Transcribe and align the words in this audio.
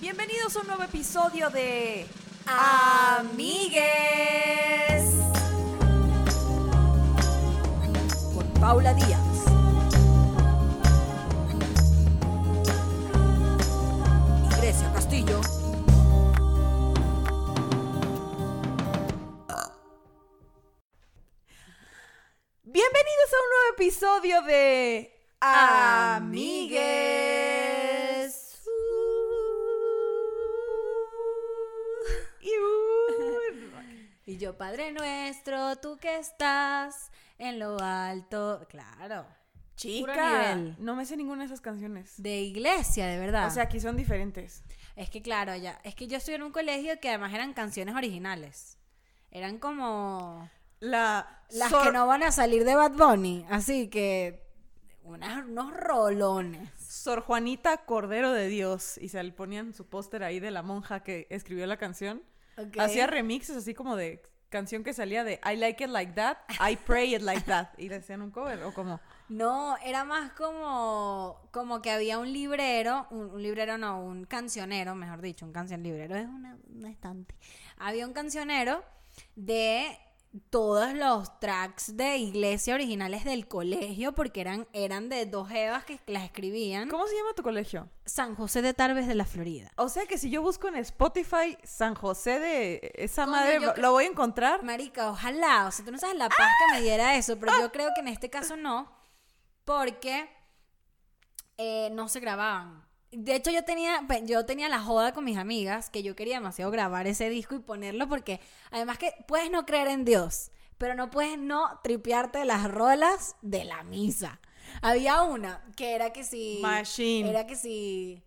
Bienvenidos 0.00 0.56
a 0.56 0.60
un 0.60 0.66
nuevo 0.66 0.82
episodio 0.82 1.50
de 1.50 2.06
Amigues 2.46 3.44
con 8.34 8.46
Paula 8.58 8.94
Díaz. 8.94 9.20
Y 14.46 14.48
Castillo. 14.94 15.38
Bienvenidos 22.62 23.32
a 23.32 23.36
un 23.36 23.50
nuevo 23.50 23.74
episodio 23.76 24.40
de 24.42 25.12
Amigues. 25.40 27.29
Y 34.30 34.36
yo, 34.36 34.56
Padre 34.56 34.92
nuestro, 34.92 35.74
tú 35.76 35.96
que 35.98 36.16
estás 36.18 37.10
en 37.36 37.58
lo 37.58 37.76
alto. 37.80 38.64
Claro. 38.68 39.26
Chica, 39.74 40.54
no 40.78 40.94
me 40.94 41.04
sé 41.04 41.16
ninguna 41.16 41.40
de 41.40 41.46
esas 41.46 41.60
canciones. 41.60 42.14
De 42.22 42.40
iglesia, 42.42 43.06
de 43.08 43.18
verdad. 43.18 43.48
O 43.48 43.50
sea, 43.50 43.64
aquí 43.64 43.80
son 43.80 43.96
diferentes. 43.96 44.62
es 44.94 45.10
que 45.10 45.20
claro, 45.20 45.56
ya. 45.56 45.80
Es 45.82 45.94
que 45.96 46.06
yo 46.06 46.18
estuve 46.18 46.36
en 46.36 46.42
un 46.44 46.52
colegio 46.52 47.00
que 47.00 47.08
además 47.08 47.32
eran 47.34 47.54
canciones 47.54 47.96
originales. 47.96 48.78
Eran 49.32 49.58
como 49.58 50.48
La 50.80 51.42
las 51.50 51.72
que 51.72 51.90
no 51.92 52.06
van 52.06 52.22
a 52.22 52.30
salir 52.30 52.64
de 52.64 52.74
Bad 52.76 52.92
Bunny. 52.92 53.46
Así 53.50 53.88
que 53.88 54.46
unas- 55.02 55.44
unos 55.46 55.72
rolones. 55.74 56.68
Sor 56.78 57.22
Juanita 57.22 57.78
Cordero 57.84 58.32
de 58.32 58.46
Dios. 58.46 58.96
Y 58.98 59.08
se 59.08 59.20
le 59.22 59.32
ponían 59.32 59.72
su 59.74 59.88
póster 59.88 60.22
ahí 60.22 60.38
de 60.38 60.50
la 60.52 60.62
monja 60.62 61.02
que 61.02 61.26
escribió 61.30 61.66
la 61.66 61.78
canción. 61.78 62.22
Hacía 62.78 63.06
remixes 63.06 63.56
así 63.56 63.74
como 63.74 63.96
de 63.96 64.22
canción 64.50 64.82
que 64.82 64.92
salía 64.92 65.24
de 65.24 65.40
I 65.44 65.56
like 65.56 65.82
it 65.84 65.90
like 65.90 66.12
that, 66.14 66.38
I 66.60 66.76
pray 66.76 67.14
it 67.14 67.22
like 67.22 67.42
that. 67.46 67.68
Y 67.78 67.88
le 67.88 67.96
hacían 67.96 68.20
un 68.20 68.30
cover 68.30 68.62
o 68.64 68.74
como... 68.74 69.00
No, 69.28 69.76
era 69.84 70.04
más 70.04 70.32
como, 70.32 71.40
como 71.52 71.80
que 71.80 71.90
había 71.90 72.18
un 72.18 72.32
librero, 72.32 73.06
un, 73.10 73.30
un 73.30 73.42
librero 73.42 73.78
no, 73.78 74.04
un 74.04 74.24
cancionero, 74.24 74.96
mejor 74.96 75.20
dicho, 75.20 75.46
un 75.46 75.52
canción 75.52 75.82
librero 75.84 76.16
es 76.16 76.26
una, 76.26 76.58
un 76.68 76.84
estante. 76.86 77.36
Había 77.78 78.06
un 78.06 78.12
cancionero 78.12 78.82
de 79.36 79.96
todos 80.50 80.92
los 80.94 81.40
tracks 81.40 81.96
de 81.96 82.16
iglesia 82.18 82.74
originales 82.74 83.24
del 83.24 83.48
colegio, 83.48 84.12
porque 84.14 84.40
eran, 84.40 84.68
eran 84.72 85.08
de 85.08 85.26
dos 85.26 85.50
evas 85.50 85.84
que 85.84 85.98
las 86.06 86.22
escribían. 86.24 86.88
¿Cómo 86.88 87.06
se 87.08 87.16
llama 87.16 87.34
tu 87.34 87.42
colegio? 87.42 87.88
San 88.06 88.36
José 88.36 88.62
de 88.62 88.72
Tarbes 88.72 89.08
de 89.08 89.16
la 89.16 89.24
Florida. 89.24 89.72
O 89.76 89.88
sea 89.88 90.06
que 90.06 90.18
si 90.18 90.30
yo 90.30 90.40
busco 90.40 90.68
en 90.68 90.76
Spotify 90.76 91.58
San 91.64 91.94
José 91.96 92.38
de 92.38 92.92
esa 92.94 93.26
madre, 93.26 93.54
yo 93.54 93.66
¿lo- 93.66 93.74
cre- 93.74 93.78
¿lo 93.80 93.92
voy 93.92 94.04
a 94.04 94.08
encontrar? 94.08 94.62
Marica, 94.62 95.10
ojalá, 95.10 95.66
o 95.66 95.72
sea, 95.72 95.84
tú 95.84 95.90
no 95.90 95.98
sabes 95.98 96.16
la 96.16 96.28
paz 96.28 96.48
que 96.68 96.74
me 96.76 96.82
diera 96.82 97.16
eso, 97.16 97.36
pero 97.38 97.52
yo 97.60 97.72
creo 97.72 97.90
que 97.94 98.00
en 98.00 98.08
este 98.08 98.30
caso 98.30 98.56
no, 98.56 98.88
porque 99.64 100.28
eh, 101.58 101.90
no 101.92 102.08
se 102.08 102.20
grababan. 102.20 102.84
De 103.12 103.34
hecho, 103.34 103.50
yo 103.50 103.64
tenía, 103.64 104.06
yo 104.24 104.46
tenía 104.46 104.68
la 104.68 104.80
joda 104.80 105.12
con 105.12 105.24
mis 105.24 105.36
amigas 105.36 105.90
que 105.90 106.02
yo 106.02 106.14
quería 106.14 106.36
demasiado 106.36 106.70
grabar 106.70 107.06
ese 107.08 107.28
disco 107.28 107.56
y 107.56 107.58
ponerlo 107.58 108.08
porque 108.08 108.40
además 108.70 108.98
que 108.98 109.12
puedes 109.26 109.50
no 109.50 109.66
creer 109.66 109.88
en 109.88 110.04
Dios, 110.04 110.52
pero 110.78 110.94
no 110.94 111.10
puedes 111.10 111.36
no 111.36 111.80
tripearte 111.82 112.44
las 112.44 112.70
rolas 112.70 113.36
de 113.42 113.64
la 113.64 113.82
misa. 113.82 114.40
Había 114.80 115.22
una 115.22 115.64
que 115.76 115.94
era 115.94 116.12
que 116.12 116.22
si... 116.22 116.60
Machine. 116.62 117.28
Era 117.28 117.46
que 117.46 117.56
si... 117.56 118.22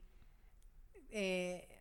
eh, 1.11 1.72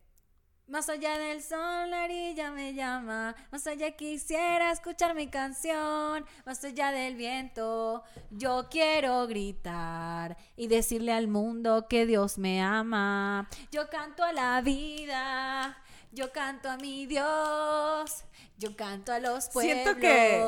más 0.67 0.89
allá 0.89 1.17
del 1.17 1.43
sol, 1.43 1.89
la 1.91 2.05
orilla 2.05 2.51
me 2.51 2.73
llama. 2.73 3.35
Más 3.51 3.67
allá 3.67 3.91
quisiera 3.91 4.71
escuchar 4.71 5.13
mi 5.13 5.27
canción. 5.27 6.25
Más 6.45 6.63
allá 6.63 6.91
del 6.91 7.15
viento, 7.15 8.03
yo 8.31 8.67
quiero 8.71 9.27
gritar 9.27 10.37
y 10.55 10.67
decirle 10.67 11.13
al 11.13 11.27
mundo 11.27 11.87
que 11.89 12.05
Dios 12.05 12.37
me 12.37 12.61
ama. 12.61 13.49
Yo 13.71 13.89
canto 13.89 14.23
a 14.23 14.33
la 14.33 14.61
vida. 14.61 15.77
Yo 16.11 16.31
canto 16.31 16.69
a 16.69 16.77
mi 16.77 17.05
Dios. 17.07 18.23
Yo 18.57 18.75
canto 18.75 19.11
a 19.11 19.19
los 19.19 19.49
pueblos 19.49 19.95
que- 19.95 20.43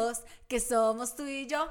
que 0.48 0.60
somos 0.60 1.16
tú 1.16 1.26
y 1.26 1.48
yo. 1.48 1.70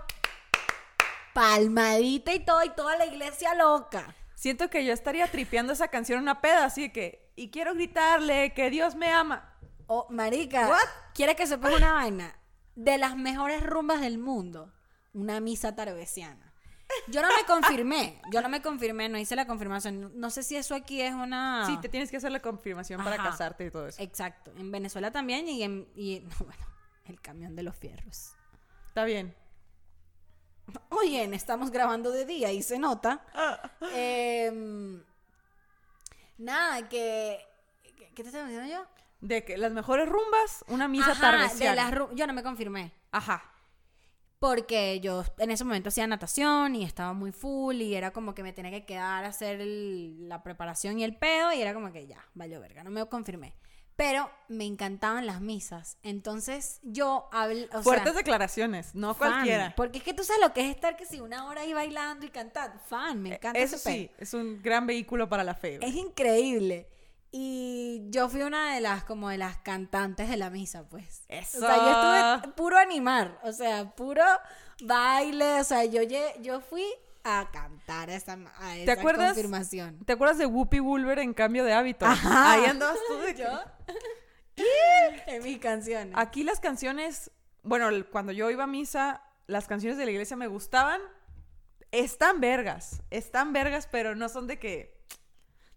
Palmadita 1.33 2.33
y 2.35 2.41
todo, 2.41 2.63
y 2.63 2.71
toda 2.71 2.97
la 2.97 3.07
iglesia 3.07 3.55
loca. 3.55 4.15
Siento 4.35 4.69
que 4.71 4.85
yo 4.85 4.93
estaría 4.93 5.27
tripeando 5.29 5.73
esa 5.73 5.89
canción 5.89 6.21
una 6.21 6.41
peda, 6.41 6.65
así 6.67 6.93
que... 6.93 7.24
Y 7.37 7.51
quiero 7.51 7.75
gritarle 7.75 8.53
que 8.55 8.71
Dios 8.71 8.95
me 8.95 9.11
ama. 9.13 9.57
Oh, 9.87 10.07
marica, 10.11 10.69
What? 10.69 10.89
¿quiere 11.15 11.37
que 11.37 11.47
sepas 11.47 11.75
una 11.75 11.93
vaina? 11.93 12.39
De 12.75 12.97
las 12.99 13.17
mejores 13.17 13.63
rumbas 13.63 14.01
del 14.01 14.19
mundo, 14.19 14.73
una 15.13 15.41
misa 15.41 15.75
tarbesiana. 15.75 16.53
Yo 17.09 17.23
no 17.23 17.29
me 17.29 17.45
confirmé, 17.47 18.21
yo 18.31 18.41
no 18.41 18.49
me 18.49 18.63
confirmé, 18.63 19.09
no 19.09 19.19
hice 19.19 19.37
la 19.37 19.47
confirmación. 19.47 20.13
No 20.15 20.31
sé 20.31 20.43
si 20.43 20.57
eso 20.57 20.75
aquí 20.75 21.01
es 21.01 21.13
una... 21.13 21.67
Sí, 21.67 21.77
te 21.81 21.89
tienes 21.89 22.11
que 22.11 22.17
hacer 22.17 22.33
la 22.33 22.41
confirmación 22.41 23.03
para 23.03 23.17
casarte 23.17 23.67
y 23.67 23.71
todo 23.71 23.89
eso. 23.89 24.03
Exacto, 24.03 24.53
en 24.57 24.71
Venezuela 24.71 25.11
también 25.11 25.49
y 25.49 25.63
en... 25.63 25.89
Y, 25.95 26.21
no, 26.25 26.37
bueno, 26.47 26.67
el 27.07 27.21
camión 27.21 27.55
de 27.55 27.63
los 27.63 27.77
fierros. 27.77 28.33
Está 28.89 29.05
bien. 29.05 29.35
Oye, 30.89 31.25
estamos 31.35 31.71
grabando 31.71 32.11
de 32.11 32.25
día 32.25 32.51
y 32.53 32.63
se 32.63 32.79
nota. 32.79 33.21
Em, 33.93 35.03
nada, 36.39 36.89
que... 36.89 37.39
¿Qué 38.15 38.23
te 38.23 38.29
estaba 38.29 38.47
diciendo 38.49 38.71
yo? 38.73 38.87
De 39.21 39.45
que 39.45 39.57
las 39.57 39.73
mejores 39.73 40.09
rumbas, 40.09 40.65
una 40.69 40.87
misa 40.89 41.13
Ajá, 41.13 41.15
de 41.33 41.39
tardesiana. 41.39 41.75
las 41.75 41.93
ru- 41.93 42.15
Yo 42.15 42.27
no 42.27 42.33
me 42.33 42.43
confirmé. 42.43 42.93
Ajá. 43.11 43.51
Porque 44.39 45.01
yo 45.01 45.25
en 45.39 45.51
ese 45.51 45.65
momento 45.65 45.89
hacía 45.89 46.07
natación 46.07 46.77
y 46.77 46.85
estaba 46.85 47.13
muy 47.15 47.33
full 47.33 47.77
y 47.77 47.95
era 47.95 48.13
como 48.13 48.35
que 48.35 48.43
me 48.43 48.53
tenía 48.53 48.71
que 48.71 48.85
quedar 48.85 49.25
a 49.25 49.29
hacer 49.29 49.61
el- 49.61 50.29
la 50.29 50.43
preparación 50.43 50.99
y 50.99 51.05
el 51.05 51.17
pedo 51.17 51.53
y 51.53 51.63
era 51.63 51.73
como 51.73 51.91
que 51.93 52.07
ya, 52.07 52.23
valió 52.35 52.61
verga, 52.61 52.85
no 52.85 52.91
me 52.91 53.05
confirmé. 53.07 53.55
Pero 53.97 54.29
me 54.49 54.65
encantaban 54.65 55.25
las 55.27 55.41
misas. 55.41 55.99
Entonces 56.03 56.81
yo 56.83 57.29
Fuertes 57.83 58.05
sea, 58.05 58.13
declaraciones, 58.13 58.95
no 58.95 59.15
fan, 59.15 59.33
cualquiera. 59.33 59.73
Porque 59.77 59.99
es 59.99 60.05
que 60.05 60.15
tú 60.15 60.25
sabes 60.25 60.43
lo 60.43 60.53
que 60.53 60.63
es 60.63 60.75
estar 60.75 60.97
que 60.97 61.07
si 61.07 61.21
una 61.21 61.47
hora 61.47 61.61
ahí 61.61 61.73
bailando 61.73 62.27
y 62.27 62.31
cantando. 62.31 62.79
Fan, 62.89 63.23
me 63.23 63.35
encanta 63.35 63.59
Eh, 63.59 63.63
Eso 63.63 63.79
sí, 63.79 64.11
es 64.19 64.35
un 64.35 64.61
gran 64.63 64.87
vehículo 64.87 65.29
para 65.29 65.45
la 65.45 65.55
fe. 65.55 65.79
Es 65.81 65.95
increíble. 65.95 66.89
Y 67.31 68.03
yo 68.11 68.29
fui 68.29 68.43
una 68.43 68.75
de 68.75 68.81
las, 68.81 69.05
como 69.05 69.29
de 69.29 69.39
las 69.39 69.57
cantantes 69.59 70.29
de 70.29 70.37
la 70.37 70.51
misa, 70.51 70.89
pues. 70.89 71.25
Eso. 71.29 71.59
O 71.59 71.61
sea, 71.61 71.77
yo 71.77 72.37
estuve 72.37 72.53
puro 72.55 72.79
animar, 72.79 73.41
o 73.43 73.53
sea, 73.53 73.91
puro 73.97 74.23
baile, 74.85 75.61
o 75.61 75.65
sea, 75.65 75.85
yo, 75.85 76.03
yo 76.03 76.61
fui 76.61 76.85
a 77.25 77.49
cantar 77.51 78.11
a 78.11 78.15
esa, 78.15 78.39
a 78.59 78.77
esa 78.77 78.93
acuerdas? 78.93 79.33
confirmación. 79.33 80.05
¿Te 80.05 80.13
acuerdas 80.13 80.39
de 80.39 80.47
Whoopi 80.47 80.79
Wolver 80.79 81.19
en 81.19 81.33
cambio 81.33 81.65
de 81.65 81.73
hábito? 81.73 82.07
Ajá. 82.07 82.53
Ahí 82.53 82.65
andabas 82.67 82.99
tú 83.09 83.19
de 83.19 83.35
¿Yo? 83.35 83.61
en 85.27 85.43
mis 85.43 85.59
canciones. 85.59 86.15
Aquí 86.17 86.45
las 86.45 86.61
canciones, 86.61 87.31
bueno, 87.63 87.89
cuando 88.13 88.31
yo 88.33 88.51
iba 88.51 88.65
a 88.65 88.69
misa, 88.69 89.23
las 89.47 89.67
canciones 89.67 89.99
de 89.99 90.05
la 90.05 90.11
iglesia 90.13 90.37
me 90.37 90.47
gustaban. 90.47 91.01
Están 91.91 92.41
vergas, 92.41 93.03
están 93.11 93.53
vergas, 93.53 93.89
pero 93.91 94.15
no 94.15 94.29
son 94.29 94.47
de 94.47 94.59
que... 94.59 94.95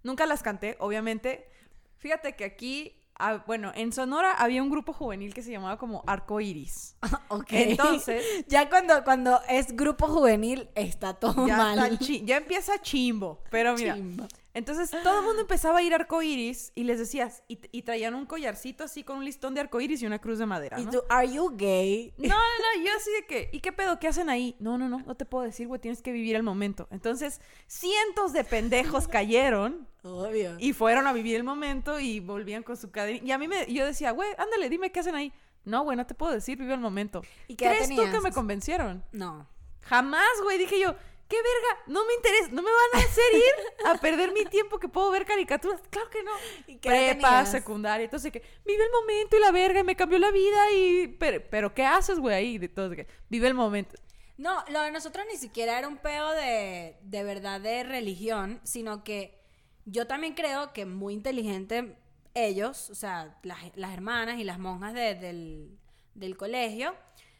Nunca 0.04 0.26
las 0.26 0.44
canté, 0.44 0.76
obviamente. 0.80 1.50
Fíjate 1.98 2.36
que 2.36 2.46
aquí, 2.46 3.07
ah, 3.20 3.44
bueno, 3.48 3.72
en 3.76 3.92
Sonora 3.94 4.34
había 4.34 4.62
un 4.64 4.70
grupo 4.70 4.94
juvenil 4.94 5.34
que 5.34 5.42
se 5.42 5.52
llamaba 5.52 5.78
como 5.78 6.04
Arco 6.08 6.40
Iris. 6.40 6.96
ok. 7.30 7.48
Entonces, 7.52 8.24
ya 8.48 8.70
cuando, 8.70 9.04
cuando 9.04 9.40
es 9.50 9.76
grupo 9.76 10.08
juvenil 10.08 10.70
está 10.76 11.14
todo 11.14 11.48
ya, 11.48 11.58
mal. 11.58 11.80
está 11.94 11.98
chi- 12.06 12.24
ya 12.26 12.38
empieza 12.38 12.82
chimbo. 12.82 13.42
Pero 13.50 13.76
mira, 13.76 13.96
Chimba. 13.96 14.28
Entonces 14.58 14.90
todo 14.90 15.20
el 15.20 15.26
mundo 15.26 15.42
empezaba 15.42 15.80
a 15.80 15.82
ir 15.84 15.94
a 15.94 15.98
Arco 15.98 16.22
Iris 16.24 16.72
y 16.74 16.84
les 16.84 16.98
decías, 16.98 17.44
y, 17.48 17.60
y 17.72 17.84
traían 17.84 18.16
un 18.16 18.26
collarcito 18.26 18.84
así 18.84 19.04
con 19.04 19.18
un 19.18 19.26
listón 19.26 19.54
de 19.54 19.62
arco 19.62 19.80
iris 19.80 20.02
y 20.02 20.08
una 20.08 20.20
cruz 20.20 20.40
de 20.40 20.48
madera. 20.48 20.80
Y 20.80 20.86
¿no? 20.86 20.92
tú, 20.92 21.04
¿are 21.10 21.32
you 21.32 21.56
gay? 21.56 22.14
No, 22.18 22.30
no, 22.30 22.36
no, 22.36 22.84
yo 22.84 22.92
así 22.98 23.12
de 23.12 23.26
que, 23.28 23.50
¿y 23.54 23.60
qué 23.60 23.72
pedo? 23.72 24.00
¿Qué 24.00 24.08
hacen 24.08 24.30
ahí? 24.30 24.56
No, 24.60 24.78
no, 24.78 24.90
no, 24.90 25.00
no 25.06 25.16
te 25.16 25.26
puedo 25.26 25.44
decir, 25.44 25.68
güey, 25.68 25.80
tienes 25.80 26.02
que 26.02 26.12
vivir 26.12 26.36
el 26.36 26.44
momento. 26.44 26.88
Entonces, 26.90 27.40
cientos 27.68 28.34
de 28.34 28.44
pendejos 28.44 29.08
cayeron 29.08 29.88
Obvio. 30.04 30.56
y 30.58 30.74
fueron 30.74 31.06
a 31.06 31.14
vivir 31.14 31.36
el 31.36 31.44
momento 31.44 32.00
y 32.00 32.20
volvían 32.20 32.64
con 32.64 32.78
su 32.78 32.90
cadena. 32.90 33.20
Y 33.24 33.32
a 33.32 33.38
mí 33.38 33.48
me, 33.48 33.72
yo 33.72 33.86
decía, 33.86 34.12
güey, 34.12 34.30
ándale, 34.38 34.70
dime 34.70 34.92
qué 34.92 35.02
hacen 35.02 35.16
ahí. 35.16 35.32
No, 35.66 35.84
güey, 35.84 35.98
no 35.98 36.08
te 36.08 36.16
puedo 36.16 36.32
decir, 36.32 36.58
vive 36.58 36.74
el 36.74 36.80
momento. 36.80 37.22
¿Y 37.48 37.56
qué 37.56 37.66
¿Crees 37.66 37.90
tú 37.90 38.02
que 38.12 38.22
me 38.22 38.32
convencieron? 38.32 39.04
No. 39.12 39.48
Jamás, 39.82 40.28
güey, 40.44 40.58
dije 40.58 40.80
yo, 40.80 40.96
¿qué 41.28 41.36
verga? 41.36 41.84
No 41.88 42.06
me 42.06 42.14
interesa, 42.14 42.48
no 42.52 42.62
me 42.62 42.70
van 42.72 43.02
a 43.02 43.06
hacer 43.06 43.34
ir 43.34 43.88
a 43.88 43.96
perder 44.00 44.32
mi 44.32 44.46
tiempo 44.46 44.80
que 44.80 44.88
puedo 44.88 45.12
ver 45.12 45.26
caricaturas. 45.26 45.82
Claro 45.90 46.10
que 46.10 46.24
no. 46.24 46.32
¿Y 46.68 46.78
qué 46.78 46.90
Prepa, 46.90 47.30
tenías? 47.30 47.52
secundaria, 47.52 48.06
entonces 48.06 48.32
que 48.32 48.42
vive 48.66 48.84
el 48.84 48.92
momento 48.92 49.38
y 49.38 49.40
la 49.40 49.52
verga, 49.52 49.80
y 49.82 49.84
me 49.84 49.96
cambió 49.96 50.20
la 50.20 50.32
vida 50.32 50.72
y... 50.72 51.08
Pero, 51.20 51.44
pero 51.50 51.74
¿qué 51.74 51.86
haces, 51.86 52.20
güey, 52.20 52.36
ahí? 52.36 52.58
De 52.58 52.70
todo, 52.70 52.92
que 52.92 53.08
vive 53.30 53.48
el 53.48 53.54
momento. 53.54 53.96
No, 54.38 54.64
lo 54.70 54.82
de 54.82 54.92
nosotros 54.92 55.26
ni 55.32 55.38
siquiera 55.38 55.78
era 55.80 55.88
un 55.88 55.98
peo 55.98 56.32
de, 56.32 56.98
de 57.02 57.24
verdad 57.24 57.60
de 57.60 57.84
religión, 57.84 58.62
sino 58.64 59.04
que 59.04 59.40
yo 59.86 60.06
también 60.06 60.34
creo 60.36 60.74
que 60.74 60.86
muy 60.86 61.14
inteligente 61.14 61.96
ellos, 62.36 62.92
o 62.92 62.96
sea, 62.96 63.36
las, 63.42 63.60
las 63.76 63.94
hermanas 63.94 64.38
y 64.40 64.44
las 64.44 64.60
monjas 64.60 64.94
de- 64.94 65.16
del, 65.16 65.80
del 66.14 66.38
colegio, 66.38 66.94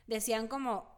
decían 0.08 0.48
como, 0.48 0.97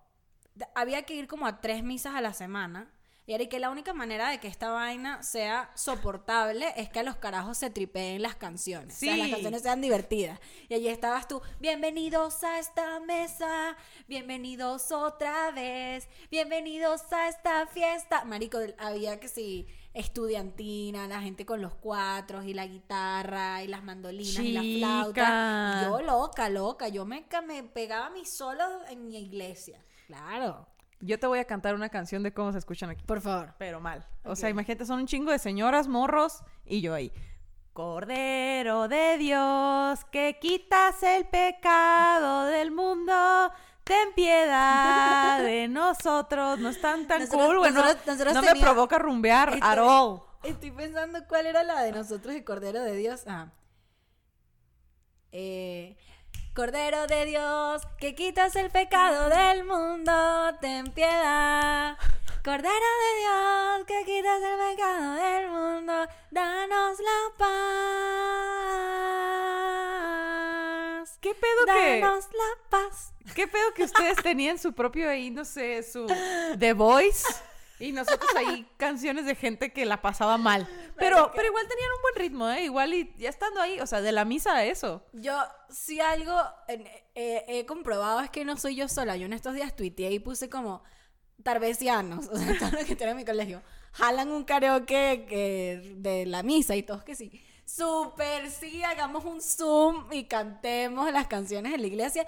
había 0.76 1.04
que 1.04 1.16
ir 1.16 1.28
como 1.28 1.46
a 1.48 1.62
tres 1.62 1.84
misas 1.84 2.16
a 2.16 2.22
la 2.22 2.34
semana. 2.34 2.92
Y 3.26 3.34
era 3.34 3.46
que 3.46 3.60
la 3.60 3.70
única 3.70 3.94
manera 3.94 4.30
de 4.32 4.40
que 4.40 4.48
esta 4.48 4.72
vaina 4.72 5.22
sea 5.22 5.70
soportable 5.76 6.74
es 6.76 6.90
que 6.90 7.02
a 7.02 7.04
los 7.04 7.18
carajos 7.18 7.60
se 7.60 7.70
tripeen 7.70 8.24
las 8.24 8.36
canciones. 8.36 8.96
O 8.96 9.00
sea, 9.00 9.16
las 9.18 9.28
Sí. 9.28 9.32
canciones 9.34 9.62
sean 9.62 9.82
divertidas. 9.82 10.40
Y 10.68 10.74
allí 10.74 10.88
estabas 10.88 11.28
tú, 11.28 11.40
bienvenidos 11.60 12.44
a 12.44 12.58
esta 12.58 13.00
mesa, 13.02 13.78
bienvenidos 14.08 14.92
otra 14.92 15.52
vez, 15.52 16.08
bienvenidos 16.32 17.02
a 17.14 17.30
esta 17.30 17.68
fiesta. 17.68 18.26
Marico, 18.26 18.58
había 18.80 19.20
que 19.20 19.28
sí, 19.28 19.68
estudiantina, 19.94 21.08
la 21.08 21.22
gente 21.22 21.46
con 21.46 21.62
los 21.62 21.76
cuatros 21.76 22.46
y 22.46 22.56
la 22.56 22.66
guitarra 22.66 23.62
y 23.64 23.68
las 23.68 23.84
mandolinas 23.84 24.44
y 24.44 24.52
la 24.54 24.62
flauta. 24.62 25.10
Chica. 25.22 25.82
Y 25.82 25.86
yo 25.86 26.02
loca, 26.02 26.50
loca, 26.50 26.88
yo 26.88 27.06
me, 27.06 27.26
me 27.46 27.64
pegaba 27.64 28.10
mis 28.10 28.36
solos 28.36 28.68
en 28.90 29.06
mi 29.08 29.18
iglesia. 29.20 29.84
Claro. 30.10 30.66
Yo 31.02 31.20
te 31.20 31.28
voy 31.28 31.38
a 31.38 31.46
cantar 31.46 31.76
una 31.76 31.90
canción 31.90 32.24
de 32.24 32.34
cómo 32.34 32.52
se 32.52 32.58
escuchan 32.58 32.90
aquí. 32.90 33.06
Por 33.06 33.22
favor. 33.22 33.54
Pero 33.60 33.80
mal. 33.80 34.06
O 34.24 34.36
sea, 34.36 34.50
imagínate, 34.50 34.86
son 34.86 35.00
un 35.02 35.06
chingo 35.06 35.32
de 35.32 35.38
señoras, 35.38 35.88
morros, 35.88 36.44
y 36.66 36.82
yo 36.82 36.96
ahí. 36.96 37.14
Cordero 37.74 38.88
de 38.88 39.18
Dios, 39.20 40.04
que 40.12 40.40
quitas 40.42 41.02
el 41.04 41.26
pecado 41.28 42.46
del 42.46 42.72
mundo, 42.72 43.14
ten 43.84 44.14
piedad 44.16 45.44
de 45.44 45.68
nosotros. 45.70 46.58
No 46.60 46.70
están 46.70 47.08
tan 47.08 47.20
Nosotros- 47.22 47.46
cool, 47.48 47.58
güey. 47.60 47.72
No, 47.72 47.84
me 48.42 48.60
provoca 48.60 48.98
rumbear 48.98 49.50
Este- 49.54 49.64
at 49.66 49.78
all. 49.78 50.22
Estoy 50.42 50.72
pensando 50.72 51.20
cuál 51.28 51.46
era 51.46 51.62
la 51.64 51.82
de 51.84 51.92
nosotros 51.92 52.36
y 52.36 52.42
Cordero 52.44 52.82
de 52.82 52.96
Dios. 52.96 53.24
Ah. 53.28 53.52
Eh, 55.32 55.96
Cordero 56.54 57.08
de 57.08 57.26
Dios, 57.26 57.84
que 58.00 58.16
quitas 58.16 58.56
el 58.56 58.70
pecado 58.70 59.30
del 59.30 59.64
mundo, 59.64 60.12
ten 60.60 60.92
piedad. 60.92 61.98
Cordero 62.44 62.68
de 62.70 63.20
Dios, 63.20 63.86
que 63.88 64.04
quitas 64.06 64.42
el 64.42 64.58
pecado 64.70 65.14
del 65.14 65.50
mundo, 65.50 66.08
danos 66.32 67.00
la 67.00 67.34
paz. 67.38 67.60
¿Qué 71.22 71.34
pedo 71.34 71.66
que, 71.66 72.00
Danos 72.00 72.26
la 72.26 72.58
paz. 72.70 73.14
qué 73.36 73.48
pedo 73.48 73.74
que 73.76 73.84
ustedes 73.84 74.18
tenían 74.24 74.58
su 74.58 74.74
propio 74.74 75.10
ahí, 75.10 75.30
no 75.30 75.46
sé, 75.46 75.84
su 75.84 76.08
The 76.58 76.74
Voice? 76.74 77.28
Y 77.80 77.92
nosotros 77.94 78.30
ahí 78.36 78.68
canciones 78.78 79.26
de 79.26 79.36
gente 79.36 79.72
que 79.72 79.86
la 79.86 80.02
pasaba 80.02 80.38
mal. 80.38 80.68
Pero, 80.98 81.32
pero 81.34 81.48
igual 81.48 81.66
tenían 81.68 81.90
un 81.96 82.02
buen 82.02 82.16
ritmo, 82.16 82.50
¿eh? 82.50 82.64
Igual 82.66 82.94
y 82.94 83.14
ya 83.18 83.30
estando 83.30 83.62
ahí, 83.62 83.80
o 83.80 83.88
sea, 83.88 84.02
de 84.02 84.12
la 84.12 84.26
misa 84.26 84.56
a 84.56 84.66
eso. 84.66 85.04
Yo, 85.14 85.38
si 85.70 86.00
algo 86.02 86.38
en- 86.68 86.86
eh, 87.16 87.46
he 87.48 87.66
comprobado 87.66 88.20
es 88.22 88.30
que 88.30 88.44
no 88.46 88.58
soy 88.58 88.76
yo 88.76 88.88
sola. 88.90 89.16
Yo 89.18 89.26
en 89.26 89.34
estos 89.34 89.54
días 89.54 89.76
tuiteé 89.76 90.12
y 90.12 90.20
puse 90.20 90.50
como 90.50 90.84
tarbesianos, 91.44 92.28
o 92.32 92.38
sea, 92.38 92.58
todos 92.58 92.74
los 92.74 92.84
que 92.86 92.96
tienen 92.96 93.12
en 93.12 93.18
mi 93.18 93.26
colegio, 93.26 93.62
jalan 93.94 94.32
un 94.32 94.44
karaoke 94.44 95.26
que- 95.28 95.94
de 95.98 96.26
la 96.26 96.44
misa 96.44 96.76
y 96.76 96.84
todos 96.84 97.04
que 97.04 97.16
sí. 97.16 97.44
Súper 97.66 98.50
sí, 98.50 98.84
hagamos 98.84 99.26
un 99.26 99.42
Zoom 99.42 100.12
y 100.12 100.24
cantemos 100.26 101.12
las 101.14 101.28
canciones 101.28 101.74
en 101.74 101.82
la 101.82 101.88
iglesia. 101.88 102.26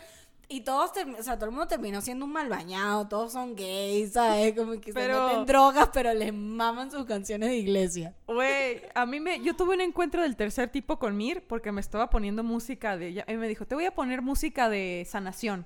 Y 0.51 0.61
todos, 0.61 0.91
o 1.17 1.23
sea, 1.23 1.35
todo 1.37 1.45
el 1.45 1.51
mundo 1.51 1.67
terminó 1.67 2.01
siendo 2.01 2.25
un 2.25 2.31
mal 2.33 2.49
bañado, 2.49 3.07
todos 3.07 3.31
son 3.31 3.55
gays, 3.55 4.13
¿sabes? 4.13 4.53
Como 4.55 4.73
que 4.81 4.91
Pero- 4.93 5.15
se 5.15 5.23
meten 5.33 5.45
drogas, 5.45 5.89
pero 5.93 6.13
les 6.13 6.33
maman 6.33 6.91
sus 6.91 7.05
canciones 7.05 7.49
de 7.49 7.55
iglesia. 7.57 8.15
Güey, 8.27 8.81
a 8.93 9.05
mí 9.05 9.19
me... 9.19 9.39
Yo 9.41 9.55
tuve 9.55 9.75
un 9.75 9.81
encuentro 9.81 10.21
del 10.21 10.35
tercer 10.35 10.69
tipo 10.69 10.99
con 10.99 11.15
Mir 11.15 11.47
porque 11.47 11.71
me 11.71 11.79
estaba 11.81 12.09
poniendo 12.09 12.43
música 12.43 12.97
de... 12.97 13.07
ella- 13.07 13.25
Y 13.27 13.33
me 13.37 13.47
dijo, 13.47 13.65
te 13.65 13.75
voy 13.75 13.85
a 13.85 13.95
poner 13.95 14.21
música 14.21 14.67
de 14.69 15.07
sanación. 15.09 15.65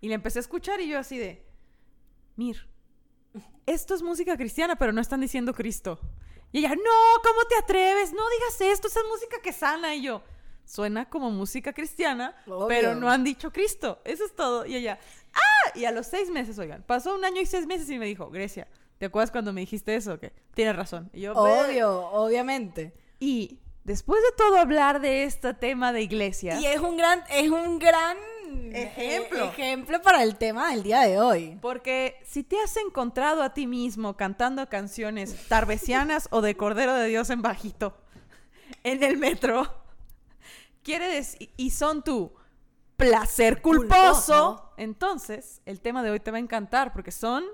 Y 0.00 0.08
le 0.08 0.14
empecé 0.14 0.38
a 0.38 0.42
escuchar 0.42 0.80
y 0.80 0.88
yo 0.88 0.98
así 0.98 1.18
de... 1.18 1.44
Mir, 2.36 2.66
esto 3.66 3.94
es 3.94 4.02
música 4.02 4.36
cristiana, 4.36 4.76
pero 4.76 4.92
no 4.92 5.00
están 5.00 5.20
diciendo 5.20 5.52
Cristo. 5.52 6.00
Y 6.50 6.58
ella, 6.60 6.70
no, 6.74 7.22
¿cómo 7.22 7.44
te 7.48 7.56
atreves? 7.56 8.12
No 8.12 8.22
digas 8.30 8.60
esto, 8.72 8.88
esa 8.88 9.00
es 9.00 9.06
música 9.08 9.36
que 9.42 9.52
sana. 9.52 9.94
Y 9.94 10.02
yo, 10.02 10.22
suena 10.72 11.08
como 11.10 11.30
música 11.30 11.72
cristiana, 11.74 12.34
Obvio. 12.46 12.66
pero 12.68 12.94
no 12.94 13.10
han 13.10 13.24
dicho 13.24 13.52
Cristo. 13.52 14.00
Eso 14.04 14.24
es 14.24 14.34
todo. 14.34 14.64
Y 14.64 14.76
ella, 14.76 14.98
ah, 15.34 15.70
y 15.74 15.84
a 15.84 15.90
los 15.92 16.06
seis 16.06 16.30
meses, 16.30 16.58
oigan, 16.58 16.82
pasó 16.82 17.14
un 17.14 17.24
año 17.24 17.40
y 17.42 17.46
seis 17.46 17.66
meses 17.66 17.90
y 17.90 17.98
me 17.98 18.06
dijo, 18.06 18.30
Grecia, 18.30 18.66
¿te 18.98 19.06
acuerdas 19.06 19.30
cuando 19.30 19.52
me 19.52 19.60
dijiste 19.60 19.94
eso? 19.94 20.18
Que 20.18 20.32
tienes 20.54 20.74
razón. 20.74 21.10
Y 21.12 21.20
yo, 21.22 21.34
"Ve". 21.34 21.40
Obvio, 21.40 22.06
obviamente. 22.12 22.94
Y 23.20 23.58
después 23.84 24.22
de 24.22 24.32
todo 24.36 24.56
hablar 24.56 25.00
de 25.02 25.24
este 25.24 25.52
tema 25.52 25.92
de 25.92 26.00
iglesia, 26.02 26.58
Y 26.58 26.64
es 26.66 26.80
un 26.80 26.96
gran, 26.96 27.22
es 27.28 27.50
un 27.50 27.78
gran 27.78 28.16
Ejemplo. 28.72 29.44
eh, 29.44 29.48
ejemplo 29.48 30.00
para 30.00 30.22
el 30.22 30.36
tema 30.36 30.70
del 30.70 30.82
día 30.82 31.00
de 31.02 31.20
hoy. 31.20 31.58
porque 31.60 32.16
si 32.24 32.42
te 32.44 32.58
has 32.60 32.76
encontrado 32.78 33.42
a 33.42 33.52
ti 33.52 33.66
mismo 33.66 34.16
cantando 34.16 34.66
canciones 34.70 35.48
tarbesianas 35.48 36.28
o 36.30 36.40
de 36.40 36.56
Cordero 36.56 36.94
de 36.94 37.08
Dios 37.08 37.28
en 37.30 37.42
bajito 37.42 37.94
en 38.84 39.02
el 39.02 39.18
metro, 39.18 39.81
quiere 40.82 41.08
decir, 41.08 41.50
y 41.56 41.70
son 41.70 42.02
tu 42.02 42.32
placer 42.96 43.62
culposo, 43.62 44.72
entonces 44.76 45.60
el 45.66 45.80
tema 45.80 46.02
de 46.02 46.10
hoy 46.10 46.20
te 46.20 46.30
va 46.30 46.36
a 46.36 46.40
encantar 46.40 46.92
porque 46.92 47.10
son, 47.10 47.44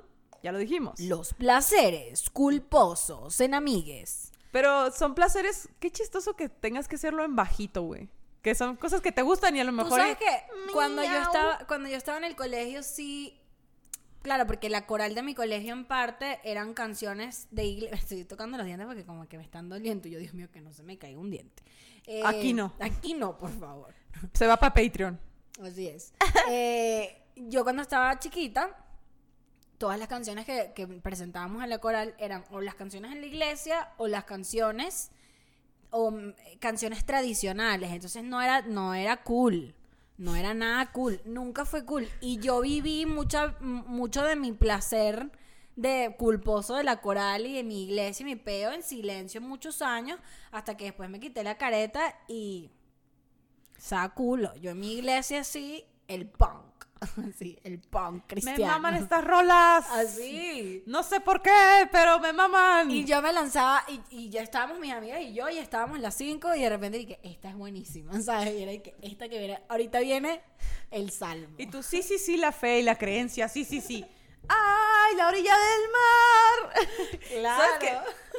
ya 0.42 0.52
lo 0.52 0.58
dijimos, 0.58 0.98
Los 1.00 1.32
placeres 1.34 2.28
culposos 2.30 3.40
en 3.40 3.54
amigues. 3.54 4.32
pero 4.50 4.90
son 4.92 5.14
placeres, 5.14 5.68
qué 5.78 5.90
chistoso 5.90 6.34
que 6.34 6.48
tengas 6.48 6.88
que 6.88 6.96
hacerlo 6.96 7.24
en 7.24 7.36
bajito, 7.36 7.82
güey. 7.82 8.08
Que 8.42 8.54
son 8.54 8.76
cosas 8.76 9.00
que 9.00 9.10
te 9.12 9.22
gustan 9.22 9.56
y 9.56 9.60
a 9.60 9.64
lo 9.64 9.70
Tú 9.72 9.76
mejor... 9.76 9.98
sabes 10.00 10.16
que 10.16 10.72
cuando 10.72 11.02
yo 11.02 11.20
estaba, 11.20 11.58
cuando 11.66 11.88
yo 11.88 11.96
estaba 11.96 12.18
en 12.18 12.24
el 12.24 12.36
colegio 12.36 12.82
sí, 12.82 13.38
claro, 14.28 14.46
porque 14.46 14.68
la 14.68 14.84
coral 14.84 15.14
de 15.14 15.22
mi 15.22 15.34
colegio 15.34 15.72
en 15.72 15.86
parte 15.86 16.38
eran 16.44 16.74
canciones 16.74 17.48
de 17.50 17.64
iglesia. 17.64 17.96
Estoy 17.96 18.24
tocando 18.24 18.58
los 18.58 18.66
dientes 18.66 18.86
porque 18.86 19.04
como 19.06 19.26
que 19.26 19.38
me 19.38 19.42
están 19.42 19.70
doliendo. 19.70 20.06
Yo 20.06 20.18
Dios 20.18 20.34
mío 20.34 20.50
que 20.52 20.60
no 20.60 20.70
se 20.74 20.82
me 20.82 20.98
caiga 20.98 21.18
un 21.18 21.30
diente. 21.30 21.62
Eh, 22.06 22.22
Aquí 22.26 22.52
no. 22.52 22.74
Aquí 22.78 23.14
no, 23.14 23.38
por 23.38 23.50
favor. 23.58 23.94
Se 24.34 24.46
va 24.46 24.58
para 24.58 24.74
Patreon. 24.74 25.18
Así 25.62 25.88
es. 25.88 26.12
Eh, 26.50 27.24
yo 27.36 27.62
cuando 27.62 27.82
estaba 27.82 28.18
chiquita, 28.18 28.74
todas 29.76 29.98
las 29.98 30.08
canciones 30.08 30.44
que, 30.46 30.72
que 30.74 30.86
presentábamos 30.86 31.62
en 31.62 31.70
la 31.70 31.78
coral 31.78 32.14
eran 32.18 32.44
o 32.50 32.60
las 32.60 32.74
canciones 32.74 33.12
en 33.12 33.20
la 33.20 33.26
iglesia 33.26 33.92
o 33.98 34.08
las 34.08 34.24
canciones 34.24 35.10
o 35.90 36.10
mm, 36.10 36.34
canciones 36.58 37.04
tradicionales. 37.04 37.90
Entonces 37.92 38.24
no 38.24 38.42
era, 38.42 38.62
no 38.62 38.94
era 38.94 39.22
cool. 39.22 39.74
No 40.18 40.36
era 40.36 40.52
nada 40.52 40.92
cool. 40.92 41.20
Nunca 41.24 41.64
fue 41.64 41.84
cool. 41.84 42.08
Y 42.20 42.38
yo 42.38 42.60
viví 42.60 43.06
mucha, 43.06 43.56
mucho 43.60 44.24
de 44.24 44.36
mi 44.36 44.52
placer 44.52 45.30
de 45.76 46.16
culposo 46.18 46.74
de 46.74 46.82
la 46.82 47.00
coral 47.00 47.46
y 47.46 47.54
de 47.54 47.62
mi 47.62 47.84
iglesia 47.84 48.24
y 48.24 48.26
mi 48.26 48.36
peo 48.36 48.72
en 48.72 48.82
silencio 48.82 49.40
muchos 49.40 49.80
años 49.80 50.18
hasta 50.50 50.76
que 50.76 50.86
después 50.86 51.08
me 51.08 51.20
quité 51.20 51.44
la 51.44 51.56
careta 51.56 52.18
y 52.26 52.70
Sa 53.78 54.08
culo. 54.12 54.54
Yo 54.56 54.72
en 54.72 54.80
mi 54.80 54.94
iglesia 54.94 55.44
sí, 55.44 55.84
el 56.08 56.28
punk. 56.28 56.67
Sí, 57.38 57.58
el 57.64 57.78
punk 57.80 58.22
Me 58.22 58.26
cristiano. 58.26 58.66
maman 58.66 58.94
estas 58.96 59.24
rolas. 59.24 59.86
Así. 59.90 60.82
No 60.86 61.02
sé 61.02 61.20
por 61.20 61.42
qué, 61.42 61.88
pero 61.92 62.18
me 62.20 62.32
maman. 62.32 62.90
Y 62.90 63.04
yo 63.04 63.20
me 63.22 63.32
lanzaba 63.32 63.84
y, 63.88 64.00
y 64.10 64.30
ya 64.30 64.42
estábamos 64.42 64.78
mis 64.78 64.92
amigas 64.92 65.20
y 65.20 65.32
yo 65.34 65.48
y 65.48 65.58
estábamos 65.58 66.00
las 66.00 66.14
cinco 66.14 66.54
y 66.54 66.62
de 66.62 66.68
repente 66.68 66.98
dije, 66.98 67.18
esta 67.22 67.50
es 67.50 67.56
buenísima, 67.56 68.20
¿sabes? 68.22 68.54
Y 68.54 68.62
era 68.62 68.82
que 68.82 68.94
esta 69.02 69.28
que 69.28 69.38
viene, 69.38 69.60
ahorita 69.68 70.00
viene 70.00 70.40
el 70.90 71.10
salmo. 71.10 71.54
Y 71.58 71.66
tú, 71.66 71.82
sí, 71.82 72.02
sí, 72.02 72.18
sí, 72.18 72.36
la 72.36 72.52
fe 72.52 72.80
y 72.80 72.82
la 72.82 72.96
creencia, 72.96 73.48
sí, 73.48 73.64
sí, 73.64 73.80
sí. 73.80 74.04
¡Ay, 74.50 75.16
la 75.16 75.28
orilla 75.28 75.52
del 75.54 75.90
mar! 75.90 77.18
Claro. 77.28 77.62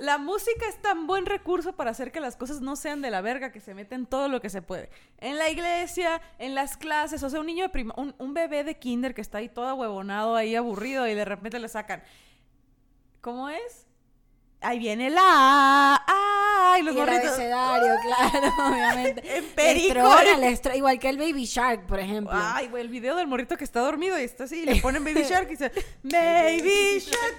La 0.09 0.17
música 0.17 0.67
es 0.67 0.81
tan 0.81 1.05
buen 1.05 1.27
recurso 1.27 1.73
para 1.73 1.91
hacer 1.91 2.11
que 2.11 2.19
las 2.19 2.35
cosas 2.35 2.61
no 2.61 2.75
sean 2.75 2.99
de 2.99 3.11
la 3.11 3.21
verga, 3.21 3.51
que 3.51 3.59
se 3.59 3.75
meten 3.75 4.07
todo 4.07 4.27
lo 4.27 4.41
que 4.41 4.49
se 4.49 4.63
puede. 4.63 4.89
En 5.19 5.37
la 5.37 5.51
iglesia, 5.51 6.19
en 6.39 6.55
las 6.55 6.77
clases, 6.77 7.21
o 7.21 7.29
sea, 7.29 7.39
un 7.39 7.45
niño 7.45 7.65
de 7.65 7.69
prima, 7.69 7.93
un, 7.95 8.15
un 8.17 8.33
bebé 8.33 8.63
de 8.63 8.75
kinder 8.75 9.13
que 9.13 9.21
está 9.21 9.37
ahí 9.37 9.49
todo 9.49 9.75
huevonado, 9.75 10.35
ahí 10.35 10.55
aburrido, 10.55 11.07
y 11.07 11.13
de 11.13 11.25
repente 11.25 11.59
le 11.59 11.69
sacan. 11.69 12.01
¿Cómo 13.21 13.49
es? 13.49 13.85
Ahí 14.61 14.79
viene 14.79 15.11
la 15.11 15.21
A. 15.21 16.73
¡Ay, 16.73 16.81
los 16.81 16.95
Y 16.95 16.99
el 16.99 17.05
claro, 17.05 18.53
obviamente. 18.67 19.37
En 19.37 19.45
perico. 19.51 19.99
Igual 20.73 20.97
que 20.97 21.09
el 21.09 21.19
Baby 21.19 21.45
Shark, 21.45 21.85
por 21.85 21.99
ejemplo. 21.99 22.33
Ay, 22.33 22.67
güey, 22.67 22.81
el 22.81 22.89
video 22.89 23.15
del 23.15 23.27
morrito 23.27 23.57
que 23.57 23.63
está 23.63 23.81
dormido 23.81 24.19
y 24.19 24.23
está 24.23 24.45
así, 24.45 24.61
y 24.61 24.65
le 24.65 24.75
ponen 24.81 25.03
Baby 25.03 25.21
Shark 25.21 25.45
y 25.49 25.51
dice, 25.51 25.71
Baby 26.01 26.97
Shark, 26.97 27.37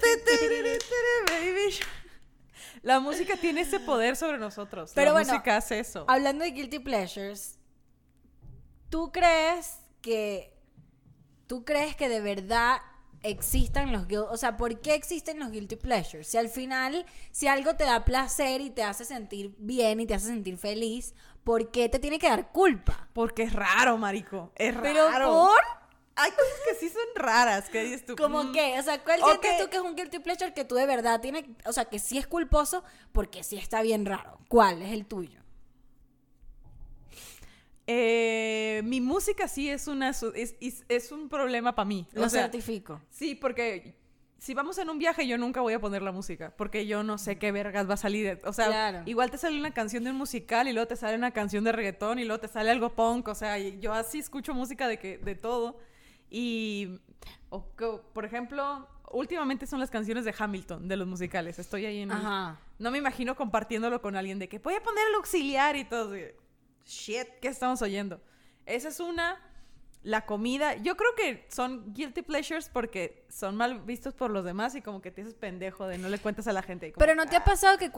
Baby 1.27 1.69
Shark. 1.69 2.00
La 2.81 2.99
música 2.99 3.37
tiene 3.37 3.61
ese 3.61 3.79
poder 3.79 4.15
sobre 4.15 4.37
nosotros. 4.37 4.91
Pero 4.95 5.07
la 5.07 5.13
bueno, 5.13 5.33
música 5.33 5.57
hace 5.57 5.79
eso. 5.79 6.05
Hablando 6.07 6.43
de 6.43 6.51
guilty 6.51 6.79
pleasures, 6.79 7.59
¿tú 8.89 9.11
crees 9.11 9.79
que 10.01 10.57
tú 11.47 11.63
crees 11.63 11.95
que 11.95 12.09
de 12.09 12.21
verdad 12.21 12.77
existan 13.23 13.91
los 13.91 14.07
guilt, 14.07 14.25
o 14.29 14.37
sea, 14.37 14.57
¿por 14.57 14.79
qué 14.81 14.95
existen 14.95 15.39
los 15.39 15.51
guilty 15.51 15.75
pleasures? 15.75 16.27
Si 16.27 16.37
al 16.37 16.49
final, 16.49 17.05
si 17.31 17.47
algo 17.47 17.75
te 17.75 17.83
da 17.83 18.03
placer 18.03 18.61
y 18.61 18.69
te 18.69 18.83
hace 18.83 19.05
sentir 19.05 19.53
bien 19.57 19.99
y 19.99 20.07
te 20.07 20.13
hace 20.13 20.27
sentir 20.27 20.57
feliz, 20.57 21.13
¿por 21.43 21.71
qué 21.71 21.89
te 21.89 21.99
tiene 21.99 22.19
que 22.19 22.29
dar 22.29 22.51
culpa? 22.51 23.09
Porque 23.13 23.43
es 23.43 23.53
raro, 23.53 23.97
marico. 23.97 24.51
Es 24.55 24.75
Pero 24.81 25.09
raro. 25.09 25.29
por 25.29 25.80
Hay 26.21 26.31
cosas 26.31 26.59
que 26.67 26.75
sí 26.75 26.89
son 26.89 27.03
raras. 27.15 27.69
¿Qué 27.69 27.83
dices 27.83 28.05
tú? 28.05 28.15
como 28.15 28.43
Mm, 28.43 28.51
que, 28.53 28.79
o 28.79 28.83
sea, 28.83 29.03
¿cuál 29.03 29.19
ok. 29.21 29.27
sientes 29.29 29.57
tú 29.63 29.69
que 29.69 29.77
es 29.77 29.83
un 29.83 29.95
guilty 29.95 30.19
pleasure 30.19 30.53
que 30.53 30.65
tú 30.65 30.75
de 30.75 30.85
verdad 30.85 31.19
tienes, 31.21 31.45
o 31.65 31.73
sea, 31.73 31.85
que 31.85 31.99
sí 31.99 32.17
es 32.17 32.27
culposo 32.27 32.83
porque 33.11 33.43
sí 33.43 33.57
está 33.57 33.81
bien 33.81 34.05
raro? 34.05 34.39
¿Cuál 34.47 34.81
es 34.81 34.91
el 34.91 35.05
tuyo? 35.05 35.39
eh, 37.87 38.81
mi 38.85 39.01
música 39.01 39.47
sí 39.47 39.69
es 39.69 39.87
una 39.87 40.09
es, 40.11 40.23
es- 40.61 40.85
es 40.87 41.11
un 41.11 41.27
problema 41.29 41.75
para 41.75 41.85
mí. 41.85 42.07
Lo 42.13 42.25
O 42.25 42.29
sea, 42.29 42.43
certifico. 42.43 43.01
Sí, 43.09 43.35
porque 43.35 43.95
si 44.37 44.53
vamos 44.53 44.77
en 44.77 44.89
un 44.89 44.97
viaje 44.97 45.27
yo 45.27 45.37
nunca 45.37 45.61
voy 45.61 45.73
a 45.73 45.79
poner 45.79 46.01
la 46.01 46.11
música, 46.11 46.53
porque 46.57 46.85
yo 46.87 47.03
no 47.03 47.17
sé 47.17 47.37
qué 47.37 47.51
vergas 47.51 47.89
va 47.89 47.95
a 47.95 47.97
salir. 47.97 48.39
O 48.45 48.53
sea, 48.53 48.67
Claro. 48.67 49.01
igual 49.05 49.29
te 49.29 49.37
sale 49.37 49.59
una 49.59 49.73
canción 49.73 50.03
de 50.03 50.11
un 50.11 50.15
musical 50.17 50.67
y 50.67 50.73
luego 50.73 50.87
te 50.87 50.95
sale 50.95 51.17
una 51.17 51.31
canción 51.31 51.63
de 51.63 51.71
reggaetón 51.71 52.19
y 52.19 52.23
luego 52.23 52.39
te 52.39 52.47
sale 52.47 52.71
algo 52.71 52.93
punk, 52.95 53.27
o 53.27 53.35
sea, 53.35 53.57
yo 53.57 53.93
así 53.93 54.19
escucho 54.19 54.53
música 54.53 54.87
de 54.87 54.97
que 54.97 55.17
de 55.17 55.35
todo. 55.35 55.77
Y 56.31 56.97
o 57.49 57.61
por 58.13 58.23
ejemplo, 58.25 58.87
últimamente 59.11 59.67
son 59.67 59.81
las 59.81 59.91
canciones 59.91 60.23
de 60.23 60.33
Hamilton 60.37 60.87
de 60.87 60.95
los 60.95 61.05
musicales. 61.07 61.59
Estoy 61.59 61.85
ahí 61.85 61.99
en 61.99 62.11
Ajá. 62.11 62.57
no 62.79 62.89
me 62.89 62.97
imagino 62.97 63.35
compartiéndolo 63.35 64.01
con 64.01 64.15
alguien 64.15 64.39
de 64.39 64.47
que 64.47 64.57
voy 64.59 64.73
a 64.75 64.81
poner 64.81 65.05
el 65.09 65.15
auxiliar 65.15 65.75
y 65.75 65.83
todo. 65.83 66.13
así, 66.15 66.23
Shit, 66.85 67.27
¿qué 67.41 67.49
estamos 67.49 67.81
oyendo? 67.81 68.21
Esa 68.65 68.87
es 68.87 68.99
una. 69.01 69.37
La 70.03 70.25
comida, 70.25 70.77
yo 70.77 70.97
creo 70.97 71.13
que 71.15 71.45
son 71.51 71.93
guilty 71.93 72.23
pleasures 72.23 72.69
porque 72.69 73.23
son 73.29 73.55
mal 73.55 73.81
vistos 73.81 74.15
por 74.15 74.31
los 74.31 74.43
demás 74.43 74.73
y 74.73 74.81
como 74.81 74.99
que 74.99 75.11
te 75.11 75.21
haces 75.21 75.35
pendejo 75.35 75.85
de 75.85 75.99
no 75.99 76.09
le 76.09 76.17
cuentas 76.17 76.47
a 76.47 76.53
la 76.53 76.63
gente. 76.63 76.87
y 76.87 76.91
como, 76.91 77.05
Pero 77.05 77.13
¿no 77.13 77.27
te 77.27 77.35
ha 77.35 77.39
"Ah". 77.39 77.43
pasado 77.43 77.77
que, 77.77 77.91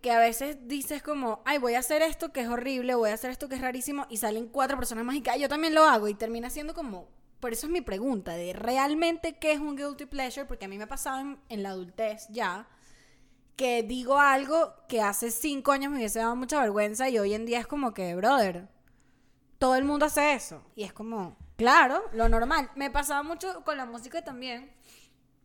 que 0.00 0.10
a 0.12 0.20
veces 0.20 0.68
dices 0.68 1.02
como, 1.02 1.42
ay, 1.44 1.58
voy 1.58 1.74
a 1.74 1.80
hacer 1.80 2.02
esto 2.02 2.32
que 2.32 2.42
es 2.42 2.48
horrible, 2.48 2.94
voy 2.94 3.10
a 3.10 3.14
hacer 3.14 3.32
esto 3.32 3.48
que 3.48 3.56
es 3.56 3.60
rarísimo, 3.60 4.06
y 4.08 4.18
salen 4.18 4.46
cuatro 4.46 4.76
personas 4.76 5.04
más 5.04 5.16
y 5.16 5.20
que 5.20 5.30
"Ay, 5.30 5.40
yo 5.40 5.48
también 5.48 5.74
lo 5.74 5.82
hago, 5.82 6.06
y 6.06 6.14
termina 6.14 6.48
siendo 6.48 6.74
como, 6.74 7.08
por 7.40 7.52
eso 7.52 7.66
es 7.66 7.72
mi 7.72 7.80
pregunta, 7.80 8.34
de 8.34 8.52
realmente 8.52 9.38
qué 9.38 9.52
es 9.52 9.60
un 9.60 9.76
guilty 9.76 10.06
pleasure, 10.06 10.46
porque 10.46 10.64
a 10.64 10.68
mí 10.68 10.78
me 10.78 10.84
ha 10.84 10.88
pasado 10.88 11.20
en, 11.20 11.38
en 11.48 11.62
la 11.62 11.70
adultez 11.70 12.26
ya, 12.30 12.68
que 13.56 13.82
digo 13.82 14.18
algo 14.18 14.74
que 14.88 15.02
hace 15.02 15.30
cinco 15.30 15.72
años 15.72 15.90
me 15.90 15.98
hubiese 15.98 16.20
dado 16.20 16.36
mucha 16.36 16.60
vergüenza 16.60 17.08
y 17.08 17.18
hoy 17.18 17.34
en 17.34 17.44
día 17.44 17.58
es 17.58 17.66
como 17.66 17.92
que, 17.92 18.14
brother, 18.14 18.68
todo 19.58 19.74
el 19.74 19.84
mundo 19.84 20.06
hace 20.06 20.34
eso. 20.34 20.62
Y 20.76 20.84
es 20.84 20.92
como, 20.92 21.36
claro, 21.56 22.02
lo 22.12 22.28
normal. 22.28 22.70
Me 22.76 22.90
pasaba 22.90 23.22
mucho 23.22 23.64
con 23.64 23.76
la 23.76 23.84
música 23.84 24.22
también. 24.22 24.72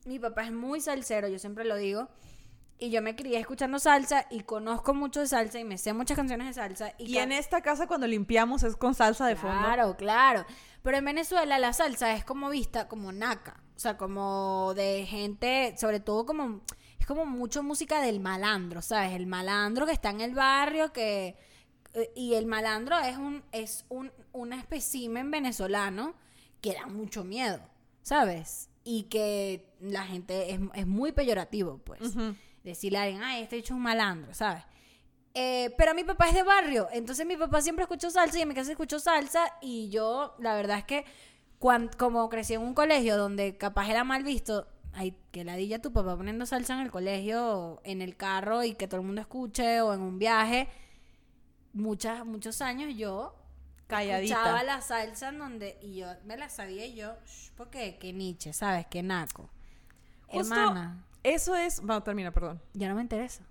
Mi 0.06 0.20
papá 0.20 0.44
es 0.44 0.52
muy 0.52 0.80
salsero, 0.80 1.28
yo 1.28 1.40
siempre 1.40 1.66
lo 1.66 1.76
digo. 1.76 2.08
Y 2.78 2.90
yo 2.90 3.02
me 3.02 3.16
crié 3.16 3.40
escuchando 3.40 3.80
salsa 3.80 4.26
y 4.30 4.42
conozco 4.42 4.94
mucho 4.94 5.22
de 5.22 5.28
salsa 5.28 5.60
y 5.60 5.64
me 5.64 5.78
sé 5.78 5.94
muchas 5.94 6.18
canciones 6.18 6.48
de 6.48 6.54
salsa. 6.54 6.94
Y, 6.98 7.18
en 7.18 7.32
esta 7.32 7.62
casa 7.62 7.88
cuando 7.88 8.08
limpiamos 8.08 8.64
es 8.64 8.76
con 8.76 8.94
salsa 8.94 9.26
de 9.26 9.36
fondo. 9.36 9.58
Claro, 9.60 9.96
claro. 9.96 10.46
Pero 10.84 10.98
en 10.98 11.06
Venezuela 11.06 11.58
la 11.60 11.74
salsa 11.74 12.14
es 12.14 12.24
como 12.26 12.50
vista 12.50 12.88
como 12.88 13.12
naca. 13.12 13.64
O 13.76 13.80
sea, 13.80 13.98
como 13.98 14.74
de 14.76 15.06
gente, 15.06 15.76
sobre 15.80 16.00
todo 16.00 16.26
como... 16.26 16.62
Es 17.00 17.06
como 17.08 17.26
mucho 17.26 17.64
música 17.64 18.00
del 18.02 18.20
malandro, 18.22 18.82
¿sabes? 18.82 19.12
El 19.14 19.28
malandro 19.28 19.86
que 19.86 19.92
está 19.92 20.10
en 20.12 20.22
el 20.22 20.34
barrio, 20.36 20.94
que... 20.94 21.36
eh, 21.94 22.12
Y 22.16 22.36
el 22.36 22.46
malandro 22.46 22.98
es 23.00 23.18
un, 23.18 23.44
es 23.52 23.86
un, 23.90 24.12
un 24.32 24.54
espécimen 24.54 25.30
venezolano 25.32 26.14
que 26.62 26.74
da 26.76 26.86
mucho 26.88 27.26
miedo, 27.26 27.60
¿sabes? 28.04 28.70
Y 28.86 29.04
que 29.04 29.74
la 29.82 30.06
gente 30.06 30.52
es, 30.54 30.60
es 30.76 30.88
muy 30.88 31.12
peyorativo, 31.12 31.80
pues. 31.80 32.00
Decirle 32.64 33.00
a 33.00 33.04
alguien, 33.04 33.24
ay, 33.24 33.44
este 33.44 33.58
hecho 33.58 33.74
es 33.74 33.78
un 33.78 33.84
malandro, 33.84 34.34
¿sabes? 34.34 34.64
Eh, 35.36 35.74
pero 35.78 35.96
mi 35.96 36.04
papá 36.04 36.28
es 36.30 36.36
de 36.36 36.44
barrio, 36.44 36.88
entonces 36.92 37.26
mi 37.26 37.36
papá 37.36 37.60
siempre 37.62 37.84
escuchó 37.84 38.12
salsa 38.12 38.38
y 38.38 38.42
en 38.44 38.50
mi 38.50 38.54
casa 38.54 38.70
escuchó 38.72 39.00
salsa 39.00 39.42
y 39.62 39.90
yo, 39.90 40.36
la 40.38 40.54
verdad 40.54 40.78
es 40.78 40.84
que 40.86 41.06
cuan- 41.58 41.90
como 41.98 42.30
crecí 42.30 42.54
en 42.54 42.62
un 42.62 42.76
colegio 42.76 43.18
donde 43.18 43.58
capaz 43.58 43.90
era 43.90 44.04
mal 44.04 44.24
visto, 44.24 44.68
ay, 44.94 45.18
que 45.32 45.44
ladilla 45.44 45.82
tu 45.82 45.92
papá 45.92 46.16
poniendo 46.16 46.46
salsa 46.46 46.76
en 46.76 46.82
el 46.82 46.92
colegio, 46.92 47.82
en 47.84 48.04
el 48.04 48.16
carro 48.16 48.64
y 48.64 48.76
que 48.76 48.88
todo 48.88 49.00
el 49.02 49.08
mundo 49.08 49.22
escuche 49.22 49.82
o 49.82 49.92
en 49.94 50.02
un 50.02 50.20
viaje, 50.20 50.68
muchas, 51.74 52.26
muchos 52.26 52.62
años 52.62 52.94
yo 52.96 53.34
Calladita. 53.88 54.36
escuchaba 54.36 54.64
la 54.64 54.82
salsa 54.82 55.30
en 55.30 55.40
donde, 55.40 55.78
y 55.82 55.96
yo 55.96 56.08
me 56.26 56.38
la 56.38 56.50
sabía 56.50 56.86
y 56.86 56.94
yo, 56.94 57.14
"Shh, 57.26 57.52
porque 57.58 57.98
qué 58.00 58.14
Nietzsche, 58.14 58.54
¿sabes? 58.54 58.86
Qué 58.88 59.02
naco. 59.02 59.50
Justo 60.28 60.54
Hermana. 60.54 61.04
Eso 61.24 61.56
es. 61.56 61.80
Bueno, 61.80 62.04
termina, 62.04 62.32
perdón. 62.32 62.62
Ya 62.74 62.88
no 62.90 62.96
me 62.96 63.02
interesa. 63.02 63.44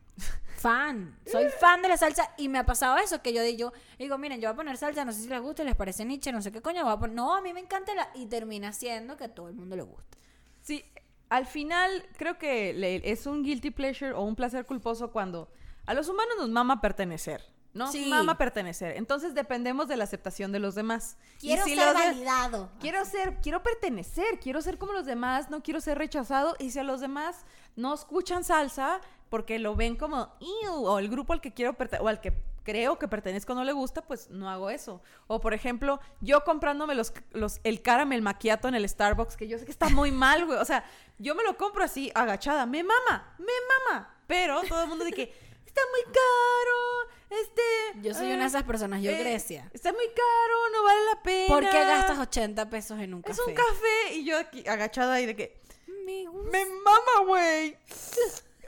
Fan. 0.58 1.18
Soy 1.26 1.46
fan 1.58 1.82
de 1.82 1.88
la 1.88 1.96
salsa 1.96 2.30
y 2.36 2.48
me 2.48 2.58
ha 2.58 2.64
pasado 2.66 2.96
eso 2.98 3.20
que 3.20 3.32
yo 3.32 3.42
digo, 3.42 3.72
digo, 3.98 4.16
miren, 4.16 4.40
yo 4.40 4.48
voy 4.48 4.52
a 4.52 4.56
poner 4.56 4.76
salsa, 4.76 5.04
no 5.04 5.12
sé 5.12 5.22
si 5.22 5.28
les 5.28 5.40
gusta, 5.40 5.64
les 5.64 5.74
parece 5.74 6.04
Nietzsche, 6.04 6.30
no 6.30 6.40
sé 6.40 6.52
qué 6.52 6.62
coño, 6.62 6.84
voy 6.84 6.92
a 6.92 6.98
poner... 6.98 7.16
No, 7.16 7.34
a 7.34 7.40
mí 7.40 7.52
me 7.52 7.58
encanta 7.60 7.94
la... 7.96 8.08
Y 8.14 8.26
termina 8.26 8.72
siendo 8.72 9.16
que 9.16 9.24
a 9.24 9.34
todo 9.34 9.48
el 9.48 9.54
mundo 9.54 9.74
le 9.74 9.82
gusta. 9.82 10.18
Sí, 10.60 10.84
al 11.30 11.46
final 11.46 12.06
creo 12.16 12.38
que 12.38 12.72
le- 12.74 13.10
es 13.10 13.26
un 13.26 13.42
guilty 13.42 13.72
pleasure 13.72 14.12
o 14.12 14.22
un 14.22 14.36
placer 14.36 14.64
culposo 14.64 15.10
cuando 15.10 15.50
a 15.86 15.94
los 15.94 16.08
humanos 16.08 16.34
nos 16.38 16.48
mama 16.48 16.80
pertenecer, 16.80 17.42
¿no? 17.74 17.90
Sí. 17.90 18.06
Mama 18.08 18.38
pertenecer. 18.38 18.96
Entonces 18.96 19.34
dependemos 19.34 19.88
de 19.88 19.96
la 19.96 20.04
aceptación 20.04 20.52
de 20.52 20.60
los 20.60 20.76
demás. 20.76 21.16
Y 21.40 21.48
Quiero 21.48 21.64
si 21.64 21.74
ser 21.74 21.86
los 21.86 21.94
validado. 21.94 22.70
Quiero 22.78 23.04
ser, 23.04 23.40
quiero 23.40 23.64
pertenecer, 23.64 24.38
quiero 24.38 24.62
ser 24.62 24.78
como 24.78 24.92
los 24.92 25.06
demás, 25.06 25.50
no 25.50 25.60
quiero 25.60 25.80
ser 25.80 25.98
rechazado. 25.98 26.54
Y 26.60 26.70
si 26.70 26.78
a 26.78 26.84
los 26.84 27.00
demás 27.00 27.44
no 27.74 27.92
escuchan 27.94 28.44
salsa 28.44 29.00
porque 29.32 29.58
lo 29.58 29.74
ven 29.74 29.96
como, 29.96 30.28
o 30.68 30.98
el 30.98 31.08
grupo 31.08 31.32
al 31.32 31.40
que 31.40 31.54
quiero 31.54 31.72
perte- 31.72 31.98
o 32.02 32.06
al 32.06 32.20
que 32.20 32.34
creo 32.64 32.98
que 32.98 33.08
pertenezco 33.08 33.54
no 33.54 33.64
le 33.64 33.72
gusta, 33.72 34.02
pues 34.02 34.28
no 34.28 34.50
hago 34.50 34.68
eso. 34.68 35.00
O 35.26 35.40
por 35.40 35.54
ejemplo, 35.54 36.00
yo 36.20 36.44
comprándome 36.44 36.94
los, 36.94 37.14
los, 37.30 37.58
el 37.64 37.80
caramel 37.80 38.20
maquiato 38.20 38.68
en 38.68 38.74
el 38.74 38.86
Starbucks, 38.86 39.38
que 39.38 39.48
yo 39.48 39.58
sé 39.58 39.64
que 39.64 39.70
está 39.70 39.88
muy 39.88 40.12
mal, 40.12 40.44
güey. 40.44 40.58
O 40.58 40.64
sea, 40.66 40.84
yo 41.18 41.34
me 41.34 41.42
lo 41.44 41.56
compro 41.56 41.82
así, 41.82 42.12
agachada, 42.14 42.66
me 42.66 42.84
mama, 42.84 43.34
me 43.38 43.52
mama. 43.88 44.14
Pero 44.26 44.60
todo 44.68 44.82
el 44.82 44.88
mundo 44.90 45.02
dice 45.06 45.16
que 45.16 45.34
está 45.64 45.80
muy 45.90 46.12
caro, 46.12 47.40
este... 47.42 47.62
Yo 48.02 48.12
soy 48.12 48.26
eh, 48.26 48.34
una 48.34 48.42
de 48.42 48.48
esas 48.48 48.64
personas, 48.64 49.00
yo 49.00 49.10
eh, 49.12 49.18
Grecia. 49.18 49.70
Está 49.72 49.94
muy 49.94 50.06
caro, 50.08 50.70
no 50.74 50.82
vale 50.82 51.00
la 51.06 51.22
pena. 51.22 51.48
¿Por 51.48 51.62
qué 51.70 51.84
gastas 51.86 52.18
80 52.18 52.68
pesos 52.68 53.00
en 53.00 53.14
un 53.14 53.22
café? 53.22 53.40
Es 53.40 53.48
un 53.48 53.54
café 53.54 54.12
y 54.14 54.24
yo 54.24 54.38
aquí 54.38 54.62
agachada 54.68 55.14
ahí 55.14 55.24
de 55.24 55.34
que 55.34 55.58
Me 56.04 56.26
gusta. 56.26 56.50
me 56.52 56.66
mama, 56.66 57.26
güey. 57.26 57.78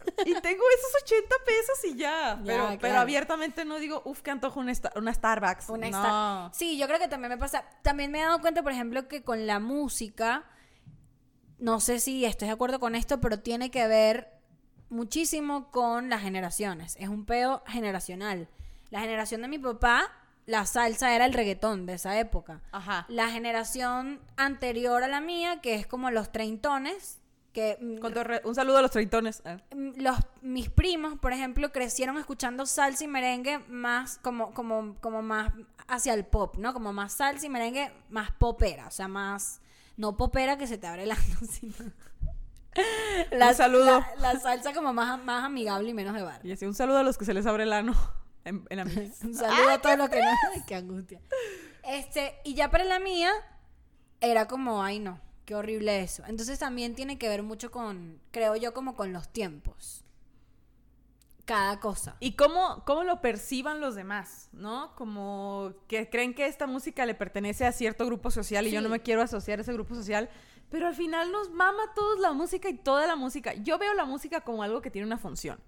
y 0.26 0.34
tengo 0.40 0.62
esos 0.78 1.02
80 1.02 1.34
pesos 1.46 1.84
y 1.84 1.96
ya. 1.96 2.40
pero, 2.44 2.66
pero 2.68 2.78
claro. 2.78 3.00
abiertamente 3.00 3.64
no 3.64 3.78
digo, 3.78 4.02
uff, 4.04 4.22
que 4.22 4.30
antojo 4.30 4.60
una, 4.60 4.72
una 4.96 5.14
Starbucks. 5.14 5.68
Una 5.68 5.90
no. 5.90 5.96
Star- 5.98 6.54
Sí, 6.54 6.78
yo 6.78 6.86
creo 6.86 6.98
que 6.98 7.08
también 7.08 7.30
me 7.30 7.38
pasa. 7.38 7.64
También 7.82 8.10
me 8.10 8.20
he 8.20 8.24
dado 8.24 8.40
cuenta, 8.40 8.62
por 8.62 8.72
ejemplo, 8.72 9.08
que 9.08 9.22
con 9.22 9.46
la 9.46 9.58
música, 9.60 10.44
no 11.58 11.80
sé 11.80 12.00
si 12.00 12.24
estoy 12.24 12.48
de 12.48 12.54
acuerdo 12.54 12.80
con 12.80 12.94
esto, 12.94 13.20
pero 13.20 13.40
tiene 13.40 13.70
que 13.70 13.86
ver 13.88 14.30
muchísimo 14.90 15.70
con 15.70 16.08
las 16.10 16.22
generaciones. 16.22 16.96
Es 16.98 17.08
un 17.08 17.24
peo 17.26 17.62
generacional. 17.66 18.48
La 18.90 19.00
generación 19.00 19.42
de 19.42 19.48
mi 19.48 19.58
papá, 19.58 20.12
la 20.46 20.66
salsa 20.66 21.14
era 21.14 21.24
el 21.26 21.32
reggaetón 21.32 21.86
de 21.86 21.94
esa 21.94 22.18
época. 22.18 22.60
Ajá. 22.70 23.06
La 23.08 23.28
generación 23.28 24.20
anterior 24.36 25.02
a 25.02 25.08
la 25.08 25.20
mía, 25.20 25.60
que 25.60 25.74
es 25.74 25.86
como 25.86 26.10
los 26.10 26.30
treintones, 26.30 27.20
que 27.54 27.78
mm, 27.80 28.46
un 28.46 28.54
saludo 28.54 28.78
a 28.78 28.82
los 28.82 28.90
treitones. 28.90 29.40
Ah. 29.46 29.56
Mm, 29.74 30.02
los 30.02 30.18
mis 30.42 30.68
primos, 30.68 31.18
por 31.18 31.32
ejemplo, 31.32 31.72
crecieron 31.72 32.18
escuchando 32.18 32.66
salsa 32.66 33.04
y 33.04 33.08
merengue 33.08 33.60
más 33.68 34.18
como 34.18 34.52
como 34.52 34.96
como 35.00 35.22
más 35.22 35.52
hacia 35.88 36.12
el 36.12 36.26
pop, 36.26 36.56
¿no? 36.58 36.74
Como 36.74 36.92
más 36.92 37.14
salsa 37.14 37.46
y 37.46 37.48
merengue 37.48 37.92
más 38.10 38.32
popera, 38.32 38.88
o 38.88 38.90
sea, 38.90 39.08
más 39.08 39.62
no 39.96 40.16
popera 40.16 40.58
que 40.58 40.66
se 40.66 40.76
te 40.76 40.86
abre 40.86 41.04
el 41.04 41.12
ano, 41.12 41.22
sino 41.50 41.74
Un 43.32 43.54
saludo. 43.54 44.04
La, 44.18 44.34
la 44.34 44.40
salsa 44.40 44.74
como 44.74 44.92
más 44.92 45.22
más 45.24 45.44
amigable 45.44 45.88
y 45.88 45.94
menos 45.94 46.14
de 46.14 46.22
bar. 46.22 46.44
Y 46.44 46.52
así, 46.52 46.66
un 46.66 46.74
saludo 46.74 46.98
a 46.98 47.02
los 47.04 47.16
que 47.16 47.24
se 47.24 47.32
les 47.32 47.46
abre 47.46 47.62
el 47.62 47.72
ano 47.72 47.94
en, 48.44 48.66
en. 48.68 48.80
Un 49.22 49.34
saludo 49.34 49.70
a 49.70 49.80
todos 49.80 49.96
los 49.96 50.08
que 50.10 50.20
no, 50.20 50.30
Ay, 50.52 50.62
qué 50.66 50.74
angustia. 50.74 51.20
Este, 51.84 52.34
y 52.44 52.54
ya 52.54 52.70
para 52.70 52.84
la 52.84 52.98
mía 52.98 53.30
era 54.20 54.48
como, 54.48 54.82
ay 54.82 54.98
no, 54.98 55.20
qué 55.44 55.54
horrible 55.54 56.02
eso. 56.02 56.22
Entonces 56.26 56.58
también 56.58 56.94
tiene 56.94 57.18
que 57.18 57.28
ver 57.28 57.42
mucho 57.42 57.70
con, 57.70 58.20
creo 58.30 58.56
yo, 58.56 58.74
como 58.74 58.94
con 58.94 59.12
los 59.12 59.28
tiempos. 59.28 60.04
Cada 61.44 61.78
cosa. 61.78 62.16
Y 62.20 62.32
cómo, 62.36 62.84
cómo 62.86 63.04
lo 63.04 63.20
perciban 63.20 63.80
los 63.80 63.94
demás, 63.94 64.48
¿no? 64.52 64.94
Como 64.94 65.74
que 65.88 66.08
creen 66.08 66.32
que 66.32 66.46
esta 66.46 66.66
música 66.66 67.04
le 67.04 67.14
pertenece 67.14 67.66
a 67.66 67.72
cierto 67.72 68.06
grupo 68.06 68.30
social 68.30 68.66
y 68.66 68.70
yo 68.70 68.80
no 68.80 68.88
me 68.88 69.00
quiero 69.00 69.20
asociar 69.20 69.58
a 69.58 69.62
ese 69.62 69.74
grupo 69.74 69.94
social, 69.94 70.30
pero 70.70 70.86
al 70.86 70.94
final 70.94 71.30
nos 71.30 71.50
mama 71.50 71.82
todos 71.94 72.18
la 72.20 72.32
música 72.32 72.70
y 72.70 72.78
toda 72.78 73.06
la 73.06 73.14
música. 73.14 73.52
Yo 73.54 73.76
veo 73.76 73.92
la 73.92 74.06
música 74.06 74.40
como 74.40 74.62
algo 74.62 74.80
que 74.80 74.90
tiene 74.90 75.06
una 75.06 75.18
función. 75.18 75.60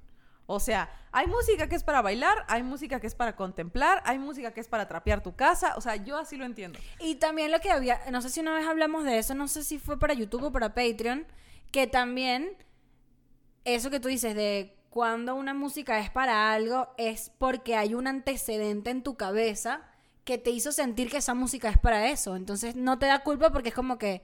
O 0.47 0.61
sea, 0.61 0.89
hay 1.11 1.27
música 1.27 1.69
que 1.69 1.75
es 1.75 1.83
para 1.83 2.03
bailar, 2.03 2.45
hay 2.49 2.63
música 2.63 3.01
que 3.01 3.09
es 3.09 3.15
para 3.15 3.35
contemplar, 3.35 4.01
hay 4.05 4.19
música 4.19 4.53
que 4.53 4.61
es 4.61 4.69
para 4.69 4.87
trapear 4.87 5.23
tu 5.23 5.35
casa. 5.35 5.75
O 5.77 5.81
sea, 5.81 5.97
yo 5.97 6.17
así 6.17 6.37
lo 6.37 6.45
entiendo. 6.45 6.79
Y 7.01 7.17
también 7.17 7.51
lo 7.51 7.61
que 7.61 7.71
había, 7.71 8.01
no 8.11 8.23
sé 8.23 8.31
si 8.31 8.41
una 8.41 8.55
vez 8.55 8.67
hablamos 8.67 9.05
de 9.05 9.19
eso, 9.19 9.35
no 9.35 9.49
sé 9.49 9.65
si 9.65 9.79
fue 9.79 9.99
para 9.99 10.15
YouTube 10.15 10.45
o 10.45 10.53
para 10.53 10.75
Patreon, 10.75 11.27
que 11.73 11.87
también 11.89 12.57
eso 13.65 13.91
que 13.91 13.99
tú 13.99 14.09
dices 14.09 14.35
de 14.37 14.77
cuando 14.91 15.35
una 15.35 15.53
música 15.53 15.99
es 15.99 16.11
para 16.11 16.53
algo 16.53 16.89
es 16.97 17.31
porque 17.39 17.77
hay 17.77 17.95
un 17.95 18.07
antecedente 18.07 18.91
en 18.91 19.03
tu 19.03 19.17
cabeza 19.17 19.83
que 20.25 20.39
te 20.39 20.51
hizo 20.51 20.73
sentir 20.73 21.11
que 21.11 21.19
esa 21.19 21.35
música 21.35 21.69
es 21.69 21.79
para 21.79 22.09
eso. 22.09 22.37
Entonces 22.37 22.77
no 22.77 22.99
te 22.99 23.07
da 23.07 23.23
culpa 23.25 23.51
porque 23.51 23.71
es 23.71 23.75
como 23.75 23.99
que, 23.99 24.23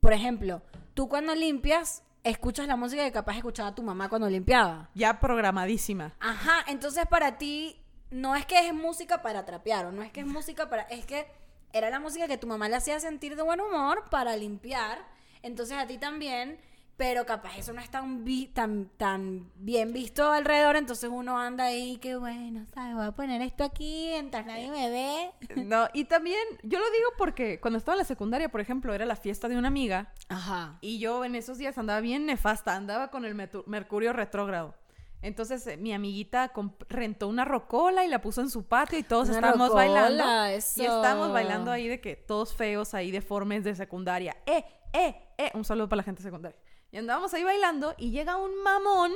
por 0.00 0.12
ejemplo, 0.12 0.62
tú 0.94 1.08
cuando 1.08 1.34
limpias 1.34 2.02
escuchas 2.24 2.66
la 2.66 2.76
música 2.76 3.04
que 3.04 3.12
capaz 3.12 3.36
escuchaba 3.36 3.74
tu 3.74 3.82
mamá 3.82 4.08
cuando 4.08 4.28
limpiaba. 4.28 4.90
Ya 4.94 5.20
programadísima. 5.20 6.14
Ajá, 6.20 6.64
entonces 6.68 7.06
para 7.06 7.38
ti 7.38 7.80
no 8.10 8.34
es 8.34 8.46
que 8.46 8.66
es 8.66 8.74
música 8.74 9.22
para 9.22 9.44
trapear 9.44 9.86
o 9.86 9.92
no 9.92 10.02
es 10.02 10.10
que 10.10 10.20
es 10.20 10.26
música 10.26 10.68
para... 10.68 10.82
Es 10.82 11.04
que 11.06 11.26
era 11.72 11.90
la 11.90 12.00
música 12.00 12.26
que 12.26 12.38
tu 12.38 12.46
mamá 12.46 12.68
le 12.68 12.76
hacía 12.76 12.98
sentir 13.00 13.36
de 13.36 13.42
buen 13.42 13.60
humor 13.60 14.04
para 14.10 14.36
limpiar. 14.36 15.06
Entonces 15.42 15.76
a 15.76 15.86
ti 15.86 15.98
también 15.98 16.58
pero 16.98 17.24
capaz 17.24 17.56
eso 17.56 17.72
no 17.72 17.80
es 17.80 17.88
tan, 17.90 18.24
vi- 18.24 18.48
tan, 18.48 18.90
tan 18.96 19.50
bien 19.54 19.92
visto 19.92 20.30
alrededor, 20.30 20.76
entonces 20.76 21.08
uno 21.10 21.38
anda 21.38 21.64
ahí, 21.64 21.96
que 21.98 22.16
bueno, 22.16 22.66
¿sabes? 22.74 22.94
Voy 22.96 23.06
a 23.06 23.12
poner 23.12 23.40
esto 23.40 23.62
aquí 23.64 24.08
mientras 24.10 24.44
nadie 24.44 24.68
me 24.70 24.90
ve. 24.90 25.30
No, 25.64 25.86
y 25.94 26.04
también, 26.04 26.40
yo 26.64 26.78
lo 26.80 26.84
digo 26.90 27.08
porque 27.16 27.60
cuando 27.60 27.78
estaba 27.78 27.94
en 27.94 28.00
la 28.00 28.04
secundaria, 28.04 28.48
por 28.50 28.60
ejemplo, 28.60 28.92
era 28.92 29.06
la 29.06 29.14
fiesta 29.16 29.48
de 29.48 29.56
una 29.56 29.68
amiga 29.68 30.12
Ajá. 30.28 30.76
y 30.80 30.98
yo 30.98 31.24
en 31.24 31.36
esos 31.36 31.56
días 31.56 31.78
andaba 31.78 32.00
bien 32.00 32.26
nefasta, 32.26 32.74
andaba 32.74 33.10
con 33.12 33.24
el 33.24 33.34
mercurio 33.66 34.12
retrógrado. 34.12 34.74
Entonces 35.22 35.66
eh, 35.66 35.76
mi 35.76 35.92
amiguita 35.92 36.52
rentó 36.88 37.26
una 37.28 37.44
rocola 37.44 38.04
y 38.04 38.08
la 38.08 38.20
puso 38.20 38.40
en 38.40 38.50
su 38.50 38.64
patio 38.66 38.98
y 38.98 39.02
todos 39.04 39.28
Una 39.28 39.38
estábamos 39.38 39.68
rocola, 39.68 40.02
bailando. 40.02 40.44
eso. 40.46 40.82
Y 40.82 40.86
estábamos 40.86 41.32
bailando 41.32 41.70
ahí 41.72 41.88
de 41.88 42.00
que 42.00 42.14
todos 42.16 42.54
feos 42.54 42.92
ahí 42.94 43.10
deformes 43.10 43.64
de 43.64 43.74
secundaria. 43.74 44.36
¡Eh, 44.46 44.64
eh, 44.92 45.16
eh! 45.36 45.50
Un 45.54 45.64
saludo 45.64 45.88
para 45.88 45.98
la 45.98 46.02
gente 46.04 46.22
secundaria. 46.22 46.56
Y 46.90 46.96
andábamos 46.96 47.34
ahí 47.34 47.44
bailando 47.44 47.94
y 47.98 48.10
llega 48.10 48.36
un 48.36 48.62
mamón 48.62 49.12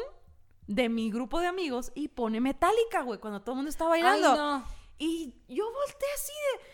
de 0.67 0.89
mi 0.89 1.11
grupo 1.11 1.41
de 1.41 1.47
amigos 1.47 1.91
y 1.95 2.09
pone 2.09 2.41
metálica, 2.41 3.03
güey, 3.03 3.19
cuando 3.19 3.41
todo 3.41 3.53
el 3.53 3.57
mundo 3.57 3.71
está 3.71 3.87
bailando. 3.87 4.31
Ay, 4.31 4.37
no. 4.37 4.67
Y 4.99 5.35
yo 5.49 5.65
volteé 5.65 6.09
así 6.15 6.33
de, 6.33 6.65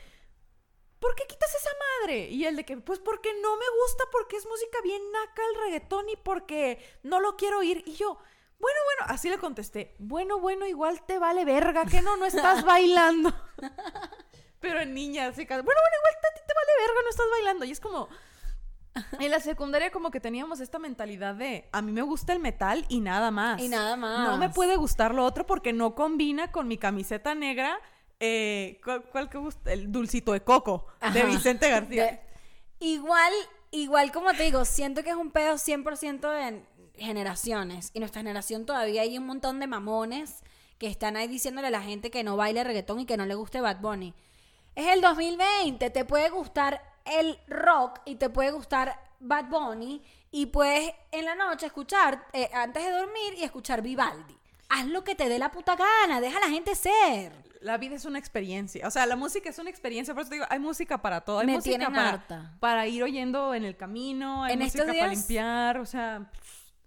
¿por 0.98 1.14
qué 1.14 1.24
quitas 1.26 1.54
esa 1.54 1.70
madre? 2.02 2.28
Y 2.28 2.44
él 2.44 2.56
de 2.56 2.64
que, 2.64 2.76
pues 2.76 2.98
porque 2.98 3.32
no 3.40 3.56
me 3.56 3.64
gusta, 3.82 4.04
porque 4.12 4.36
es 4.36 4.46
música 4.46 4.78
bien 4.82 5.02
naca 5.12 5.42
el 5.50 5.60
reggaetón 5.62 6.08
y 6.08 6.16
porque 6.16 6.84
no 7.02 7.20
lo 7.20 7.36
quiero 7.36 7.58
oír. 7.58 7.82
Y 7.86 7.94
yo, 7.94 8.18
bueno, 8.58 8.78
bueno, 8.84 9.12
así 9.14 9.30
le 9.30 9.38
contesté, 9.38 9.94
bueno, 9.98 10.40
bueno, 10.40 10.66
igual 10.66 11.04
te 11.06 11.18
vale 11.18 11.44
verga, 11.44 11.86
que 11.86 12.02
no, 12.02 12.16
no 12.16 12.26
estás 12.26 12.64
bailando. 12.64 13.32
Pero 14.60 14.80
en 14.80 14.92
niña, 14.92 15.28
así 15.28 15.46
que, 15.46 15.54
bueno, 15.54 15.64
bueno, 15.64 15.96
igual 15.98 16.14
a 16.16 16.34
ti 16.34 16.40
te 16.46 16.54
vale 16.54 16.72
verga, 16.86 17.02
no 17.02 17.10
estás 17.10 17.30
bailando. 17.30 17.64
Y 17.64 17.70
es 17.70 17.80
como, 17.80 18.08
en 19.20 19.30
la 19.30 19.40
secundaria 19.40 19.90
como 19.90 20.10
que 20.10 20.20
teníamos 20.20 20.60
esta 20.60 20.78
mentalidad 20.78 21.34
de, 21.34 21.68
a 21.72 21.82
mí 21.82 21.92
me 21.92 22.02
gusta 22.02 22.32
el 22.32 22.40
metal 22.40 22.84
y 22.88 23.00
nada 23.00 23.30
más. 23.30 23.60
Y 23.60 23.68
nada 23.68 23.96
más. 23.96 24.28
No 24.28 24.36
me 24.38 24.48
puede 24.50 24.76
gustar 24.76 25.14
lo 25.14 25.24
otro 25.24 25.46
porque 25.46 25.72
no 25.72 25.94
combina 25.94 26.50
con 26.52 26.68
mi 26.68 26.78
camiseta 26.78 27.34
negra. 27.34 27.78
Eh, 28.20 28.80
¿cuál, 28.82 29.02
cuál 29.04 29.30
que 29.30 29.38
gusta? 29.38 29.72
El 29.72 29.92
dulcito 29.92 30.32
de 30.32 30.42
coco 30.42 30.86
de 31.00 31.20
Ajá. 31.20 31.26
Vicente 31.26 31.70
García. 31.70 32.04
De- 32.04 32.20
igual, 32.80 33.32
igual 33.70 34.10
como 34.12 34.32
te 34.32 34.42
digo, 34.42 34.64
siento 34.64 35.02
que 35.02 35.10
es 35.10 35.16
un 35.16 35.30
pedo 35.30 35.54
100% 35.54 36.20
de 36.30 36.62
generaciones. 36.96 37.90
Y 37.94 38.00
nuestra 38.00 38.20
generación 38.20 38.66
todavía 38.66 39.02
hay 39.02 39.16
un 39.18 39.26
montón 39.26 39.60
de 39.60 39.66
mamones 39.66 40.42
que 40.78 40.86
están 40.86 41.16
ahí 41.16 41.26
diciéndole 41.28 41.68
a 41.68 41.70
la 41.70 41.82
gente 41.82 42.10
que 42.10 42.22
no 42.22 42.36
baile 42.36 42.62
reggaetón 42.64 43.00
y 43.00 43.06
que 43.06 43.16
no 43.16 43.26
le 43.26 43.34
guste 43.34 43.60
Bad 43.60 43.80
Bunny. 43.80 44.14
Es 44.74 44.86
el 44.88 45.00
2020, 45.00 45.90
te 45.90 46.04
puede 46.04 46.30
gustar 46.30 46.82
el 47.12 47.38
rock 47.48 48.00
y 48.04 48.16
te 48.16 48.30
puede 48.30 48.50
gustar 48.50 48.98
Bad 49.20 49.46
Bunny 49.46 50.02
y 50.30 50.46
puedes 50.46 50.92
en 51.10 51.24
la 51.24 51.34
noche 51.34 51.66
escuchar, 51.66 52.26
eh, 52.32 52.48
antes 52.54 52.84
de 52.84 52.90
dormir, 52.92 53.34
y 53.38 53.42
escuchar 53.44 53.82
Vivaldi. 53.82 54.36
Haz 54.68 54.86
lo 54.86 55.02
que 55.02 55.14
te 55.14 55.28
dé 55.28 55.38
la 55.38 55.50
puta 55.50 55.76
gana, 55.76 56.20
deja 56.20 56.36
a 56.38 56.40
la 56.42 56.48
gente 56.48 56.74
ser. 56.74 57.32
La 57.60 57.78
vida 57.78 57.96
es 57.96 58.04
una 58.04 58.18
experiencia. 58.18 58.86
O 58.86 58.90
sea, 58.90 59.06
la 59.06 59.16
música 59.16 59.48
es 59.48 59.58
una 59.58 59.70
experiencia. 59.70 60.14
Por 60.14 60.20
eso 60.22 60.28
te 60.28 60.36
digo, 60.36 60.46
hay 60.48 60.58
música 60.60 61.00
para 61.02 61.22
todo. 61.22 61.40
Hay 61.40 61.46
Me 61.46 61.54
música 61.54 61.76
tienen 61.76 61.92
para, 61.92 62.08
harta. 62.10 62.56
para 62.60 62.86
ir 62.86 63.02
oyendo 63.02 63.52
en 63.54 63.64
el 63.64 63.76
camino. 63.76 64.44
Hay 64.44 64.52
En 64.52 64.60
música 64.60 64.82
estos 64.84 64.94
para 64.96 65.08
días- 65.08 65.18
limpiar. 65.18 65.78
O 65.78 65.86
sea, 65.86 66.30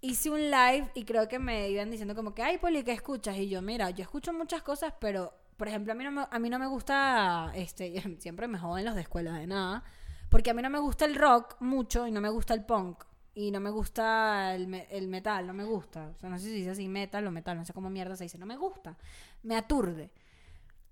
hice 0.00 0.30
un 0.30 0.40
live 0.50 0.90
y 0.94 1.04
creo 1.04 1.28
que 1.28 1.38
me 1.38 1.68
iban 1.68 1.90
diciendo 1.90 2.14
como 2.14 2.34
que, 2.34 2.42
ay, 2.42 2.56
Poli, 2.58 2.82
¿qué 2.84 2.92
escuchas? 2.92 3.36
Y 3.36 3.48
yo, 3.50 3.60
mira, 3.60 3.90
yo 3.90 4.02
escucho 4.02 4.32
muchas 4.32 4.62
cosas, 4.62 4.94
pero, 4.98 5.34
por 5.58 5.68
ejemplo, 5.68 5.92
a 5.92 5.96
mí 5.96 6.04
no 6.04 6.10
me, 6.12 6.26
a 6.30 6.38
mí 6.38 6.48
no 6.48 6.58
me 6.58 6.66
gusta, 6.68 7.52
este, 7.54 7.92
siempre 8.20 8.48
me 8.48 8.58
joden 8.58 8.84
los 8.86 8.94
de 8.94 9.02
escuela 9.02 9.32
de 9.34 9.46
nada, 9.46 9.84
porque 10.32 10.50
a 10.50 10.54
mí 10.54 10.62
no 10.62 10.70
me 10.70 10.80
gusta 10.80 11.04
el 11.04 11.14
rock 11.14 11.54
mucho 11.60 12.08
y 12.08 12.10
no 12.10 12.20
me 12.20 12.28
gusta 12.30 12.54
el 12.54 12.64
punk. 12.64 13.04
Y 13.34 13.50
no 13.50 13.60
me 13.60 13.70
gusta 13.70 14.54
el, 14.54 14.66
me- 14.66 14.88
el 14.90 15.06
metal, 15.08 15.46
no 15.46 15.54
me 15.54 15.64
gusta. 15.64 16.10
O 16.16 16.18
sea, 16.18 16.28
no 16.28 16.36
sé 16.38 16.44
si 16.46 16.50
se 16.50 16.56
dice 16.56 16.70
así 16.70 16.88
metal 16.88 17.26
o 17.26 17.30
metal, 17.30 17.56
no 17.56 17.64
sé 17.64 17.72
cómo 17.72 17.88
mierda 17.88 18.16
se 18.16 18.24
dice. 18.24 18.36
No 18.38 18.44
me 18.46 18.56
gusta. 18.56 18.98
Me 19.44 19.56
aturde. 19.56 20.10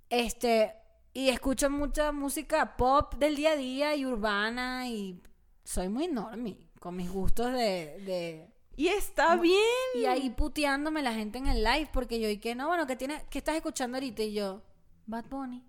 Este, 0.09 0.73
y 1.13 1.29
escucho 1.29 1.69
mucha 1.71 2.13
música 2.13 2.77
pop 2.77 3.15
del 3.17 3.37
día 3.37 3.51
a 3.53 3.57
día 3.57 3.95
y 3.97 4.07
urbana 4.07 4.89
y 4.89 5.21
soy 5.65 5.89
muy 5.89 6.09
normie 6.09 6.71
con 6.79 6.97
mis 6.97 7.11
gustos 7.11 7.53
de, 7.53 8.01
de 8.07 8.49
y 8.77 8.89
está 8.89 9.37
bien. 9.37 9.61
y 9.95 10.07
ahí 10.07 10.31
puteándome 10.31 11.03
la 11.03 11.13
gente 11.13 11.37
en 11.39 11.47
el 11.47 11.63
live 11.63 11.91
porque 11.93 12.19
yo 12.19 12.29
y 12.31 12.39
que 12.39 12.55
no, 12.55 12.69
bueno, 12.69 12.87
que 12.87 12.97
tiene 12.97 13.23
que 13.29 13.39
estás 13.39 13.55
escuchando 13.57 13.97
ahorita 13.99 14.23
y 14.23 14.33
yo 14.33 14.63
Bad 15.07 15.27
Bunny. 15.29 15.63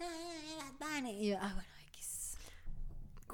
Ah, 0.00 0.72
Bad 0.80 0.88
Bunny. 0.96 1.10
Y 1.24 1.28
yo, 1.28 1.38
ah, 1.40 1.52
bueno. 1.54 1.68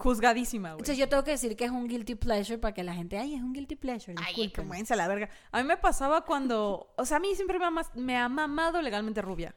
Juzgadísima, 0.01 0.71
güey. 0.71 0.81
Entonces 0.81 0.97
yo 0.97 1.09
tengo 1.09 1.23
que 1.25 1.33
decir 1.33 1.55
que 1.57 1.67
es 1.67 1.71
un 1.71 1.87
guilty 1.87 2.15
pleasure 2.15 2.57
para 2.59 2.73
que 2.73 2.83
la 2.83 2.95
gente, 2.95 3.19
ay, 3.19 3.35
es 3.35 3.43
un 3.43 3.53
guilty 3.53 3.77
pleasure. 3.77 4.15
Ay, 4.19 4.35
disculpen". 4.35 4.69
como 4.69 4.85
a 4.91 4.97
la 4.97 5.09
verga. 5.09 5.29
A 5.53 5.59
mí 5.63 5.69
me 5.69 5.77
pasaba 5.77 6.25
cuando, 6.25 6.93
o 6.97 7.05
sea, 7.05 7.19
a 7.19 7.21
mí 7.21 7.35
siempre 7.35 7.59
me 7.59 7.67
ha, 7.67 7.71
mas- 7.71 7.95
me 7.95 8.17
ha 8.17 8.29
mamado 8.29 8.81
legalmente 8.81 9.21
rubia. 9.21 9.55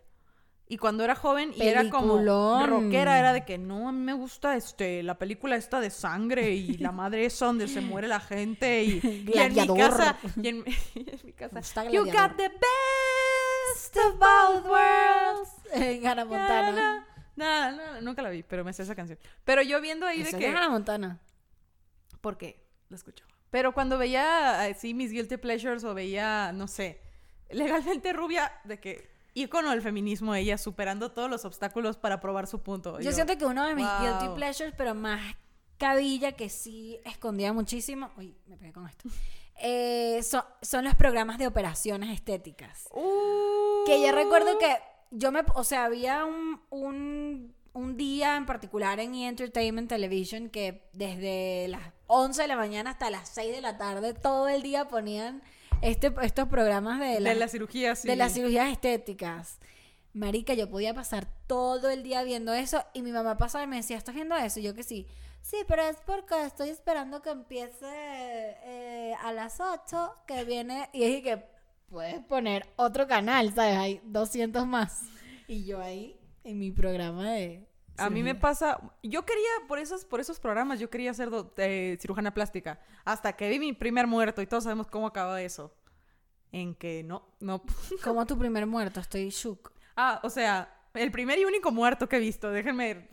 Y 0.68 0.78
cuando 0.78 1.04
era 1.04 1.14
joven 1.16 1.54
y 1.56 1.62
era 1.62 1.90
como 1.90 2.14
Peliculón. 2.16 2.70
rockera, 2.70 3.20
era 3.20 3.34
de 3.34 3.46
que 3.46 3.58
no, 3.58 3.90
a 3.90 3.92
mí 3.92 4.00
me 4.00 4.14
gusta 4.14 4.56
este 4.56 5.04
la 5.04 5.20
película 5.20 5.56
esta 5.56 5.80
de 5.80 5.90
sangre 5.90 6.52
y 6.52 6.78
la 6.78 6.92
madre 6.92 7.26
esa 7.26 7.48
donde 7.48 7.68
se 7.68 7.82
muere 7.82 8.08
la 8.08 8.20
gente 8.22 8.84
y, 8.84 9.00
y 9.34 9.38
en 9.38 9.54
mi 9.54 9.68
casa, 9.78 10.18
y 10.42 10.48
en, 10.48 10.64
y 10.96 11.10
en 11.10 11.20
mi 11.26 11.34
casa. 11.38 11.90
You 11.92 12.06
got 12.06 12.38
the 12.38 12.50
best 12.50 13.98
of 13.98 14.18
both 14.20 14.66
worlds. 14.66 15.50
En 15.74 16.06
Hannah 16.08 16.26
Montana. 16.26 17.08
No, 17.36 17.72
no, 17.72 18.02
nunca 18.02 18.22
la 18.22 18.30
vi, 18.30 18.44
pero 18.44 18.64
me 18.64 18.74
sé 18.74 18.84
esa 18.84 18.96
canción. 18.96 19.18
Pero 19.44 19.62
yo 19.62 19.82
viendo 19.82 20.06
ahí 20.06 20.24
de 20.24 20.30
es 20.30 20.36
que 20.36 20.48
Hannah 20.48 20.70
Montana. 20.70 21.20
porque 22.22 22.64
lo 22.90 22.96
escuchaba. 22.96 23.32
Pero 23.50 23.74
cuando 23.74 23.98
veía 23.98 24.62
así 24.62 24.94
mis 24.94 25.12
guilty 25.12 25.38
pleasures 25.38 25.84
o 25.84 25.94
veía, 25.94 26.52
no 26.54 26.68
sé, 26.68 27.02
legalmente 27.50 28.14
rubia, 28.14 28.52
de 28.64 28.80
que 28.80 29.14
ícono 29.34 29.72
del 29.72 29.82
feminismo, 29.82 30.36
ella 30.36 30.58
superando 30.58 31.12
todos 31.12 31.30
los 31.30 31.46
obstáculos 31.46 31.98
para 31.98 32.20
probar 32.20 32.48
su 32.48 32.62
punto. 32.62 33.00
Yo, 33.00 33.12
siento 33.12 33.38
que 33.38 33.46
uno 33.46 33.66
de 33.68 33.76
mis 33.76 33.86
wow. 33.86 34.02
guilty 34.02 34.36
pleasures, 34.36 34.74
pero 34.78 34.96
más 34.96 35.36
cabilla 35.78 36.32
que 36.34 36.50
sí 36.50 37.00
escondía 37.04 37.52
muchísimo. 37.54 38.12
Uy, 38.18 38.38
me 38.46 38.58
pegué 38.58 38.74
con 38.74 38.88
esto. 38.88 39.10
Eh, 39.66 40.24
son, 40.24 40.42
son 40.64 40.84
los 40.84 40.96
programas 40.96 41.38
de 41.38 41.46
operaciones 41.46 42.10
estéticas. 42.10 42.88
Uh. 42.92 43.86
Que 43.86 44.02
yo 44.02 44.12
recuerdo 44.12 44.58
que 44.58 44.76
yo 45.16 45.32
me, 45.32 45.42
o 45.56 45.64
sea, 45.64 45.86
había 45.86 46.26
un, 46.26 46.62
un, 46.70 47.54
un 47.74 47.98
día 47.98 48.36
en 48.38 48.46
particular 48.46 49.00
en 49.00 49.16
E! 49.16 49.28
Entertainment 49.28 49.90
Television 49.90 50.50
que 50.50 50.84
desde 50.94 51.68
las 51.70 51.82
11 52.08 52.42
de 52.44 52.48
la 52.48 52.56
mañana 52.56 52.92
hasta 52.92 53.10
las 53.10 53.30
6 53.30 53.56
de 53.56 53.62
la 53.62 53.78
tarde 53.78 54.14
todo 54.14 54.48
el 54.48 54.62
día 54.62 54.88
ponían 54.88 55.42
este, 55.82 56.14
estos 56.22 56.48
programas 56.50 57.00
de, 57.00 57.06
de 57.16 57.20
las- 57.22 57.38
la 57.38 57.48
cirugía, 57.48 57.96
sí. 57.96 58.08
de 58.08 58.16
las 58.16 58.34
cirugías 58.34 58.72
estéticas. 58.72 59.60
Marica, 60.14 60.54
yo 60.54 60.70
podía 60.70 60.94
pasar 60.94 61.28
todo 61.48 61.90
el 61.90 62.04
día 62.04 62.24
viendo 62.24 62.54
eso 62.54 62.84
y 62.94 63.02
mi 63.02 63.12
mamá 63.12 63.38
pasaba 63.38 63.64
y 63.64 63.68
me 63.68 63.78
decía, 63.78 63.98
¿estás 63.98 64.14
viendo 64.14 64.36
eso? 64.36 64.60
Y 64.60 64.64
yo 64.64 64.76
que 64.76 64.84
sí. 64.84 65.08
Sí, 65.42 65.58
pero 65.68 65.82
es 65.84 65.98
porque 66.06 66.46
estoy 66.46 66.70
esperando 66.70 67.22
que 67.22 67.32
empiece 67.32 67.86
eh, 68.64 69.14
a 69.24 69.34
las 69.34 69.60
8 69.60 70.16
que 70.28 70.44
viene 70.46 70.90
y 70.94 71.04
dije 71.06 71.22
que 71.24 71.53
puedes 71.94 72.20
poner 72.26 72.68
otro 72.76 73.08
canal, 73.08 73.54
¿sabes? 73.54 73.78
Hay 73.78 74.02
200 74.06 74.66
más. 74.66 75.04
Y 75.48 75.64
yo 75.64 75.80
ahí 75.80 76.20
en 76.44 76.58
mi 76.60 76.72
programa 76.72 77.32
de... 77.32 77.70
A 77.98 78.10
mí 78.10 78.24
me 78.24 78.34
pasa, 78.34 78.80
yo 79.04 79.24
quería, 79.24 79.48
por 79.68 79.78
esos, 79.78 80.04
por 80.04 80.20
esos 80.20 80.40
programas, 80.40 80.80
yo 80.80 80.90
quería 80.90 81.14
ser 81.14 81.30
do- 81.30 81.54
eh, 81.58 81.96
cirujana 82.02 82.34
plástica. 82.34 82.80
Hasta 83.06 83.34
que 83.34 83.48
vi 83.50 83.60
mi 83.60 83.74
primer 83.74 84.08
muerto 84.08 84.42
y 84.42 84.48
todos 84.48 84.64
sabemos 84.64 84.88
cómo 84.88 85.06
acaba 85.06 85.40
eso. 85.44 85.76
En 86.52 86.74
que 86.74 87.04
no, 87.04 87.36
no. 87.40 87.62
Como 88.04 88.26
tu 88.26 88.36
primer 88.40 88.66
muerto, 88.66 89.00
estoy 89.00 89.30
shook. 89.30 89.72
Ah, 89.96 90.20
o 90.24 90.32
sea, 90.32 90.76
el 90.96 91.12
primer 91.12 91.38
y 91.38 91.46
único 91.46 91.72
muerto 91.72 92.10
que 92.10 92.16
he 92.16 92.20
visto, 92.20 92.50
déjenme 92.50 93.10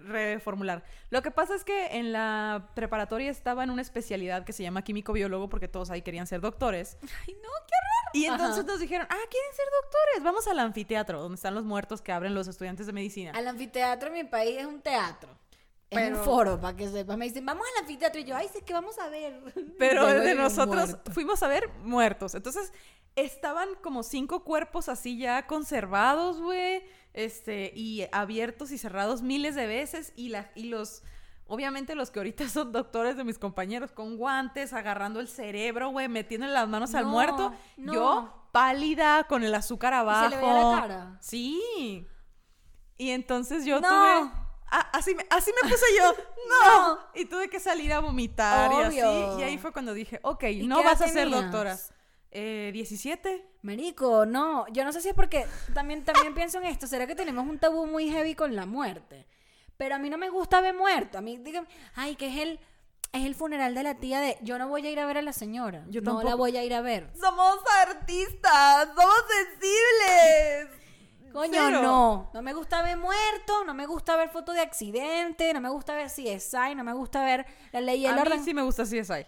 reformular. 0.00 0.84
Lo 1.10 1.22
que 1.22 1.30
pasa 1.30 1.54
es 1.54 1.64
que 1.64 1.98
en 1.98 2.12
la 2.12 2.70
preparatoria 2.74 3.30
estaba 3.30 3.64
en 3.64 3.70
una 3.70 3.82
especialidad 3.82 4.44
que 4.44 4.52
se 4.52 4.62
llama 4.62 4.82
químico 4.82 5.12
biólogo 5.12 5.48
porque 5.48 5.68
todos 5.68 5.90
ahí 5.90 6.02
querían 6.02 6.26
ser 6.26 6.40
doctores. 6.40 6.96
Ay, 7.02 7.34
no, 7.34 7.48
qué 7.66 7.74
horror. 7.74 8.14
Y 8.14 8.24
entonces 8.26 8.58
Ajá. 8.64 8.66
nos 8.66 8.80
dijeron, 8.80 9.06
ah, 9.10 9.16
quieren 9.30 9.52
ser 9.54 9.66
doctores, 9.82 10.24
vamos 10.24 10.46
al 10.48 10.58
anfiteatro, 10.60 11.20
donde 11.20 11.36
están 11.36 11.54
los 11.54 11.64
muertos 11.64 12.00
que 12.02 12.12
abren 12.12 12.34
los 12.34 12.48
estudiantes 12.48 12.86
de 12.86 12.92
medicina. 12.92 13.32
Al 13.34 13.46
anfiteatro 13.48 14.08
en 14.08 14.14
mi 14.14 14.24
país 14.24 14.56
es 14.58 14.66
un 14.66 14.80
teatro. 14.80 15.30
Es 15.90 15.98
Pero- 15.98 16.18
un 16.18 16.24
foro, 16.24 16.60
para 16.60 16.76
que 16.76 16.86
sepas. 16.88 17.16
Me 17.16 17.24
dicen, 17.26 17.46
vamos 17.46 17.66
al 17.76 17.82
anfiteatro. 17.84 18.20
Y 18.20 18.24
yo, 18.24 18.36
ay, 18.36 18.46
sí, 18.52 18.60
que 18.62 18.74
vamos 18.74 18.98
a 18.98 19.08
ver. 19.08 19.40
Pero 19.78 20.06
de 20.06 20.34
nosotros 20.34 20.90
muerto. 20.90 21.12
fuimos 21.12 21.42
a 21.42 21.48
ver 21.48 21.68
muertos. 21.82 22.34
Entonces, 22.34 22.72
estaban 23.16 23.68
como 23.82 24.02
cinco 24.02 24.44
cuerpos 24.44 24.88
así 24.90 25.18
ya 25.18 25.46
conservados, 25.46 26.40
güey. 26.42 26.82
Este, 27.14 27.72
y 27.74 28.06
abiertos 28.12 28.70
y 28.70 28.78
cerrados 28.78 29.22
miles 29.22 29.54
de 29.54 29.66
veces. 29.66 30.12
Y, 30.16 30.28
la, 30.28 30.50
y 30.54 30.64
los, 30.64 31.02
obviamente 31.46 31.94
los 31.94 32.10
que 32.10 32.20
ahorita 32.20 32.48
son 32.48 32.72
doctores 32.72 33.16
de 33.16 33.24
mis 33.24 33.38
compañeros, 33.38 33.92
con 33.92 34.16
guantes, 34.16 34.72
agarrando 34.72 35.20
el 35.20 35.28
cerebro, 35.28 35.90
güey, 35.90 36.08
metiendo 36.08 36.46
las 36.46 36.68
manos 36.68 36.94
al 36.94 37.06
muerto. 37.06 37.52
no. 37.76 37.92
Yo, 37.94 38.34
pálida, 38.52 39.24
con 39.24 39.44
el 39.44 39.54
azúcar 39.54 39.92
abajo. 39.94 40.24
se 40.24 40.30
le 40.30 40.36
veía 40.36 40.54
la 40.54 40.80
cara? 40.80 41.16
Sí. 41.20 42.06
Y 42.96 43.10
entonces 43.10 43.64
yo 43.64 43.80
No. 43.80 43.88
tuve... 43.88 44.30
Ah, 44.70 44.86
así, 44.92 45.14
me, 45.14 45.24
así 45.30 45.50
me 45.62 45.68
puse 45.70 45.84
yo. 45.98 46.12
¡No! 46.50 46.98
Y 47.14 47.24
tuve 47.24 47.48
que 47.48 47.58
salir 47.58 47.90
a 47.92 48.00
vomitar 48.00 48.70
y 48.72 48.76
así. 48.76 48.96
Y 49.40 49.42
ahí 49.42 49.56
fue 49.56 49.72
cuando 49.72 49.94
dije, 49.94 50.20
ok, 50.22 50.44
¿Y 50.44 50.66
no 50.66 50.82
vas 50.82 51.00
a 51.00 51.06
ser 51.08 51.24
tenías? 51.24 51.40
doctora. 51.42 51.78
Eh, 52.30 52.70
17. 52.72 53.44
Marico, 53.62 54.26
no. 54.26 54.66
Yo 54.68 54.84
no 54.84 54.92
sé 54.92 55.00
si 55.00 55.08
es 55.08 55.14
porque 55.14 55.46
también, 55.74 56.04
también 56.04 56.34
pienso 56.34 56.58
en 56.58 56.64
esto. 56.66 56.86
¿Será 56.86 57.06
que 57.06 57.14
tenemos 57.14 57.46
un 57.46 57.58
tabú 57.58 57.86
muy 57.86 58.10
heavy 58.10 58.34
con 58.34 58.54
la 58.54 58.66
muerte? 58.66 59.26
Pero 59.76 59.94
a 59.94 59.98
mí 59.98 60.10
no 60.10 60.18
me 60.18 60.28
gusta 60.30 60.60
ver 60.60 60.74
muerto. 60.74 61.18
A 61.18 61.20
mí, 61.20 61.38
dígame, 61.38 61.68
ay, 61.94 62.16
que 62.16 62.28
es 62.28 62.36
el, 62.42 62.60
es 63.12 63.24
el 63.24 63.34
funeral 63.34 63.74
de 63.74 63.82
la 63.82 63.94
tía 63.94 64.20
de. 64.20 64.36
Yo 64.42 64.58
no 64.58 64.68
voy 64.68 64.86
a 64.86 64.90
ir 64.90 65.00
a 65.00 65.06
ver 65.06 65.18
a 65.18 65.22
la 65.22 65.32
señora. 65.32 65.84
Yo 65.88 66.00
no 66.02 66.22
la 66.22 66.34
voy 66.34 66.56
a 66.56 66.64
ir 66.64 66.74
a 66.74 66.80
ver. 66.80 67.10
Somos 67.18 67.58
artistas, 67.86 68.88
somos 68.94 69.22
sensibles. 69.28 70.68
Coño, 71.32 71.60
Cero. 71.66 71.82
no. 71.82 72.30
No 72.34 72.42
me 72.42 72.52
gusta 72.54 72.82
ver 72.82 72.96
muertos, 72.96 73.64
no 73.66 73.74
me 73.74 73.86
gusta 73.86 74.16
ver 74.16 74.30
fotos 74.30 74.54
de 74.54 74.62
accidente, 74.62 75.52
no 75.52 75.60
me 75.60 75.68
gusta 75.68 75.94
ver 75.94 76.08
CSI, 76.08 76.74
no 76.74 76.84
me 76.84 76.92
gusta 76.94 77.22
ver 77.24 77.46
la 77.72 77.80
ley 77.80 78.00
y 78.00 78.06
el 78.06 78.18
A 78.18 78.22
orden. 78.22 78.38
mí 78.38 78.44
sí 78.44 78.54
me 78.54 78.62
gusta 78.62 78.84
CSI. 78.84 79.26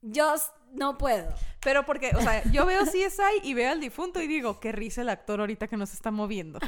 Yo 0.00 0.34
no 0.72 0.98
puedo. 0.98 1.32
Pero 1.60 1.84
porque, 1.84 2.12
o 2.14 2.20
sea, 2.20 2.42
yo 2.50 2.66
veo 2.66 2.84
CSI 2.84 3.40
y 3.42 3.54
veo 3.54 3.70
al 3.72 3.80
difunto 3.80 4.20
y 4.20 4.26
digo, 4.26 4.60
qué 4.60 4.72
risa 4.72 5.02
el 5.02 5.08
actor 5.08 5.40
ahorita 5.40 5.66
que 5.68 5.76
nos 5.76 5.92
está 5.92 6.10
moviendo. 6.10 6.58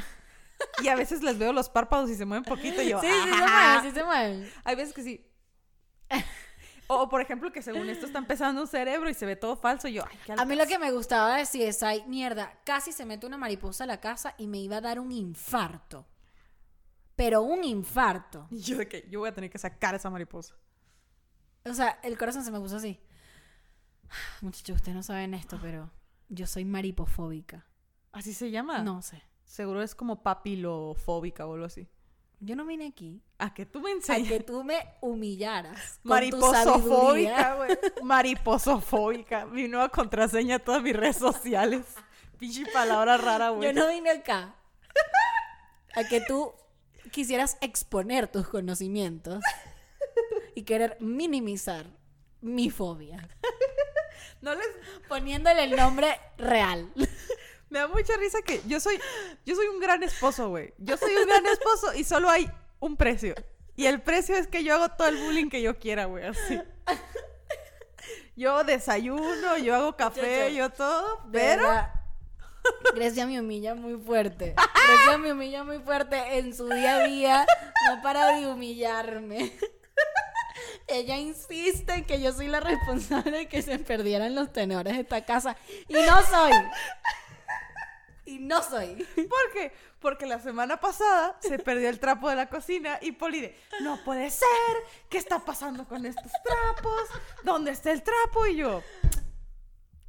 Y 0.83 0.89
a 0.89 0.95
veces 0.95 1.23
les 1.23 1.37
veo 1.39 1.53
los 1.53 1.69
párpados 1.69 2.09
y 2.09 2.15
se 2.15 2.25
mueven 2.25 2.43
poquito 2.43 2.81
y 2.81 2.89
yo, 2.89 3.01
Sí, 3.01 3.07
sí 3.07 3.29
se 3.29 3.37
mueven, 3.37 3.81
sí 3.81 3.91
se 3.91 4.03
mueven. 4.03 4.51
Hay 4.63 4.75
veces 4.75 4.93
que 4.93 5.03
sí. 5.03 5.27
O, 6.87 7.07
por 7.07 7.21
ejemplo, 7.21 7.51
que 7.53 7.61
según 7.61 7.89
esto 7.89 8.05
está 8.05 8.19
empezando 8.19 8.59
un 8.61 8.67
cerebro 8.67 9.09
y 9.09 9.13
se 9.13 9.25
ve 9.25 9.37
todo 9.37 9.55
falso 9.55 9.87
y 9.87 9.93
yo, 9.93 10.03
ay, 10.09 10.17
qué 10.25 10.33
A 10.33 10.43
mí 10.45 10.55
lo 10.55 10.63
altas". 10.63 10.67
que 10.67 10.77
me 10.77 10.91
gustaba 10.91 11.37
de 11.37 11.43
CSI, 11.43 12.03
mierda, 12.07 12.59
casi 12.65 12.91
se 12.91 13.05
mete 13.05 13.25
una 13.25 13.37
mariposa 13.37 13.85
a 13.85 13.87
la 13.87 14.01
casa 14.01 14.35
y 14.37 14.47
me 14.47 14.57
iba 14.59 14.77
a 14.77 14.81
dar 14.81 14.99
un 14.99 15.11
infarto. 15.11 16.05
Pero 17.15 17.43
un 17.43 17.63
infarto. 17.63 18.47
Y 18.51 18.59
yo 18.61 18.77
de 18.77 18.89
que 18.89 19.07
yo 19.09 19.19
voy 19.19 19.29
a 19.29 19.33
tener 19.33 19.49
que 19.49 19.57
sacar 19.57 19.95
esa 19.95 20.09
mariposa. 20.09 20.55
O 21.63 21.73
sea, 21.73 21.99
el 22.03 22.17
corazón 22.17 22.43
se 22.43 22.51
me 22.51 22.59
puso 22.59 22.75
así. 22.75 22.99
Muchachos, 24.41 24.77
ustedes 24.77 24.95
no 24.95 25.03
saben 25.03 25.33
esto, 25.33 25.59
pero 25.61 25.89
yo 26.29 26.47
soy 26.47 26.65
maripofóbica. 26.65 27.65
¿Así 28.11 28.33
se 28.33 28.51
llama? 28.51 28.79
No 28.79 29.01
sé. 29.01 29.23
Seguro 29.45 29.81
es 29.81 29.95
como 29.95 30.23
papilofóbica 30.23 31.45
o 31.45 31.53
algo 31.53 31.65
así. 31.65 31.87
Yo 32.43 32.55
no 32.55 32.65
vine 32.65 32.87
aquí 32.87 33.21
A 33.37 33.53
que 33.53 33.67
tú 33.67 33.81
me 33.81 33.91
a 33.91 33.93
enseñes. 33.93 34.27
que 34.27 34.39
tú 34.39 34.63
me 34.63 34.77
humillaras. 35.01 35.99
Mariposofóbica, 36.03 37.55
güey. 37.55 37.77
Mariposofóbica. 38.03 39.45
Mi 39.45 39.67
nueva 39.67 39.89
contraseña 39.89 40.55
a 40.55 40.59
todas 40.59 40.81
mis 40.81 40.95
redes 40.95 41.17
sociales. 41.17 41.85
Pinche 42.39 42.65
palabra 42.73 43.17
rara, 43.17 43.49
güey. 43.51 43.67
Yo 43.67 43.79
no 43.79 43.87
vine 43.89 44.09
acá 44.09 44.55
a 45.95 46.03
que 46.05 46.21
tú 46.21 46.53
quisieras 47.11 47.57
exponer 47.61 48.27
tus 48.27 48.47
conocimientos 48.47 49.43
y 50.55 50.63
querer 50.63 50.97
minimizar 50.99 51.85
mi 52.41 52.71
fobia, 52.71 53.27
No 54.41 54.55
les... 54.55 54.67
poniéndole 55.07 55.63
el 55.63 55.75
nombre 55.75 56.19
real. 56.37 56.91
Me 57.69 57.79
da 57.79 57.87
mucha 57.87 58.17
risa 58.17 58.41
que 58.41 58.61
yo 58.67 58.79
soy... 58.79 58.99
Yo 59.45 59.55
soy 59.55 59.67
un 59.67 59.79
gran 59.79 60.03
esposo, 60.03 60.49
güey. 60.49 60.73
Yo 60.77 60.97
soy 60.97 61.15
un 61.15 61.25
gran 61.25 61.45
esposo 61.45 61.93
y 61.93 62.03
solo 62.03 62.29
hay 62.29 62.49
un 62.79 62.97
precio. 62.97 63.33
Y 63.75 63.85
el 63.85 64.01
precio 64.01 64.35
es 64.35 64.47
que 64.47 64.63
yo 64.63 64.75
hago 64.75 64.89
todo 64.89 65.07
el 65.07 65.17
bullying 65.17 65.49
que 65.49 65.61
yo 65.61 65.79
quiera, 65.79 66.05
güey. 66.05 66.25
Así. 66.25 66.59
Yo 68.35 68.63
desayuno, 68.63 69.57
yo 69.57 69.75
hago 69.75 69.95
café, 69.95 70.53
yo 70.53 70.69
todo. 70.69 71.21
Pero... 71.31 71.63
verdad, 71.63 71.93
Grecia 72.95 73.25
me 73.25 73.39
humilla 73.39 73.75
muy 73.75 73.99
fuerte. 74.03 74.55
Grecia 74.55 75.17
me 75.17 75.31
humilla 75.33 75.63
muy 75.63 75.79
fuerte 75.79 76.37
en 76.37 76.55
su 76.55 76.67
día 76.67 76.97
a 76.97 77.03
día. 77.03 77.45
No 77.87 78.01
para 78.01 78.35
de 78.35 78.47
humillarme. 78.47 79.51
Ella 80.91 81.17
insiste 81.17 81.93
en 81.93 82.05
que 82.05 82.21
yo 82.21 82.33
soy 82.33 82.47
la 82.47 82.59
responsable 82.59 83.31
de 83.31 83.47
que 83.47 83.61
se 83.61 83.79
perdieran 83.79 84.35
los 84.35 84.51
tenores 84.51 84.93
de 84.93 84.99
esta 85.01 85.23
casa. 85.23 85.55
Y 85.87 85.93
no 85.93 86.21
soy. 86.23 86.51
Y 88.25 88.39
no 88.39 88.61
soy. 88.61 88.95
¿Por 89.15 89.51
qué? 89.53 89.71
Porque 89.99 90.25
la 90.25 90.39
semana 90.39 90.77
pasada 90.77 91.37
se 91.39 91.59
perdió 91.59 91.89
el 91.89 91.99
trapo 91.99 92.29
de 92.29 92.35
la 92.35 92.49
cocina 92.49 92.99
y 93.01 93.13
Poli 93.13 93.39
de, 93.39 93.57
no 93.81 94.03
puede 94.03 94.29
ser, 94.29 94.47
¿qué 95.09 95.17
está 95.17 95.39
pasando 95.39 95.85
con 95.85 96.05
estos 96.05 96.31
trapos? 96.43 97.01
¿Dónde 97.43 97.71
está 97.71 97.91
el 97.91 98.03
trapo? 98.03 98.45
Y 98.47 98.57
yo, 98.57 98.83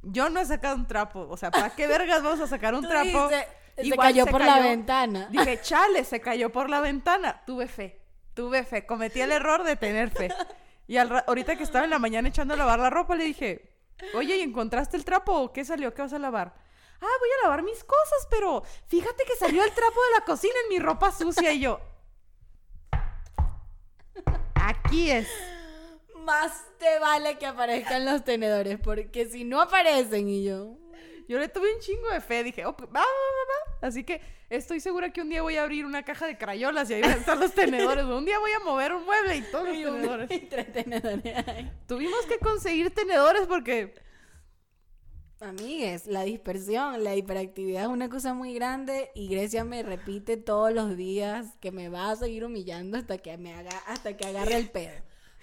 yo 0.01 0.29
no 0.29 0.41
he 0.41 0.45
sacado 0.45 0.75
un 0.75 0.87
trapo, 0.87 1.27
o 1.29 1.37
sea, 1.37 1.51
¿para 1.51 1.69
qué 1.69 1.87
vergas 1.87 2.23
vamos 2.23 2.41
a 2.41 2.47
sacar 2.47 2.75
un 2.75 2.87
trapo? 2.87 3.29
dijiste, 3.29 3.47
se 3.77 3.97
cayó 3.97 4.25
se 4.25 4.31
por 4.31 4.43
la 4.43 4.59
ventana. 4.59 5.27
Dije, 5.31 5.61
chale, 5.61 6.03
se 6.03 6.19
cayó 6.19 6.51
por 6.51 6.69
la 6.69 6.81
ventana. 6.81 7.41
Tuve 7.45 7.67
fe, 7.67 8.01
tuve 8.33 8.63
fe, 8.63 8.85
cometí 8.85 9.21
el 9.21 9.31
error 9.31 9.63
de 9.63 9.75
tener 9.75 10.09
fe. 10.09 10.29
Y 10.87 10.97
al 10.97 11.23
ahorita 11.27 11.55
que 11.55 11.63
estaba 11.63 11.85
en 11.85 11.91
la 11.91 11.99
mañana 11.99 12.27
echando 12.27 12.53
a 12.53 12.57
lavar 12.57 12.79
la 12.79 12.89
ropa, 12.89 13.15
le 13.15 13.23
dije, 13.23 13.79
oye, 14.13 14.37
¿y 14.37 14.41
encontraste 14.41 14.97
el 14.97 15.05
trapo 15.05 15.51
qué 15.53 15.63
salió? 15.63 15.93
¿Qué 15.93 16.01
vas 16.01 16.13
a 16.13 16.19
lavar? 16.19 16.53
Ah, 17.01 17.17
voy 17.19 17.29
a 17.29 17.43
lavar 17.43 17.63
mis 17.63 17.83
cosas, 17.83 18.27
pero 18.29 18.63
fíjate 18.87 19.23
que 19.25 19.35
salió 19.35 19.63
el 19.63 19.71
trapo 19.71 19.99
de 20.03 20.19
la 20.19 20.25
cocina 20.25 20.53
en 20.63 20.69
mi 20.69 20.79
ropa 20.79 21.11
sucia 21.11 21.51
y 21.51 21.59
yo. 21.59 21.79
Aquí 24.55 25.11
es. 25.11 25.27
Más 26.15 26.63
te 26.79 26.99
vale 26.99 27.37
que 27.37 27.45
aparezcan 27.45 28.05
los 28.05 28.23
tenedores, 28.23 28.79
porque 28.79 29.25
si 29.25 29.43
no 29.43 29.61
aparecen 29.61 30.29
y 30.29 30.43
yo. 30.45 30.77
Yo 31.27 31.39
le 31.39 31.47
tuve 31.47 31.73
un 31.73 31.79
chingo 31.79 32.09
de 32.09 32.21
fe, 32.21 32.43
dije, 32.43 32.65
"Oh, 32.65 32.75
va, 32.75 32.85
va, 32.87 32.99
va, 32.99 33.01
va". 33.01 33.87
Así 33.87 34.03
que 34.03 34.21
estoy 34.49 34.79
segura 34.79 35.11
que 35.11 35.21
un 35.21 35.29
día 35.29 35.41
voy 35.41 35.57
a 35.57 35.63
abrir 35.63 35.85
una 35.85 36.03
caja 36.03 36.25
de 36.27 36.37
crayolas 36.37 36.89
y 36.89 36.95
ahí 36.95 37.01
van 37.01 37.11
a 37.11 37.15
estar 37.15 37.37
los 37.37 37.53
tenedores. 37.55 38.05
un 38.05 38.25
día 38.25 38.39
voy 38.39 38.51
a 38.51 38.59
mover 38.59 38.93
un 38.93 39.05
mueble 39.05 39.37
y 39.37 39.41
todos 39.43 39.67
los 39.67 39.75
tenedores. 39.75 40.31
y 40.31 40.39
tres 40.39 40.71
tenedores. 40.71 41.21
Tuvimos 41.87 42.25
que 42.25 42.39
conseguir 42.39 42.91
tenedores 42.91 43.45
porque 43.47 43.93
Amigues, 45.43 46.07
la 46.07 46.23
dispersión, 46.23 47.03
la 47.03 47.17
hiperactividad 47.17 47.81
es 47.83 47.87
una 47.89 48.07
cosa 48.07 48.33
muy 48.33 48.53
grande 48.53 49.11
y 49.13 49.27
Grecia 49.27 49.65
me 49.65 49.83
repite 49.83 50.37
todos 50.37 50.71
los 50.71 50.95
días 50.95 51.57
que 51.59 51.71
me 51.71 51.89
va 51.89 52.11
a 52.11 52.15
seguir 52.15 52.45
humillando 52.45 52.97
hasta 52.97 53.17
que 53.17 53.37
me 53.37 53.53
haga, 53.53 53.77
hasta 53.87 54.15
que 54.15 54.25
agarre 54.25 54.55
el 54.55 54.69
pedo. 54.69 54.93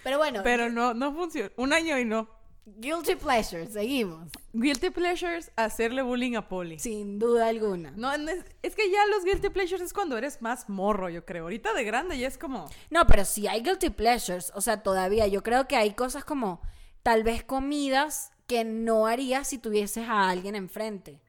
Pero 0.02 0.16
bueno, 0.16 0.40
Pero 0.42 0.70
no, 0.70 0.94
no 0.94 1.12
funciona. 1.12 1.50
Un 1.56 1.74
año 1.74 1.98
y 1.98 2.06
no. 2.06 2.30
Guilty 2.66 3.16
pleasure, 3.16 3.66
seguimos, 3.66 4.30
Guilty 4.52 4.90
pleasures, 4.90 5.50
hacerle 5.56 6.02
bullying 6.02 6.34
a 6.36 6.48
Polly. 6.48 6.78
sin 6.78 7.18
duda 7.18 7.48
alguna. 7.48 7.90
No, 7.92 8.16
no 8.18 8.30
es, 8.30 8.44
es 8.62 8.74
que 8.74 8.90
ya 8.90 9.04
los 9.06 9.24
guilty 9.24 9.48
pleasures 9.50 9.80
es 9.82 9.92
cuando 9.92 10.16
eres 10.18 10.40
más 10.42 10.68
morro, 10.68 11.08
yo 11.08 11.24
creo. 11.24 11.44
Ahorita 11.44 11.72
de 11.72 11.84
grande 11.84 12.18
ya 12.18 12.28
es 12.28 12.38
como... 12.38 12.68
No, 12.90 13.06
pero 13.06 13.24
sí 13.24 13.46
hay 13.46 13.62
guilty 13.62 13.90
pleasures, 13.90 14.52
o 14.54 14.60
sea, 14.60 14.82
todavía 14.82 15.26
yo 15.26 15.42
creo 15.42 15.66
que 15.68 15.76
hay 15.76 15.94
cosas 15.94 16.24
como 16.24 16.60
tal 17.02 17.22
vez 17.24 17.42
comidas 17.44 18.32
que 18.46 18.64
no 18.64 19.06
harías 19.06 19.48
si 19.48 19.58
tuvieses 19.58 20.08
a 20.08 20.28
alguien 20.28 20.54
enfrente. 20.56 21.20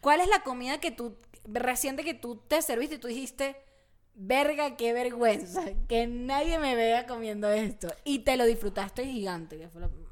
¿Cuál 0.00 0.20
es 0.20 0.28
la 0.28 0.42
comida 0.42 0.78
que 0.78 0.90
tú 0.90 1.16
reciente 1.44 2.04
que 2.04 2.14
tú 2.14 2.36
te 2.46 2.60
serviste 2.62 2.96
y 2.96 2.98
tú 2.98 3.08
dijiste, 3.08 3.56
verga, 4.14 4.76
qué 4.76 4.92
vergüenza, 4.92 5.64
que 5.88 6.06
nadie 6.06 6.58
me 6.58 6.74
vea 6.76 7.06
comiendo 7.06 7.48
esto 7.50 7.88
y 8.04 8.20
te 8.20 8.36
lo 8.36 8.44
disfrutaste 8.44 9.04
gigante, 9.06 9.58
que 9.58 9.68
fue 9.68 9.80
lo- 9.80 10.07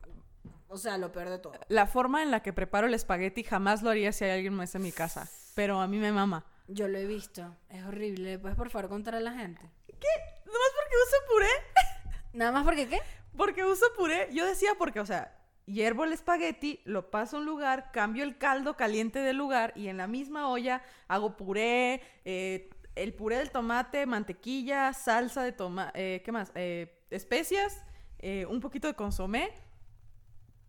o 0.76 0.78
sea, 0.78 0.98
lo 0.98 1.10
peor 1.10 1.30
de 1.30 1.38
todo. 1.38 1.54
La 1.68 1.86
forma 1.86 2.22
en 2.22 2.30
la 2.30 2.40
que 2.40 2.52
preparo 2.52 2.86
el 2.86 2.92
espagueti 2.92 3.42
jamás 3.42 3.82
lo 3.82 3.90
haría 3.90 4.12
si 4.12 4.24
hay 4.24 4.32
alguien 4.32 4.52
más 4.54 4.74
en 4.74 4.82
mi 4.82 4.92
casa. 4.92 5.28
Pero 5.54 5.80
a 5.80 5.86
mí 5.86 5.96
me 5.98 6.12
mama. 6.12 6.44
Yo 6.68 6.86
lo 6.86 6.98
he 6.98 7.06
visto, 7.06 7.56
es 7.70 7.82
horrible. 7.84 8.32
¿Le 8.32 8.38
puedes 8.38 8.56
por 8.58 8.68
favor 8.68 8.90
contar 8.90 9.14
a 9.14 9.20
la 9.20 9.32
gente? 9.32 9.62
¿Qué? 9.86 10.42
¿Nomás 10.44 10.72
porque 10.76 10.94
uso 11.06 11.16
puré? 11.32 11.48
Nada 12.34 12.52
más 12.52 12.64
porque 12.64 12.88
qué? 12.88 13.00
Porque 13.36 13.64
uso 13.64 13.86
puré. 13.96 14.28
Yo 14.32 14.44
decía 14.44 14.72
porque, 14.78 15.00
o 15.00 15.06
sea, 15.06 15.34
hiervo 15.64 16.04
el 16.04 16.12
espagueti, 16.12 16.80
lo 16.84 17.10
paso 17.10 17.36
a 17.36 17.40
un 17.40 17.46
lugar, 17.46 17.90
cambio 17.90 18.22
el 18.22 18.36
caldo 18.36 18.76
caliente 18.76 19.20
del 19.20 19.36
lugar 19.36 19.72
y 19.76 19.88
en 19.88 19.96
la 19.96 20.06
misma 20.06 20.50
olla 20.50 20.82
hago 21.08 21.38
puré, 21.38 22.02
eh, 22.26 22.68
el 22.94 23.14
puré 23.14 23.38
del 23.38 23.50
tomate, 23.50 24.04
mantequilla, 24.04 24.92
salsa 24.92 25.42
de 25.42 25.52
tomate, 25.52 26.22
¿qué 26.22 26.32
más? 26.32 26.52
Eh, 26.54 27.02
especias, 27.08 27.82
eh, 28.18 28.44
un 28.46 28.60
poquito 28.60 28.88
de 28.88 28.94
consomé. 28.94 29.50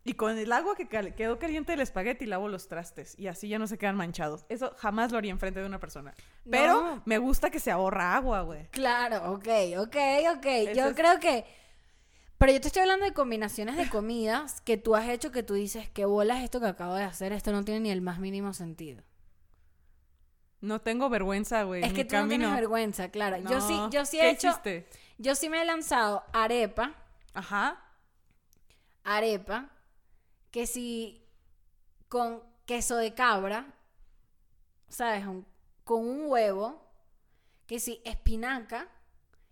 Y 0.08 0.14
con 0.14 0.38
el 0.38 0.50
agua 0.52 0.74
que 0.74 0.88
cal- 0.88 1.14
quedó 1.14 1.38
caliente 1.38 1.72
del 1.72 1.80
espagueti 1.82 2.26
lavo 2.26 2.48
los 2.48 2.66
trastes. 2.68 3.14
Y 3.18 3.26
así 3.26 3.48
ya 3.48 3.58
no 3.58 3.66
se 3.66 3.76
quedan 3.78 3.96
manchados. 3.96 4.44
Eso 4.48 4.74
jamás 4.78 5.12
lo 5.12 5.18
haría 5.18 5.30
enfrente 5.32 5.60
de 5.60 5.66
una 5.66 5.78
persona. 5.78 6.14
Pero 6.50 7.02
me 7.04 7.18
gusta 7.18 7.50
que 7.50 7.60
se 7.60 7.70
ahorra 7.70 8.14
agua, 8.16 8.40
güey. 8.42 8.66
Claro, 8.70 9.32
ok, 9.32 9.48
ok, 9.78 9.96
ok. 10.36 10.46
Eso 10.46 10.72
Yo 10.74 10.86
es- 10.88 10.96
creo 10.96 11.20
que. 11.20 11.44
Pero 12.38 12.52
yo 12.52 12.60
te 12.60 12.68
estoy 12.68 12.82
hablando 12.82 13.04
de 13.04 13.12
combinaciones 13.12 13.76
de 13.76 13.88
comidas 13.90 14.60
que 14.60 14.76
tú 14.76 14.94
has 14.94 15.08
hecho 15.08 15.32
que 15.32 15.42
tú 15.42 15.54
dices, 15.54 15.90
¿qué 15.90 16.04
bolas 16.04 16.42
esto 16.44 16.60
que 16.60 16.66
acabo 16.68 16.94
de 16.94 17.02
hacer? 17.02 17.32
Esto 17.32 17.50
no 17.52 17.64
tiene 17.64 17.80
ni 17.80 17.90
el 17.90 18.00
más 18.00 18.18
mínimo 18.20 18.52
sentido. 18.54 19.02
No 20.60 20.80
tengo 20.80 21.08
vergüenza, 21.08 21.64
güey. 21.64 21.84
Es 21.84 21.92
que 21.92 22.04
tú 22.04 22.16
no 22.16 22.26
tienes 22.28 22.46
camino. 22.46 22.54
vergüenza, 22.54 23.10
claro. 23.10 23.36
Yo 23.38 23.60
sí, 23.60 23.74
yo 23.90 24.04
sí 24.04 24.18
¿Qué 24.18 24.26
he 24.28 24.30
hecho. 24.30 24.48
hiciste? 24.48 24.88
Yo 25.18 25.34
sí 25.34 25.48
me 25.48 25.60
he 25.60 25.64
lanzado 25.64 26.24
arepa, 26.32 26.94
Ajá. 27.34 27.80
arepa, 29.04 29.68
que 30.50 30.66
si 30.66 31.24
con 32.08 32.42
queso 32.66 32.96
de 32.96 33.14
cabra, 33.14 33.74
¿sabes? 34.88 35.26
Un- 35.26 35.46
con 35.84 36.06
un 36.06 36.26
huevo, 36.30 36.86
que 37.66 37.78
si 37.80 38.00
espinaca 38.04 38.88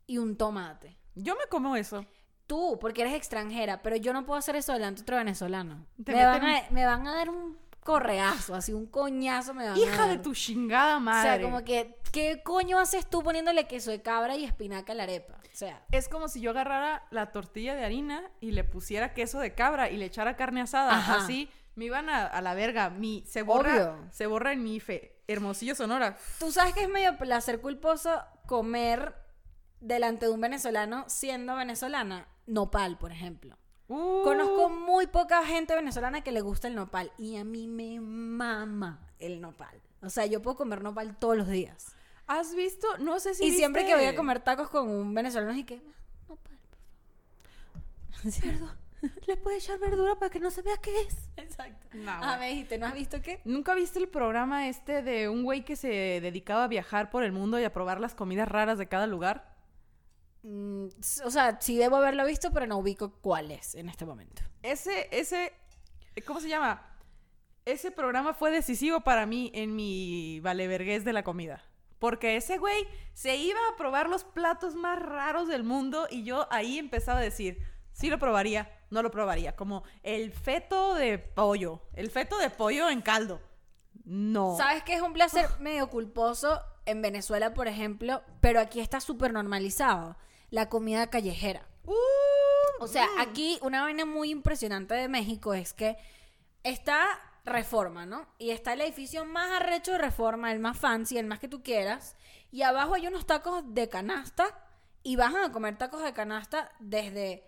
y 0.07 0.19
un 0.19 0.37
tomate. 0.37 0.97
Yo 1.15 1.35
me 1.35 1.47
como 1.51 1.77
eso. 1.77 2.05
Tú, 2.47 2.79
porque 2.81 3.03
eres 3.03 3.15
extranjera, 3.15 3.83
pero 3.83 3.97
yo 3.97 4.13
no 4.13 4.25
puedo 4.25 4.39
hacer 4.39 4.55
eso 4.57 4.73
delante 4.73 5.01
de 5.01 5.03
otro 5.03 5.17
venezolano. 5.17 5.87
Me 6.15 6.25
van, 6.25 6.45
a, 6.45 6.71
me 6.71 6.85
van 6.87 7.07
a 7.07 7.15
dar 7.15 7.29
un 7.31 7.59
correazo, 7.87 8.55
así 8.55 8.73
un 8.75 8.87
coñazo 8.87 9.55
me 9.55 9.65
van 9.69 9.75
a 9.75 9.79
Hija 9.79 10.03
de 10.07 10.15
dar. 10.17 10.23
tu 10.23 10.35
chingada 10.35 10.97
O 10.99 11.01
madre. 11.01 11.37
sea, 11.37 11.41
como 11.43 11.65
que, 11.65 11.97
¿qué 12.13 12.43
coño 12.43 12.79
haces 12.79 13.09
tú 13.09 13.23
poniéndole 13.23 13.67
queso 13.67 13.91
de 13.91 14.03
cabra 14.03 14.37
y 14.37 14.45
espinaca 14.45 14.93
a 14.93 14.95
la 14.97 15.05
arepa? 15.05 15.35
O 15.35 15.57
sea, 15.59 15.83
Es 15.93 16.09
como 16.09 16.29
si 16.29 16.41
yo 16.43 16.51
agarrara 16.51 17.07
la 17.11 17.33
tortilla 17.33 17.75
de 17.75 17.85
harina 17.85 18.31
y 18.41 18.51
le 18.51 18.65
pusiera 18.65 19.15
queso 19.15 19.39
de 19.39 19.55
cabra 19.55 19.89
y 19.89 19.97
le 19.97 20.05
echara 20.05 20.37
carne 20.37 20.61
asada. 20.61 20.99
Ajá. 20.99 21.17
Así 21.25 21.49
me 21.77 21.87
iban 21.87 22.11
a, 22.11 22.27
a 22.27 22.43
la 22.43 22.53
verga. 22.55 22.91
Mi, 22.91 23.25
se 23.27 23.41
borra, 23.43 23.73
Obvio. 23.73 23.97
se 24.11 24.27
borra 24.27 24.53
en 24.53 24.63
mi 24.63 24.81
fe. 24.81 25.17
Hermosillo 25.29 25.75
Sonora. 25.75 26.17
tú 26.39 26.53
sabes 26.53 26.75
que 26.75 26.83
es 26.83 26.89
medio 26.89 27.17
placer 27.17 27.61
culposo 27.61 28.23
comer 28.47 29.15
delante 29.81 30.27
de 30.27 30.33
un 30.33 30.41
venezolano 30.41 31.05
siendo 31.09 31.55
venezolana. 31.57 32.29
Nopal, 32.47 32.97
por 32.99 33.11
ejemplo. 33.13 33.57
Uh, 33.89 34.23
Conozco 34.25 34.69
muy 34.69 35.07
poca 35.07 35.45
gente 35.45 35.75
venezolana 35.75 36.23
que 36.23 36.33
le 36.33 36.41
gusta 36.41 36.67
el 36.69 36.75
nopal 36.75 37.13
y 37.19 37.37
a 37.37 37.45
mí 37.45 37.69
me 37.69 38.01
mama 38.01 39.01
el 39.19 39.41
nopal. 39.41 39.81
O 40.03 40.11
sea, 40.11 40.27
yo 40.27 40.43
puedo 40.43 40.57
comer 40.57 40.83
nopal 40.83 41.17
todos 41.17 41.37
los 41.37 41.49
días. 41.49 41.95
¿Has 42.27 42.55
visto? 42.55 42.87
No 42.99 43.21
sé 43.21 43.35
si 43.35 43.45
y 43.45 43.53
siempre 43.53 43.87
que 43.87 43.95
voy 43.95 44.07
a 44.07 44.17
comer 44.17 44.41
tacos 44.41 44.69
con 44.69 44.89
un 44.89 45.15
venezolano 45.15 45.57
y 45.57 45.65
que 45.65 45.81
nopal, 46.29 46.59
por 48.23 48.33
favor. 48.33 48.77
Le 49.27 49.37
puede 49.37 49.59
echar 49.59 49.79
verdura 49.79 50.19
para 50.19 50.31
que 50.31 50.41
no 50.41 50.51
se 50.51 50.63
vea 50.63 50.77
qué 50.79 51.03
es. 51.03 51.31
Exacto. 51.37 51.87
No, 51.93 52.11
ah, 52.11 52.37
güey. 52.37 52.39
me 52.39 52.49
dijiste, 52.51 52.79
¿no 52.79 52.87
has 52.87 52.95
visto 52.95 53.21
qué? 53.23 53.41
¿Nunca 53.45 53.75
viste 53.75 53.99
el 53.99 54.09
programa 54.09 54.69
este 54.69 55.03
de 55.03 55.29
un 55.29 55.45
güey 55.45 55.65
que 55.65 55.77
se 55.77 55.89
dedicaba 55.89 56.65
a 56.65 56.69
viajar 56.69 57.11
por 57.11 57.23
el 57.23 57.33
mundo 57.33 57.61
y 57.61 57.65
a 57.65 57.73
probar 57.73 58.01
las 58.01 58.15
comidas 58.15 58.49
raras 58.49 58.79
de 58.79 58.89
cada 58.89 59.07
lugar? 59.07 59.56
Mm, 60.49 60.87
o 61.25 61.31
sea, 61.31 61.59
sí 61.61 61.77
debo 61.77 61.97
haberlo 61.97 62.25
visto, 62.25 62.53
pero 62.53 62.69
no 62.69 62.79
ubico 62.79 63.11
cuál 63.21 63.51
es 63.51 63.75
en 63.75 63.89
este 63.89 64.07
momento. 64.07 64.43
Ese, 64.63 65.09
ese, 65.11 65.53
¿cómo 66.25 66.41
se 66.41 66.49
llama? 66.49 66.87
Ese 67.65 67.91
programa 67.91 68.33
fue 68.33 68.53
decisivo 68.53 69.01
para 69.01 69.27
mí 69.27 69.51
en 69.55 69.75
mi 69.75 70.39
valevergués 70.39 71.05
de 71.05 71.13
la 71.13 71.25
comida. 71.25 71.65
Porque 71.99 72.37
ese 72.37 72.59
güey 72.59 72.87
se 73.13 73.37
iba 73.37 73.59
a 73.73 73.77
probar 73.77 74.09
los 74.09 74.23
platos 74.23 74.77
más 74.77 75.01
raros 75.01 75.49
del 75.49 75.65
mundo 75.65 76.07
y 76.09 76.23
yo 76.23 76.47
ahí 76.53 76.79
empezaba 76.79 77.19
a 77.19 77.23
decir, 77.23 77.59
sí 77.91 78.09
lo 78.09 78.21
probaría, 78.21 78.71
no 78.91 79.03
lo 79.03 79.11
probaría. 79.11 79.57
Como 79.57 79.83
el 80.05 80.31
feto 80.31 80.95
de 80.95 81.19
pollo, 81.19 81.83
el 81.95 82.09
feto 82.09 82.39
de 82.39 82.51
pollo 82.51 82.89
en 82.89 83.03
caldo. 83.03 83.41
No. 84.05 84.57
¿Sabes 84.57 84.85
qué 84.85 84.95
es 84.95 85.03
un 85.03 85.13
placer 85.13 85.49
medio 85.59 85.91
culposo 85.91 86.63
en 86.85 87.03
Venezuela, 87.03 87.53
por 87.53 87.67
ejemplo? 87.67 88.23
Pero 88.41 88.61
aquí 88.61 88.79
está 88.79 89.01
súper 89.01 89.33
normalizado. 89.33 90.17
La 90.57 90.71
comida 90.71 91.09
callejera. 91.11 91.67
Uh, 91.85 91.93
O 92.81 92.87
sea, 92.89 93.07
aquí 93.19 93.59
una 93.61 93.83
vaina 93.83 94.07
muy 94.07 94.31
impresionante 94.31 94.95
de 94.95 95.07
México 95.07 95.53
es 95.53 95.75
que 95.75 95.99
está 96.63 97.07
Reforma, 97.45 98.07
¿no? 98.07 98.27
Y 98.39 98.53
está 98.53 98.73
el 98.73 98.81
edificio 98.81 99.27
más 99.27 99.51
arrecho 99.61 99.93
de 99.93 99.99
Reforma, 99.99 100.51
el 100.53 100.59
más 100.59 100.79
fancy, 100.79 101.19
el 101.19 101.27
más 101.27 101.41
que 101.41 101.49
tú 101.49 101.63
quieras. 101.63 102.17
Y 102.51 102.63
abajo 102.63 102.95
hay 102.95 103.07
unos 103.07 103.27
tacos 103.27 103.65
de 103.75 103.91
canasta 103.91 104.47
y 105.03 105.17
bajan 105.17 105.45
a 105.45 105.53
comer 105.53 105.77
tacos 105.77 106.03
de 106.03 106.15
canasta 106.15 106.73
desde 106.79 107.45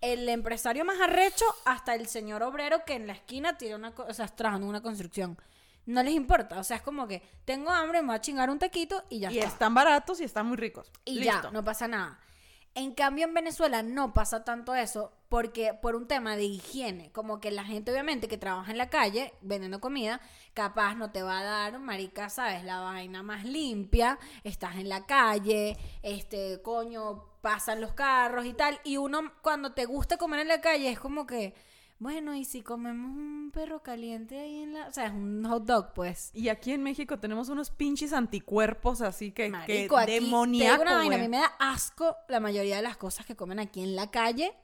el 0.00 0.28
empresario 0.28 0.84
más 0.84 1.00
arrecho 1.00 1.44
hasta 1.64 1.94
el 1.94 2.08
señor 2.08 2.42
obrero 2.42 2.84
que 2.84 2.94
en 2.94 3.06
la 3.06 3.12
esquina 3.12 3.56
tiene 3.56 3.76
una, 3.76 3.90
o 3.96 4.12
sea, 4.12 4.26
trabajando 4.26 4.66
una 4.66 4.82
construcción. 4.82 5.40
No 5.86 6.02
les 6.02 6.12
importa, 6.14 6.58
o 6.58 6.64
sea, 6.64 6.78
es 6.78 6.82
como 6.82 7.06
que 7.06 7.22
tengo 7.44 7.70
hambre, 7.70 8.02
me 8.02 8.08
voy 8.08 8.16
a 8.16 8.20
chingar 8.20 8.50
un 8.50 8.58
taquito 8.58 9.04
y 9.10 9.20
ya 9.20 9.30
y 9.30 9.38
está. 9.38 9.48
están 9.48 9.74
baratos 9.74 10.20
y 10.20 10.24
están 10.24 10.46
muy 10.46 10.56
ricos. 10.56 10.90
Y 11.04 11.20
Listo. 11.20 11.42
ya, 11.44 11.50
no 11.52 11.62
pasa 11.62 11.86
nada. 11.86 12.18
En 12.78 12.92
cambio, 12.92 13.24
en 13.24 13.34
Venezuela 13.34 13.82
no 13.82 14.14
pasa 14.14 14.44
tanto 14.44 14.72
eso 14.72 15.12
porque 15.28 15.74
por 15.74 15.96
un 15.96 16.06
tema 16.06 16.36
de 16.36 16.44
higiene, 16.44 17.10
como 17.10 17.40
que 17.40 17.50
la 17.50 17.64
gente 17.64 17.90
obviamente 17.90 18.28
que 18.28 18.38
trabaja 18.38 18.70
en 18.70 18.78
la 18.78 18.88
calle 18.88 19.34
vendiendo 19.40 19.80
comida, 19.80 20.20
capaz 20.54 20.94
no 20.94 21.10
te 21.10 21.24
va 21.24 21.40
a 21.40 21.42
dar, 21.42 21.80
marica, 21.80 22.30
sabes, 22.30 22.62
la 22.62 22.78
vaina 22.78 23.24
más 23.24 23.44
limpia, 23.44 24.16
estás 24.44 24.76
en 24.76 24.88
la 24.88 25.06
calle, 25.06 25.76
este, 26.04 26.62
coño, 26.62 27.24
pasan 27.40 27.80
los 27.80 27.94
carros 27.94 28.46
y 28.46 28.52
tal, 28.52 28.78
y 28.84 28.96
uno 28.96 29.32
cuando 29.42 29.72
te 29.72 29.84
gusta 29.84 30.16
comer 30.16 30.38
en 30.38 30.48
la 30.48 30.60
calle 30.60 30.88
es 30.88 31.00
como 31.00 31.26
que, 31.26 31.54
bueno, 31.98 32.34
y 32.34 32.44
si 32.44 32.62
comemos 32.62 33.10
un 33.10 33.50
perro 33.52 33.82
caliente 33.82 34.38
ahí 34.38 34.62
en 34.62 34.74
la, 34.74 34.86
o 34.86 34.92
sea, 34.92 35.06
es 35.06 35.12
un 35.12 35.44
hot 35.44 35.64
dog, 35.64 35.92
pues. 35.94 36.30
Y 36.32 36.48
aquí 36.48 36.72
en 36.72 36.82
México 36.82 37.18
tenemos 37.18 37.48
unos 37.48 37.70
pinches 37.70 38.12
anticuerpos 38.12 39.00
así 39.00 39.32
que, 39.32 39.48
Marico, 39.48 39.66
que 39.96 40.02
aquí 40.02 40.06
te 40.06 40.20
digo 40.20 40.26
demoníaco, 40.26 40.82
una 40.82 40.98
vaina, 40.98 41.16
a 41.16 41.18
mí 41.18 41.28
me 41.28 41.38
da 41.38 41.52
asco 41.58 42.16
la 42.28 42.38
mayoría 42.38 42.76
de 42.76 42.82
las 42.82 42.96
cosas 42.96 43.26
que 43.26 43.34
comen 43.34 43.58
aquí 43.58 43.82
en 43.82 43.96
la 43.96 44.10
calle, 44.10 44.54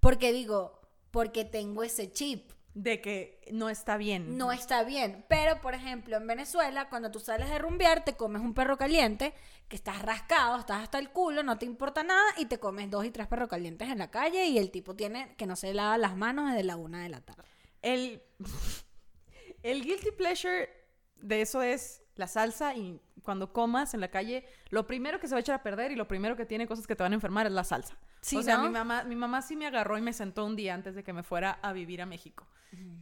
porque 0.00 0.32
digo, 0.32 0.80
porque 1.10 1.44
tengo 1.44 1.82
ese 1.82 2.10
chip. 2.10 2.52
De 2.74 3.00
que 3.00 3.40
no 3.50 3.68
está 3.70 3.96
bien. 3.96 4.38
No 4.38 4.52
está 4.52 4.84
bien. 4.84 5.24
Pero, 5.28 5.60
por 5.60 5.74
ejemplo, 5.74 6.16
en 6.16 6.26
Venezuela, 6.26 6.88
cuando 6.88 7.10
tú 7.10 7.18
sales 7.18 7.50
de 7.50 7.58
rumbear, 7.58 8.04
te 8.04 8.16
comes 8.16 8.40
un 8.40 8.54
perro 8.54 8.78
caliente, 8.78 9.34
que 9.68 9.76
estás 9.76 10.00
rascado, 10.02 10.58
estás 10.58 10.82
hasta 10.82 10.98
el 10.98 11.10
culo, 11.10 11.42
no 11.42 11.58
te 11.58 11.66
importa 11.66 12.02
nada, 12.02 12.24
y 12.38 12.46
te 12.46 12.58
comes 12.58 12.90
dos 12.90 13.04
y 13.04 13.10
tres 13.10 13.26
perros 13.26 13.48
calientes 13.48 13.88
en 13.88 13.98
la 13.98 14.10
calle, 14.10 14.46
y 14.46 14.58
el 14.58 14.70
tipo 14.70 14.96
tiene 14.96 15.34
que 15.36 15.46
no 15.46 15.56
se 15.56 15.74
lava 15.74 15.98
las 15.98 16.16
manos 16.16 16.50
desde 16.50 16.64
la 16.64 16.76
una 16.76 17.02
de 17.02 17.10
la 17.10 17.20
tarde. 17.20 17.44
El, 17.82 18.22
el 19.62 19.84
guilty 19.84 20.10
pleasure 20.12 20.70
de 21.16 21.42
eso 21.42 21.62
es 21.62 22.02
la 22.16 22.26
salsa 22.26 22.74
y 22.74 23.00
cuando 23.22 23.52
comas 23.52 23.94
en 23.94 24.00
la 24.00 24.08
calle, 24.08 24.46
lo 24.70 24.86
primero 24.86 25.20
que 25.20 25.28
se 25.28 25.34
va 25.34 25.38
a 25.38 25.40
echar 25.40 25.54
a 25.54 25.62
perder 25.62 25.92
y 25.92 25.96
lo 25.96 26.08
primero 26.08 26.34
que 26.34 26.46
tiene 26.46 26.66
cosas 26.66 26.86
que 26.86 26.96
te 26.96 27.02
van 27.02 27.12
a 27.12 27.16
enfermar 27.16 27.46
es 27.46 27.52
la 27.52 27.62
salsa. 27.62 27.96
Sí, 28.22 28.36
o 28.36 28.42
sea, 28.42 28.56
¿no? 28.56 28.64
mi 28.64 28.70
mamá, 28.70 29.04
mi 29.04 29.14
mamá 29.14 29.42
sí 29.42 29.54
me 29.54 29.66
agarró 29.66 29.98
y 29.98 30.00
me 30.02 30.12
sentó 30.12 30.44
un 30.44 30.56
día 30.56 30.74
antes 30.74 30.94
de 30.94 31.04
que 31.04 31.12
me 31.12 31.22
fuera 31.22 31.58
a 31.62 31.72
vivir 31.72 32.00
a 32.00 32.06
México. 32.06 32.48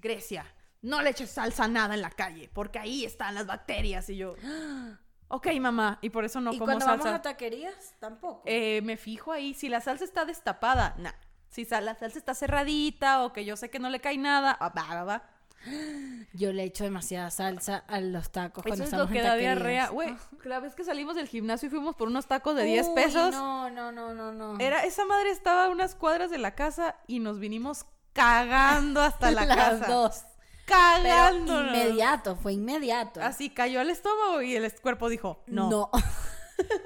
Grecia, 0.01 0.45
no 0.83 1.01
le 1.01 1.11
eches 1.11 1.31
salsa 1.31 1.65
a 1.65 1.69
nada 1.69 1.95
en 1.95 2.03
la 2.03 2.11
calle, 2.11 2.51
porque 2.53 2.79
ahí 2.79 3.05
están 3.05 3.35
las 3.35 3.47
bacterias. 3.47 4.11
Y 4.11 4.17
yo, 4.17 4.35
ok, 5.29 5.49
mamá, 5.61 5.99
y 6.03 6.11
por 6.11 6.25
eso 6.25 6.41
no 6.41 6.53
y 6.53 6.59
como 6.59 6.67
cuando 6.67 6.85
salsa. 6.87 7.05
vamos 7.05 7.19
a 7.19 7.23
taquerías, 7.23 7.95
tampoco. 7.99 8.43
Eh, 8.47 8.81
me 8.83 8.97
fijo 8.97 9.33
ahí, 9.33 9.55
si 9.55 9.69
la 9.69 9.81
salsa 9.81 10.05
está 10.05 10.25
destapada, 10.25 10.95
nah. 10.99 11.13
Si 11.49 11.65
la 11.65 11.95
salsa 11.95 12.19
está 12.19 12.35
cerradita 12.35 13.25
o 13.25 13.33
que 13.33 13.45
yo 13.45 13.57
sé 13.57 13.71
que 13.71 13.79
no 13.79 13.89
le 13.89 14.01
cae 14.01 14.19
nada, 14.19 14.57
ah, 14.61 14.73
va, 14.77 14.95
va, 14.95 15.05
va. 15.05 15.23
Yo 16.35 16.53
le 16.53 16.65
echo 16.65 16.85
demasiada 16.85 17.31
salsa 17.31 17.79
a 17.89 18.01
los 18.01 18.31
tacos 18.31 18.65
Eso 18.65 18.69
cuando 18.69 18.85
es 18.85 18.93
lo 18.93 19.05
estamos 19.05 19.11
que 19.11 19.19
en 19.19 19.25
da 19.25 19.31
taquerías. 19.31 19.57
diarrea. 19.57 19.89
Güey, 19.91 20.17
la 20.45 20.61
vez 20.61 20.75
que 20.75 20.85
salimos 20.85 21.17
del 21.17 21.29
gimnasio 21.29 21.69
y 21.69 21.71
fuimos 21.71 21.97
por 21.97 22.09
unos 22.09 22.27
tacos 22.27 22.55
de 22.57 22.65
10 22.65 22.89
Uy, 22.89 22.95
pesos. 22.95 23.33
No, 23.33 23.71
no, 23.71 23.91
no, 23.91 24.13
no, 24.13 24.33
no. 24.33 24.59
Era, 24.61 24.85
esa 24.85 25.05
madre 25.07 25.31
estaba 25.31 25.65
a 25.65 25.69
unas 25.71 25.95
cuadras 25.95 26.31
de 26.31 26.39
la 26.39 26.55
casa 26.55 26.97
y 27.07 27.21
nos 27.21 27.39
vinimos 27.39 27.87
cagando 28.13 29.01
hasta 29.01 29.31
la 29.33 29.47
Las 29.47 29.57
casa. 29.57 29.87
dos. 29.93 30.23
Cagando. 30.67 31.63
Inmediato, 31.63 32.37
fue 32.37 32.53
inmediato. 32.53 33.23
Así 33.23 33.51
cayó 33.51 33.81
al 33.81 33.89
estómago 33.91 34.43
y 34.43 34.57
el 34.57 34.73
cuerpo 34.81 35.09
dijo, 35.09 35.43
no, 35.47 35.71
No. 35.71 35.91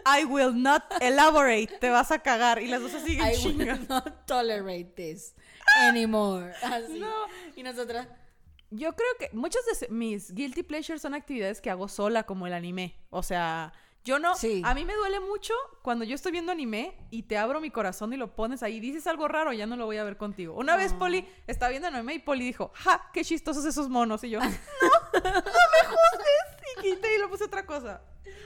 I 0.05 0.25
will 0.25 0.53
not 0.61 0.83
elaborate, 1.01 1.69
te 1.81 1.91
vas 1.91 2.11
a 2.11 2.19
cagar. 2.19 2.61
Y 2.61 2.67
las 2.67 2.81
dos 2.83 2.93
así 2.95 3.17
en 3.21 3.27
I 3.27 3.37
chinga. 3.37 3.75
will 3.75 3.87
not 3.89 4.27
tolerate 4.27 4.93
this 4.97 5.35
anymore. 5.83 6.53
Así. 6.63 6.99
No. 6.99 7.13
Y 7.57 7.63
nosotras. 7.63 8.09
Yo 8.71 8.93
creo 8.95 9.09
que 9.19 9.31
muchas 9.37 9.63
de 9.81 9.89
mis 9.89 10.33
guilty 10.33 10.63
pleasures 10.63 11.03
son 11.03 11.15
actividades 11.15 11.61
que 11.61 11.71
hago 11.71 11.89
sola, 11.89 12.25
como 12.25 12.47
el 12.47 12.53
anime. 12.53 12.95
O 13.11 13.23
sea, 13.23 13.73
yo 14.05 14.19
no. 14.19 14.35
Sí. 14.35 14.63
A 14.65 14.75
mí 14.75 14.85
me 14.85 14.95
duele 14.95 15.21
mucho 15.21 15.53
cuando 15.83 16.05
yo 16.05 16.15
estoy 16.15 16.33
viendo 16.33 16.53
anime 16.53 16.97
y 17.11 17.25
te 17.25 17.37
abro 17.39 17.61
mi 17.61 17.71
corazón 17.71 18.13
y 18.13 18.17
lo 18.17 18.35
pones 18.35 18.63
ahí. 18.63 18.81
Dices 18.81 19.07
algo 19.07 19.29
raro, 19.29 19.53
ya 19.53 19.67
no 19.67 19.77
lo 19.77 19.85
voy 19.87 19.99
a 19.99 20.05
ver 20.05 20.17
contigo. 20.17 20.55
Una 20.55 20.77
vez 20.77 20.93
Ah. 20.95 20.99
Poli 20.99 21.29
estaba 21.47 21.71
viendo 21.71 21.89
anime 21.89 22.15
y 22.15 22.19
Poli 22.19 22.45
dijo, 22.45 22.73
¡ja! 22.75 23.11
¡Qué 23.13 23.25
chistosos 23.25 23.65
esos 23.65 23.89
monos! 23.89 24.25
Y 24.25 24.31
yo, 24.31 24.41
¡no! 24.41 24.47
¡No 24.47 24.51
me 25.23 25.87
juzgues! 25.87 26.61
quité 26.81 27.15
y 27.15 27.19
le 27.19 27.29
puse 27.29 27.45
otra 27.45 27.67
cosa. 27.67 28.01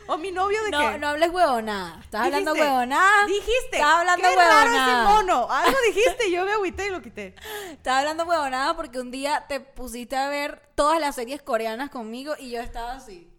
O 0.08 0.18
mi 0.18 0.32
novio 0.32 0.62
de 0.64 0.70
No, 0.70 0.78
que... 0.92 0.98
no 0.98 1.08
hables 1.08 1.30
huevonada. 1.30 2.00
¿Estás 2.02 2.22
hablando 2.26 2.52
huevonada? 2.52 3.26
Dijiste. 3.26 3.76
Estás 3.76 3.94
hablando 3.94 4.28
qué 4.28 4.36
raro 4.36 4.70
ese 4.70 4.78
huevonada. 4.78 5.04
mono. 5.04 5.48
Algo 5.50 5.76
dijiste 5.86 6.28
y 6.28 6.32
yo 6.32 6.44
me 6.44 6.52
agüité 6.52 6.88
y 6.88 6.90
lo 6.90 7.00
quité. 7.00 7.34
Estaba 7.70 8.00
hablando 8.00 8.24
huevonada 8.24 8.74
porque 8.76 8.98
un 8.98 9.10
día 9.12 9.44
te 9.48 9.60
pusiste 9.60 10.16
a 10.16 10.28
ver 10.28 10.60
todas 10.74 11.00
las 11.00 11.14
series 11.14 11.42
coreanas 11.42 11.90
conmigo 11.90 12.34
y 12.38 12.50
yo 12.50 12.60
estaba 12.60 12.94
así. 12.94 13.30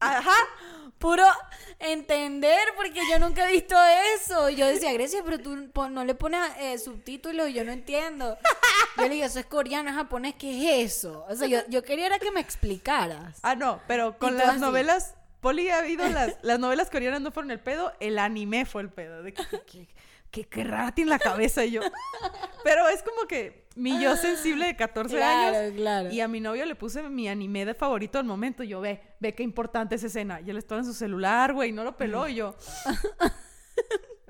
Ajá. 0.00 0.34
Puro 0.98 1.24
entender 1.78 2.58
porque 2.76 3.00
yo 3.08 3.18
nunca 3.20 3.48
he 3.48 3.52
visto 3.52 3.76
eso. 4.16 4.50
Y 4.50 4.56
yo 4.56 4.66
decía, 4.66 4.92
Grecia, 4.92 5.22
pero 5.24 5.38
tú 5.38 5.70
no 5.90 6.04
le 6.04 6.14
pones 6.14 6.40
eh, 6.58 6.76
subtítulos 6.78 7.48
y 7.48 7.52
yo 7.52 7.64
no 7.64 7.72
entiendo. 7.72 8.36
Yo 8.96 9.02
le 9.04 9.10
digo, 9.10 9.24
eso 9.26 9.38
es 9.38 9.46
coreano, 9.46 9.90
es 9.90 9.94
japonés, 9.94 10.34
¿qué 10.36 10.82
es 10.82 10.96
eso? 10.96 11.24
O 11.28 11.36
sea, 11.36 11.46
yo, 11.46 11.60
yo 11.68 11.84
quería 11.84 12.06
era 12.06 12.18
que 12.18 12.32
me 12.32 12.40
explicaras. 12.40 13.38
Ah, 13.42 13.54
no, 13.54 13.80
pero 13.86 14.18
con 14.18 14.36
las 14.36 14.48
así. 14.48 14.60
novelas... 14.60 15.14
Poli 15.40 15.68
ha 15.68 15.78
habido 15.78 16.08
las, 16.08 16.34
las 16.42 16.58
novelas 16.58 16.90
coreanas 16.90 17.20
no 17.20 17.30
fueron 17.30 17.52
el 17.52 17.60
pedo, 17.60 17.92
el 18.00 18.18
anime 18.18 18.66
fue 18.66 18.82
el 18.82 18.90
pedo. 18.90 19.22
De 19.22 19.32
que, 19.32 19.44
que, 19.66 19.88
que, 20.32 20.44
que 20.44 20.64
rara 20.64 20.90
tiene 20.92 21.10
la 21.10 21.20
cabeza 21.20 21.64
y 21.64 21.70
yo. 21.70 21.80
Pero 22.64 22.88
es 22.88 23.04
como 23.04 23.28
que 23.28 23.67
mi 23.78 24.00
yo 24.02 24.16
sensible 24.16 24.66
de 24.66 24.76
14 24.76 25.16
Claro, 25.16 25.56
años. 25.58 25.72
claro. 25.76 26.10
Y 26.10 26.20
a 26.20 26.28
mi 26.28 26.40
novio 26.40 26.66
le 26.66 26.74
puse 26.74 27.02
mi 27.08 27.28
anime 27.28 27.64
de 27.64 27.74
favorito 27.74 28.18
del 28.18 28.26
momento. 28.26 28.62
Yo, 28.64 28.80
ve, 28.80 29.00
ve 29.20 29.34
qué 29.34 29.42
importante 29.42 29.94
es 29.94 30.02
esa 30.02 30.06
escena. 30.18 30.40
Y 30.40 30.50
él 30.50 30.58
estaba 30.58 30.80
en 30.80 30.84
su 30.86 30.92
celular, 30.92 31.54
güey, 31.54 31.72
no 31.72 31.84
lo 31.84 31.96
peló. 31.96 32.28
Y 32.28 32.34
yo. 32.36 32.54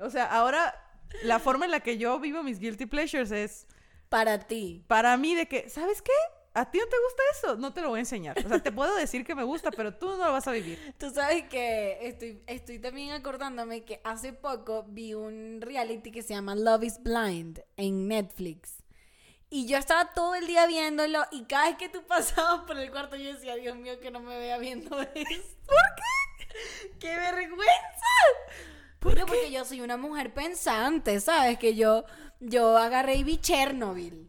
O 0.01 0.09
sea, 0.09 0.25
ahora 0.25 0.73
la 1.23 1.39
forma 1.39 1.65
en 1.65 1.71
la 1.71 1.81
que 1.81 1.97
yo 1.97 2.19
vivo 2.19 2.41
mis 2.43 2.59
guilty 2.59 2.85
pleasures 2.85 3.31
es 3.31 3.67
Para 4.07 4.39
ti. 4.39 4.83
para 4.87 5.17
mí 5.17 5.35
de 5.35 5.45
que, 5.47 5.67
¿sabes 5.69 6.01
qué? 6.01 6.11
¿A 6.53 6.71
ti 6.71 6.79
no 6.79 6.85
te 6.85 6.95
gusta 7.05 7.23
eso? 7.37 7.55
No 7.57 7.73
te 7.73 7.81
lo 7.81 7.89
voy 7.89 7.97
a 7.97 8.01
enseñar. 8.01 8.37
O 8.43 8.47
sea, 8.49 8.59
te 8.59 8.71
puedo 8.71 8.95
decir 8.95 9.25
que 9.25 9.35
me 9.35 9.43
gusta, 9.43 9.71
pero 9.71 9.93
tú 9.93 10.07
no 10.17 10.25
lo 10.25 10.31
vas 10.31 10.47
a 10.47 10.51
vivir. 10.51 10.79
Tú 10.97 11.09
sabes 11.11 11.43
que 11.49 11.97
estoy, 12.01 12.41
estoy 12.47 12.79
también 12.79 13.11
acordándome 13.11 13.83
que 13.83 14.01
hace 14.03 14.33
poco 14.33 14.83
vi 14.87 15.13
un 15.13 15.59
reality 15.61 16.11
que 16.11 16.21
se 16.23 16.33
llama 16.33 16.55
Love 16.55 16.83
is 16.85 17.03
Blind 17.03 17.61
en 17.77 18.07
Netflix. 18.07 18.78
Y 19.51 19.65
yo 19.67 19.77
estaba 19.77 20.13
todo 20.13 20.35
el 20.35 20.45
día 20.45 20.67
viéndolo 20.67 21.25
y 21.31 21.43
cada 21.45 21.67
vez 21.69 21.77
que 21.77 21.89
tú 21.89 22.03
pasabas 22.05 22.65
por 22.65 22.77
el 22.77 22.91
cuarto 22.91 23.15
yo 23.15 23.33
decía, 23.33 23.55
Dios 23.55 23.75
mío, 23.75 23.99
que 23.99 24.11
no 24.11 24.19
me 24.19 24.37
vea 24.37 24.57
viendo 24.59 24.99
esto. 25.01 25.15
¿Por 25.65 25.75
qué? 25.97 26.89
¡Qué 26.99 27.15
vergüenza! 27.15 27.65
Bueno, 29.01 29.25
porque 29.25 29.49
yo 29.51 29.63
soy 29.65 29.81
una 29.81 29.97
mujer 29.97 30.33
pensante, 30.33 31.19
¿sabes? 31.19 31.57
Que 31.57 31.73
yo, 31.73 32.03
yo 32.39 32.77
agarré 32.77 33.15
y 33.15 33.23
vi 33.23 33.37
Chernobyl. 33.37 34.27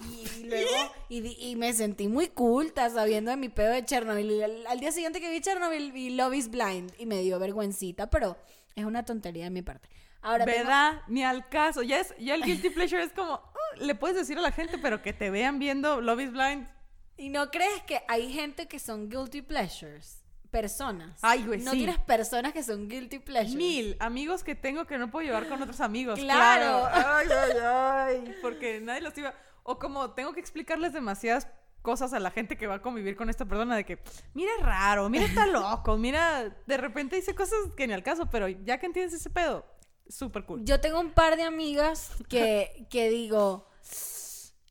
Y 0.00 0.44
luego, 0.44 0.92
y, 1.08 1.50
y 1.50 1.56
me 1.56 1.72
sentí 1.72 2.08
muy 2.08 2.28
culta 2.28 2.88
sabiendo 2.90 3.30
de 3.30 3.36
mi 3.36 3.48
pedo 3.48 3.72
de 3.72 3.84
Chernobyl. 3.84 4.30
Y 4.30 4.42
al, 4.42 4.66
al 4.66 4.80
día 4.80 4.92
siguiente 4.92 5.20
que 5.20 5.30
vi 5.30 5.40
Chernobyl, 5.40 5.92
vi 5.92 6.10
Love 6.10 6.34
is 6.34 6.50
Blind. 6.50 6.92
Y 6.98 7.06
me 7.06 7.20
dio 7.22 7.38
vergüencita, 7.38 8.10
pero 8.10 8.36
es 8.76 8.84
una 8.84 9.04
tontería 9.04 9.44
de 9.44 9.50
mi 9.50 9.62
parte. 9.62 9.88
Ahora 10.20 10.44
tengo- 10.44 10.58
¿Verdad? 10.58 11.02
Ni 11.08 11.24
al 11.24 11.48
caso. 11.48 11.82
Ya, 11.82 12.00
es, 12.00 12.14
ya 12.18 12.34
el 12.34 12.42
guilty 12.42 12.70
pleasure 12.70 13.02
es 13.02 13.12
como, 13.12 13.40
le 13.76 13.94
puedes 13.94 14.16
decir 14.16 14.38
a 14.38 14.40
la 14.40 14.52
gente, 14.52 14.78
pero 14.78 15.02
que 15.02 15.12
te 15.12 15.30
vean 15.30 15.58
viendo 15.58 16.00
Love 16.00 16.20
is 16.20 16.32
Blind. 16.32 16.68
¿Y 17.16 17.30
no 17.30 17.50
crees 17.50 17.82
que 17.82 18.02
hay 18.08 18.32
gente 18.32 18.68
que 18.68 18.78
son 18.78 19.08
guilty 19.08 19.42
pleasures? 19.42 20.22
Personas. 20.50 21.18
Ay, 21.22 21.44
güey, 21.44 21.60
No 21.60 21.72
sí. 21.72 21.78
tienes 21.78 21.98
personas 21.98 22.52
que 22.52 22.62
son 22.62 22.88
guilty 22.88 23.18
pleasures. 23.18 23.54
Mil 23.56 23.96
amigos 24.00 24.42
que 24.42 24.54
tengo 24.54 24.86
que 24.86 24.96
no 24.96 25.10
puedo 25.10 25.26
llevar 25.26 25.46
con 25.48 25.60
otros 25.60 25.80
amigos. 25.80 26.18
Claro. 26.18 26.88
Ay, 26.90 27.26
ay, 27.30 27.58
ay. 27.62 28.34
Porque 28.42 28.80
nadie 28.80 29.02
los 29.02 29.16
iba. 29.18 29.34
O 29.62 29.78
como 29.78 30.12
tengo 30.12 30.32
que 30.32 30.40
explicarles 30.40 30.92
demasiadas 30.94 31.48
cosas 31.82 32.12
a 32.12 32.18
la 32.20 32.30
gente 32.30 32.56
que 32.56 32.66
va 32.66 32.76
a 32.76 32.82
convivir 32.82 33.14
con 33.16 33.28
esta 33.30 33.44
persona 33.44 33.76
de 33.76 33.84
que, 33.84 33.98
mira, 34.34 34.50
es 34.58 34.64
raro, 34.64 35.08
mira, 35.08 35.24
está 35.26 35.46
loco, 35.46 35.96
mira, 35.96 36.56
de 36.66 36.76
repente 36.76 37.16
dice 37.16 37.34
cosas 37.34 37.58
que 37.76 37.86
ni 37.86 37.92
al 37.92 38.02
caso, 38.02 38.26
pero 38.30 38.48
ya 38.48 38.78
que 38.78 38.86
entiendes 38.86 39.14
ese 39.14 39.30
pedo, 39.30 39.64
súper 40.08 40.44
cool. 40.44 40.64
Yo 40.64 40.80
tengo 40.80 41.00
un 41.00 41.10
par 41.10 41.36
de 41.36 41.42
amigas 41.42 42.12
que, 42.28 42.86
que 42.90 43.10
digo, 43.10 43.68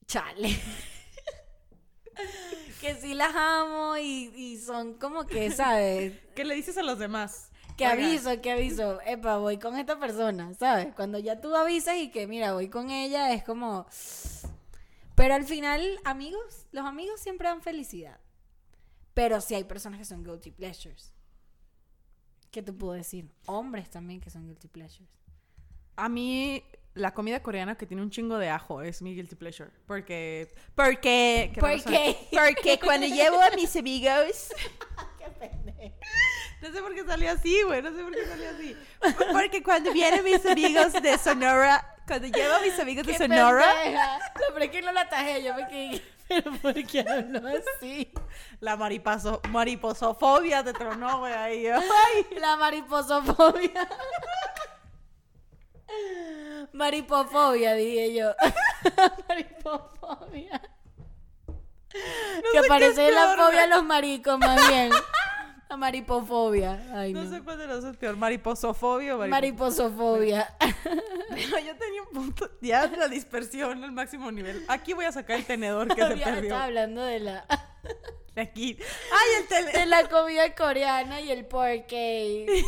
chale. 0.06 0.50
que 2.82 2.95
sí 2.95 3.13
las 3.13 3.36
amo 3.36 3.97
y, 3.97 4.32
y 4.36 4.58
son 4.58 4.95
como 4.95 5.26
que, 5.26 5.52
¿sabes? 5.52 6.13
¿Qué 6.36 6.45
le 6.45 6.56
dices 6.56 6.78
a 6.78 6.84
los 6.84 7.00
demás? 7.00 7.52
Que 7.78 7.86
aviso, 7.86 8.41
que 8.41 8.52
aviso. 8.52 9.00
Epa, 9.06 9.38
voy 9.38 9.60
con 9.60 9.78
esta 9.78 10.00
persona, 10.00 10.52
¿sabes? 10.56 10.95
Cuando 10.95 11.19
ya 11.19 11.39
tú 11.39 11.56
avisas 11.56 11.97
y 11.97 12.10
que, 12.10 12.26
mira, 12.26 12.54
voy 12.54 12.69
con 12.69 12.89
ella, 12.89 13.34
es 13.34 13.43
como... 13.43 13.86
Pero 15.13 15.36
al 15.36 15.45
final, 15.45 16.00
amigos, 16.04 16.65
los 16.71 16.86
amigos 16.86 17.19
siempre 17.19 17.47
dan 17.47 17.62
felicidad. 17.62 18.19
Pero 19.13 19.41
sí 19.41 19.54
hay 19.54 19.63
personas 19.63 20.00
que 20.00 20.06
son 20.06 20.23
guilty 20.23 20.52
pleasures. 20.52 21.13
¿Qué 22.50 22.63
te 22.63 22.73
puedo 22.73 22.93
decir? 22.93 23.32
Hombres 23.45 23.89
también 23.89 24.21
que 24.21 24.32
son 24.32 24.47
guilty 24.47 24.67
pleasures. 24.67 25.10
A 25.97 26.07
mí, 26.10 26.63
la 26.93 27.13
comida 27.13 27.41
coreana 27.43 27.75
que 27.75 27.86
tiene 27.86 28.01
un 28.03 28.10
chingo 28.10 28.38
de 28.38 28.49
ajo 28.49 28.81
es 28.81 29.01
mi 29.01 29.13
guilty 29.15 29.36
pleasure. 29.36 29.69
Porque. 29.86 30.47
Porque. 30.75 31.51
qué 31.53 31.60
¿Por 31.60 31.69
raro 31.69 31.81
suena. 31.81 31.97
qué? 31.97 32.17
Porque 32.31 32.79
cuando 32.83 33.07
llevo 33.07 33.41
a 33.41 33.49
mis 33.51 33.75
amigos. 33.75 34.53
Qué 35.17 35.25
pendejo. 35.39 35.95
No 36.62 36.71
sé 36.71 36.81
por 36.81 36.95
qué 36.95 37.03
salió 37.05 37.31
así, 37.31 37.62
güey. 37.63 37.81
No 37.81 37.91
sé 37.93 38.01
por 38.03 38.13
qué 38.15 38.25
salió 38.25 38.49
así. 38.49 38.75
Porque 39.33 39.62
cuando 39.62 39.91
vienen 39.91 40.23
mis 40.23 40.43
amigos 40.45 40.93
de 40.93 41.17
Sonora. 41.17 41.95
Cuando 42.07 42.27
llevo 42.29 42.55
a 42.55 42.62
mis 42.62 42.79
amigos 42.79 43.05
de 43.05 43.12
Qué 43.12 43.17
Sonora. 43.17 43.65
pendeja. 43.83 44.19
No, 44.36 44.53
pero 44.53 44.65
es 44.65 44.71
que 44.71 44.81
no 44.81 44.91
la 44.93 45.10
tajé, 45.10 45.43
yo 45.43 45.53
me 45.55 45.67
quedé. 45.67 46.01
Pero 46.29 46.51
¿por 46.53 46.73
qué 46.86 47.01
habló 47.01 47.41
así? 47.77 48.12
La 48.60 48.75
maripaso, 48.77 49.41
mariposofobia 49.49 50.63
te 50.63 50.73
tronó, 50.73 51.19
güey, 51.19 51.33
ahí. 51.33 51.67
Ay. 51.67 52.27
La 52.39 52.55
mariposofobia. 52.57 53.88
Maripofobia, 56.73 57.73
dije 57.73 58.13
yo. 58.13 58.32
Maripofobia. 59.30 60.62
que 61.91 62.62
parece 62.67 63.12
la 63.12 63.36
fobia 63.36 63.63
a 63.63 63.67
los 63.67 63.84
maricos, 63.84 64.38
más 64.39 64.69
bien. 64.69 64.91
La 65.69 65.76
maripofobia. 65.76 66.82
Ay, 66.93 67.12
no. 67.12 67.26
No 67.26 67.30
sé 67.30 67.43
cuál 67.43 67.58
de 67.58 67.67
los 67.67 67.84
es 67.84 67.97
peor, 67.97 68.15
mariposofobia 68.15 69.17
o 69.17 69.28
mariposofobia. 69.28 70.56
Mariposofobia. 70.62 71.28
Pero 71.30 71.60
yo 71.60 71.76
tenía 71.76 72.02
un 72.04 72.10
punto. 72.13 72.50
Ya 72.62 72.88
la 72.88 73.10
dispersión 73.10 73.84
al 73.84 73.91
máximo 73.91 74.32
nivel. 74.32 74.63
Aquí 74.69 74.93
voy 74.93 75.04
a 75.04 75.12
sacar 75.12 75.36
el 75.36 75.45
tenedor 75.45 75.93
que 75.93 76.02
se 76.02 76.15
perdió. 76.15 76.43
Estaba 76.43 76.63
hablando 76.63 77.04
de 77.04 77.19
la, 77.19 77.45
De 78.34 78.41
aquí. 78.43 78.78
¡Ay, 79.12 79.41
el 79.41 79.65
de 79.65 79.71
tele! 79.73 79.86
la 79.88 80.08
comida 80.08 80.56
coreana 80.56 81.19
y 81.19 81.32
el 81.32 81.45
porqué. 81.45 82.63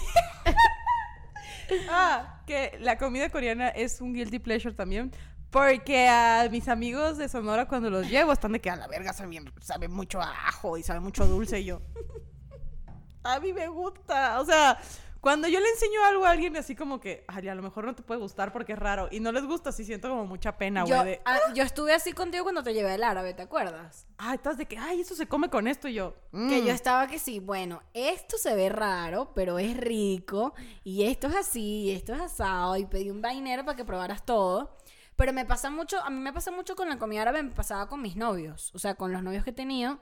Ah, 1.90 2.42
que 2.46 2.78
la 2.80 2.98
comida 2.98 3.30
coreana 3.30 3.70
es 3.70 4.02
un 4.02 4.14
guilty 4.14 4.40
pleasure 4.40 4.74
también. 4.74 5.12
Porque 5.50 6.08
a 6.08 6.48
mis 6.52 6.68
amigos 6.68 7.18
de 7.18 7.28
Sonora 7.28 7.68
cuando 7.68 7.90
los 7.90 8.08
llevo 8.08 8.32
están 8.32 8.52
de 8.52 8.62
que 8.62 8.70
a 8.70 8.76
la 8.76 8.88
verga 8.88 9.14
sabe, 9.14 9.30
bien- 9.30 9.52
sabe 9.62 9.88
mucho 9.88 10.22
a 10.22 10.30
ajo 10.48 10.78
y 10.78 10.84
sabe 10.84 11.00
mucho 11.00 11.26
dulce 11.26 11.60
y 11.62 11.66
yo. 11.66 11.82
A 13.24 13.40
mí 13.40 13.52
me 13.52 13.68
gusta. 13.68 14.40
O 14.40 14.46
sea, 14.46 14.80
cuando 15.22 15.48
yo 15.48 15.60
le 15.60 15.68
enseño 15.70 16.04
algo 16.06 16.26
a 16.26 16.32
alguien 16.32 16.56
así 16.58 16.76
como 16.76 17.00
que, 17.00 17.26
ay, 17.28 17.48
a 17.50 17.56
lo 17.56 17.62
mejor 17.62 17.86
no 17.86 17.94
te 17.96 18.04
puede 18.04 18.20
gustar 18.20 18.54
porque 18.54 18.74
es 18.74 18.80
raro 18.80 19.08
y 19.12 19.20
no 19.20 19.32
les 19.32 19.44
gusta, 19.46 19.72
sí 19.72 19.84
siento 19.84 20.10
como 20.10 20.26
mucha 20.26 20.58
pena, 20.58 20.84
güey. 20.84 20.98
Yo, 20.98 21.04
de, 21.04 21.22
ah, 21.26 21.40
yo 21.54 21.64
estuve 21.64 21.94
así 21.94 22.14
contigo 22.14 22.44
cuando 22.44 22.64
te 22.64 22.74
llevé 22.74 22.92
al 22.94 23.04
árabe, 23.04 23.34
¿te 23.34 23.42
acuerdas? 23.42 24.08
ay, 24.18 24.36
estás 24.36 24.58
de 24.58 24.66
que, 24.66 24.78
ay, 24.78 25.02
eso 25.02 25.16
se 25.16 25.28
come 25.28 25.50
con 25.50 25.68
esto 25.68 25.88
y 25.88 25.94
yo. 25.96 26.14
Que 26.32 26.62
"Mm". 26.62 26.66
yo 26.66 26.72
estaba 26.74 27.08
que 27.08 27.20
sí, 27.20 27.40
bueno, 27.40 27.82
esto 27.94 28.38
se 28.38 28.54
ve 28.56 28.70
raro, 28.70 29.32
pero 29.34 29.60
es 29.60 29.76
rico, 29.78 30.54
y 30.84 31.04
esto 31.04 31.28
es 31.28 31.36
así, 31.36 31.84
y 31.84 31.92
esto 31.92 32.14
es 32.14 32.22
asado, 32.22 32.76
y 32.78 32.86
pedí 32.86 33.10
un 33.12 33.22
vainero 33.22 33.64
para 33.66 33.76
que 33.76 33.86
probaras 33.86 34.26
todo. 34.26 34.78
Pero 35.16 35.34
me 35.34 35.46
pasa 35.46 35.70
mucho, 35.70 36.00
a 36.02 36.10
mí 36.10 36.20
me 36.20 36.32
pasa 36.32 36.50
mucho 36.52 36.76
con 36.78 36.88
la 36.88 36.98
comida 36.98 37.24
árabe, 37.24 37.44
me 37.44 37.52
pasaba 37.52 37.90
con 37.90 38.02
mis 38.02 38.16
novios, 38.16 38.72
o 38.74 38.80
sea, 38.80 38.96
con 38.96 39.12
los 39.12 39.22
novios 39.22 39.44
que 39.44 39.50
he 39.50 39.54
tenido, 39.54 40.00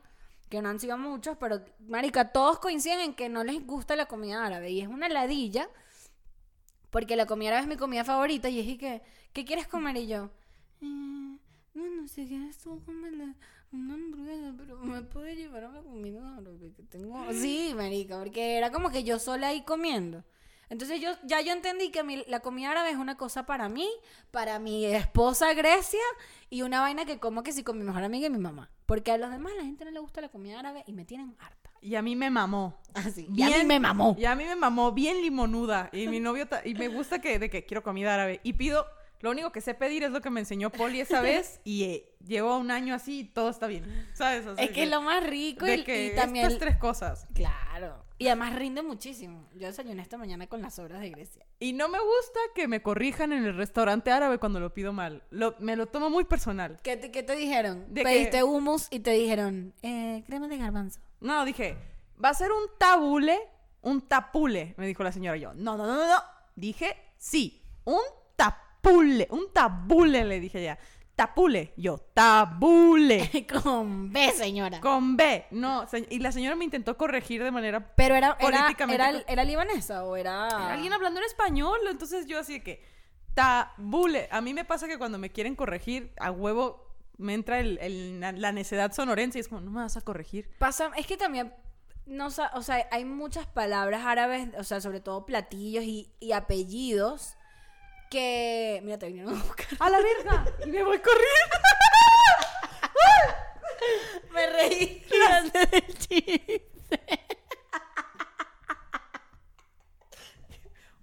que 0.49 0.61
no 0.61 0.69
han 0.69 0.79
sido 0.79 0.97
muchos, 0.97 1.37
pero, 1.37 1.61
marica, 1.87 2.31
todos 2.31 2.59
coinciden 2.59 2.99
en 3.01 3.13
que 3.13 3.29
no 3.29 3.43
les 3.43 3.65
gusta 3.65 3.95
la 3.95 4.05
comida 4.05 4.45
árabe, 4.45 4.71
y 4.71 4.81
es 4.81 4.87
una 4.87 5.09
ladilla, 5.09 5.69
porque 6.89 7.15
la 7.15 7.25
comida 7.25 7.49
árabe 7.49 7.63
es 7.63 7.67
mi 7.69 7.75
comida 7.77 8.03
favorita, 8.03 8.49
y 8.49 8.59
es 8.59 8.67
y 8.67 8.77
que, 8.77 9.01
¿qué 9.33 9.45
quieres 9.45 9.67
comer? 9.67 9.97
Y 9.97 10.07
yo, 10.07 10.29
"Eh, 10.81 10.85
no, 10.85 11.39
no 11.73 12.07
sé, 12.07 12.25
¿quieres 12.25 12.57
tú 12.57 12.81
comer 12.85 13.13
la- 13.13 13.35
una 13.71 13.95
hamburguesa? 13.95 14.53
Pero 14.57 14.77
me 14.79 15.01
puede 15.01 15.35
llevar 15.35 15.65
a 15.65 15.71
la 15.71 15.81
comida 15.81 16.37
árabe 16.37 16.71
que 16.73 16.83
tengo. 16.83 17.21
Sí, 17.33 17.73
marica, 17.75 18.17
porque 18.19 18.57
era 18.57 18.71
como 18.71 18.89
que 18.89 19.03
yo 19.03 19.19
sola 19.19 19.49
ahí 19.49 19.63
comiendo. 19.63 20.23
Entonces 20.69 20.99
yo 20.99 21.11
ya 21.23 21.41
yo 21.41 21.53
entendí 21.53 21.91
que 21.91 22.03
mi- 22.03 22.25
la 22.27 22.41
comida 22.41 22.71
árabe 22.71 22.89
es 22.89 22.97
una 22.97 23.15
cosa 23.15 23.45
para 23.45 23.69
mí, 23.69 23.87
para 24.31 24.59
mi 24.59 24.85
esposa 24.85 25.53
Grecia 25.53 25.99
y 26.49 26.61
una 26.61 26.81
vaina 26.81 27.05
que 27.05 27.19
como 27.19 27.43
que 27.43 27.53
sí 27.53 27.63
con 27.63 27.77
mi 27.77 27.83
mejor 27.83 28.03
amiga 28.03 28.27
y 28.27 28.29
mi 28.29 28.37
mamá. 28.39 28.69
Porque 28.85 29.11
a 29.11 29.17
los 29.17 29.31
demás 29.31 29.53
la 29.57 29.63
gente 29.63 29.85
no 29.85 29.91
le 29.91 29.99
gusta 29.99 30.21
la 30.21 30.29
comida 30.29 30.59
árabe 30.59 30.83
y 30.87 30.93
me 30.93 31.05
tienen 31.05 31.35
harta. 31.39 31.71
Y 31.81 31.95
a 31.95 32.01
mí 32.01 32.15
me 32.15 32.29
mamó. 32.29 32.77
Así. 32.95 33.27
Y 33.33 33.43
a 33.43 33.49
mí 33.49 33.63
me 33.63 33.79
mamó. 33.79 34.15
Y 34.17 34.25
a 34.25 34.35
mí 34.35 34.43
me 34.45 34.55
mamó 34.55 34.91
bien 34.91 35.21
limonuda. 35.21 35.89
Y 35.93 36.07
mi 36.07 36.19
novio, 36.19 36.47
y 36.65 36.73
me 36.73 36.87
gusta 36.87 37.21
que, 37.21 37.37
de 37.39 37.49
que 37.49 37.65
quiero 37.65 37.83
comida 37.83 38.13
árabe. 38.15 38.39
Y 38.43 38.53
pido 38.53 38.85
Lo 39.21 39.31
único 39.31 39.51
que 39.51 39.61
sé 39.61 39.73
pedir 39.73 40.03
es 40.03 40.11
lo 40.11 40.21
que 40.21 40.29
me 40.29 40.39
enseñó 40.39 40.69
Poli 40.71 40.99
esa 41.01 41.21
vez 41.21 41.59
y 41.63 41.83
eh, 41.83 42.15
llevo 42.25 42.57
un 42.57 42.71
año 42.71 42.93
así 42.95 43.19
y 43.21 43.23
todo 43.25 43.49
está 43.49 43.67
bien. 43.67 43.83
¿Sabes? 44.13 44.45
Es 44.57 44.71
que 44.71 44.83
es 44.83 44.89
lo 44.89 45.01
más 45.01 45.25
rico 45.25 45.65
de 45.65 45.75
y, 45.77 45.83
que 45.83 46.07
y 46.07 46.15
también... 46.15 46.45
estas 46.45 46.59
tres 46.59 46.77
cosas. 46.77 47.27
Claro. 47.33 48.05
Y 48.19 48.27
además 48.27 48.55
rinde 48.55 48.81
muchísimo. 48.81 49.47
Yo 49.53 49.67
desayuné 49.67 50.01
esta 50.01 50.17
mañana 50.17 50.47
con 50.47 50.59
las 50.61 50.79
obras 50.79 51.01
de 51.01 51.11
Grecia. 51.11 51.45
Y 51.59 51.73
no 51.73 51.87
me 51.87 51.99
gusta 51.99 52.39
que 52.55 52.67
me 52.67 52.81
corrijan 52.81 53.31
en 53.31 53.45
el 53.45 53.55
restaurante 53.55 54.09
árabe 54.09 54.39
cuando 54.39 54.59
lo 54.59 54.73
pido 54.73 54.91
mal. 54.91 55.23
Lo- 55.29 55.55
me 55.59 55.75
lo 55.75 55.85
tomo 55.85 56.09
muy 56.09 56.23
personal. 56.23 56.77
¿Qué 56.81 56.97
te, 56.97 57.11
qué 57.11 57.21
te 57.21 57.35
dijeron? 57.35 57.85
De 57.93 58.01
Pediste 58.01 58.37
que- 58.37 58.43
hummus 58.43 58.87
y 58.89 59.01
te 59.01 59.11
dijeron, 59.11 59.73
eh, 59.83 60.23
crema 60.25 60.47
de 60.47 60.57
garbanzo. 60.57 60.99
No, 61.19 61.45
dije, 61.45 61.77
va 62.23 62.29
a 62.29 62.33
ser 62.33 62.51
un 62.51 62.63
tabule, 62.79 63.37
un 63.83 64.01
tapule, 64.01 64.73
me 64.77 64.87
dijo 64.87 65.03
la 65.03 65.11
señora. 65.11 65.37
Yo, 65.37 65.53
no, 65.53 65.77
no, 65.77 65.85
no, 65.85 65.93
no, 65.95 66.07
no. 66.07 66.19
Dije, 66.55 66.97
sí, 67.17 67.61
un 67.85 68.01
tapule, 68.35 68.66
un 69.29 69.51
tabule, 69.53 70.23
le 70.25 70.39
dije 70.39 70.63
ya. 70.63 70.77
Tapule, 71.15 71.73
yo, 71.77 71.97
tabule. 72.13 73.47
con 73.63 74.11
B, 74.13 74.31
señora. 74.33 74.79
Con 74.81 75.17
B, 75.17 75.47
no. 75.51 75.87
se- 75.87 76.05
Y 76.11 76.19
la 76.19 76.31
señora 76.31 76.55
me 76.55 76.63
intentó 76.65 76.95
corregir 76.95 77.43
de 77.43 77.49
manera. 77.49 77.93
Pero 77.95 78.13
era, 78.15 78.37
era, 78.39 78.51
Políticamente 78.59 78.95
era, 79.03 79.23
era 79.27 79.43
libanesa 79.43 80.03
o 80.03 80.15
era... 80.15 80.71
Alguien 80.71 80.93
hablando 80.93 81.19
en 81.19 81.25
español, 81.25 81.79
entonces 81.89 82.27
yo 82.27 82.39
así 82.39 82.53
de 82.53 82.63
que. 82.63 82.83
Tabule. 83.33 84.27
A 84.31 84.41
mí 84.41 84.53
me 84.53 84.65
pasa 84.65 84.87
que 84.87 84.97
cuando 84.97 85.17
me 85.17 85.31
quieren 85.31 85.55
corregir, 85.55 86.11
a 86.19 86.31
huevo 86.31 86.85
me 87.17 87.33
entra 87.33 87.59
el, 87.59 87.77
el- 87.81 88.19
la 88.19 88.51
necedad 88.51 88.91
sonorense 88.93 89.39
y 89.39 89.41
es 89.41 89.47
como, 89.47 89.61
no 89.61 89.71
me 89.71 89.81
vas 89.81 89.97
a 89.97 90.01
corregir. 90.01 90.49
Pasa, 90.59 90.91
es 90.97 91.07
que 91.07 91.17
también, 91.17 91.53
no, 92.05 92.29
sa- 92.29 92.51
o 92.53 92.61
sea, 92.61 92.87
hay 92.91 93.05
muchas 93.05 93.47
palabras 93.47 94.05
árabes, 94.05 94.49
o 94.57 94.63
sea, 94.63 94.81
sobre 94.81 94.99
todo 94.99 95.25
platillos 95.25 95.83
y, 95.83 96.11
y 96.19 96.31
apellidos 96.33 97.36
que... 98.09 98.79
Mira, 98.83 98.97
te 98.97 99.07
vinieron 99.07 99.37
a 99.37 99.43
buscar. 99.43 99.67
¡A 99.79 99.89
la 99.89 99.99
verga! 99.99 100.45
Y 100.65 100.69
me 100.69 100.83
voy 100.83 100.99
corriendo. 100.99 101.57
Me 104.31 104.47
reí 104.47 105.05
grande 105.09 105.65
del 105.65 105.97
chiste. 105.97 107.25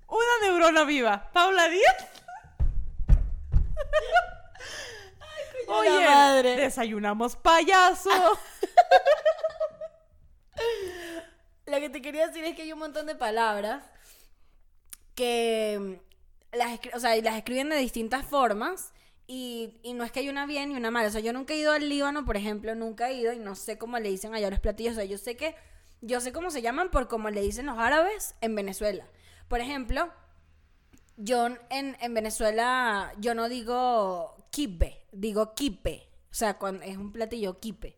Una 0.09 0.39
neurona 0.43 0.85
viva. 0.85 1.31
Paula 1.33 1.69
Díaz. 1.69 2.15
la 5.67 6.01
madre. 6.01 6.57
desayunamos 6.57 7.37
payaso. 7.37 8.11
Lo 11.67 11.81
que 11.81 11.91
te 11.91 12.03
quería 12.03 12.29
decir 12.29 12.45
es 12.45 12.55
que 12.55 12.63
hay 12.63 12.73
un 12.73 12.79
montón 12.79 13.07
de 13.07 13.15
palabras 13.15 13.83
que 15.15 16.01
las, 16.57 16.79
o 16.95 17.01
sea, 17.01 17.17
las 17.23 17.37
escriben 17.37 17.69
de 17.69 17.77
distintas 17.77 18.25
formas 18.25 18.93
y, 19.27 19.79
y 19.83 19.95
no 19.95 20.05
es 20.05 20.13
que 20.13 20.21
hay 20.21 20.29
una 20.29 20.47
bien 20.47 20.73
y 20.73 20.77
una 20.77 20.91
mala. 20.91 21.09
O 21.09 21.11
sea, 21.11 21.21
yo 21.21 21.33
nunca 21.33 21.55
he 21.55 21.59
ido 21.59 21.73
al 21.73 21.89
Líbano, 21.89 22.25
por 22.25 22.37
ejemplo, 22.37 22.75
nunca 22.75 23.11
he 23.11 23.15
ido 23.15 23.33
y 23.33 23.39
no 23.39 23.55
sé 23.55 23.79
cómo 23.79 23.99
le 23.99 24.11
dicen 24.11 24.35
allá 24.35 24.51
los 24.51 24.61
platillos. 24.61 24.93
O 24.93 24.97
sea, 24.97 25.05
yo 25.05 25.19
sé 25.19 25.37
que, 25.37 25.55
yo 26.01 26.21
sé 26.21 26.33
cómo 26.33 26.51
se 26.51 26.63
llaman 26.63 26.91
por 26.91 27.09
cómo 27.09 27.31
le 27.31 27.41
dicen 27.41 27.67
los 27.67 27.79
árabes 27.79 28.35
en 28.41 28.55
Venezuela. 28.55 29.07
Por 29.49 29.61
ejemplo, 29.61 30.13
yo 31.17 31.47
en, 31.71 31.97
en 32.01 32.15
Venezuela, 32.15 33.13
yo 33.19 33.35
no 33.35 33.49
digo 33.49 34.37
kibe, 34.51 35.05
digo 35.13 35.55
kipe. 35.55 36.09
O 36.31 36.35
sea, 36.35 36.59
cuando 36.59 36.85
es 36.85 36.97
un 36.97 37.13
platillo 37.13 37.61
kipe. 37.61 37.97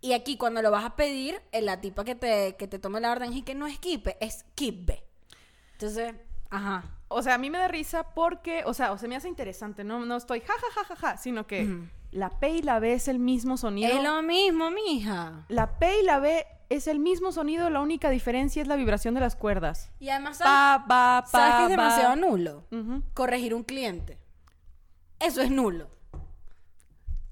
Y 0.00 0.12
aquí 0.12 0.36
cuando 0.36 0.62
lo 0.62 0.70
vas 0.70 0.84
a 0.84 0.96
pedir, 0.96 1.40
eh, 1.52 1.62
la 1.62 1.80
tipa 1.80 2.04
que 2.04 2.14
te, 2.14 2.56
que 2.56 2.68
te 2.68 2.78
tome 2.78 3.00
la 3.00 3.12
orden 3.12 3.32
y 3.32 3.42
que 3.42 3.54
no 3.54 3.66
es 3.66 3.78
kipe, 3.78 4.16
es 4.20 4.44
kibe. 4.54 5.02
Entonces, 5.72 6.14
ajá. 6.50 6.84
O 7.08 7.22
sea, 7.22 7.34
a 7.34 7.38
mí 7.38 7.50
me 7.50 7.58
da 7.58 7.68
risa 7.68 8.14
porque, 8.14 8.62
o 8.66 8.74
sea, 8.74 8.92
o 8.92 8.98
se 8.98 9.06
me 9.06 9.16
hace 9.16 9.28
interesante, 9.28 9.84
no, 9.84 10.04
no 10.04 10.16
estoy 10.16 10.40
ja, 10.40 10.52
ja, 10.54 10.66
ja, 10.74 10.84
ja, 10.84 10.96
ja, 10.96 11.16
sino 11.16 11.46
que 11.46 11.68
la 12.10 12.30
P 12.30 12.50
y 12.50 12.62
la 12.62 12.78
B 12.80 12.94
es 12.94 13.08
el 13.08 13.18
mismo 13.18 13.56
sonido. 13.56 13.96
Es 13.96 14.02
lo 14.02 14.22
mismo, 14.22 14.70
mija. 14.70 15.44
La 15.48 15.78
P 15.78 16.00
y 16.00 16.04
la 16.04 16.18
B 16.18 16.44
es 16.68 16.88
el 16.88 16.98
mismo 16.98 17.30
sonido, 17.30 17.70
la 17.70 17.80
única 17.80 18.10
diferencia 18.10 18.60
es 18.60 18.68
la 18.68 18.76
vibración 18.76 19.14
de 19.14 19.20
las 19.20 19.36
cuerdas. 19.36 19.90
Y 20.00 20.08
además, 20.08 20.38
¿sabes, 20.38 20.52
Pa, 20.52 20.84
pa, 20.88 21.22
pa, 21.22 21.28
¿sabes 21.30 21.54
que 21.56 21.62
es 21.64 21.68
demasiado 21.70 22.16
nulo? 22.16 22.64
Corregir 23.14 23.54
un 23.54 23.62
cliente. 23.62 24.18
Eso 25.20 25.40
es 25.42 25.50
nulo. 25.50 25.88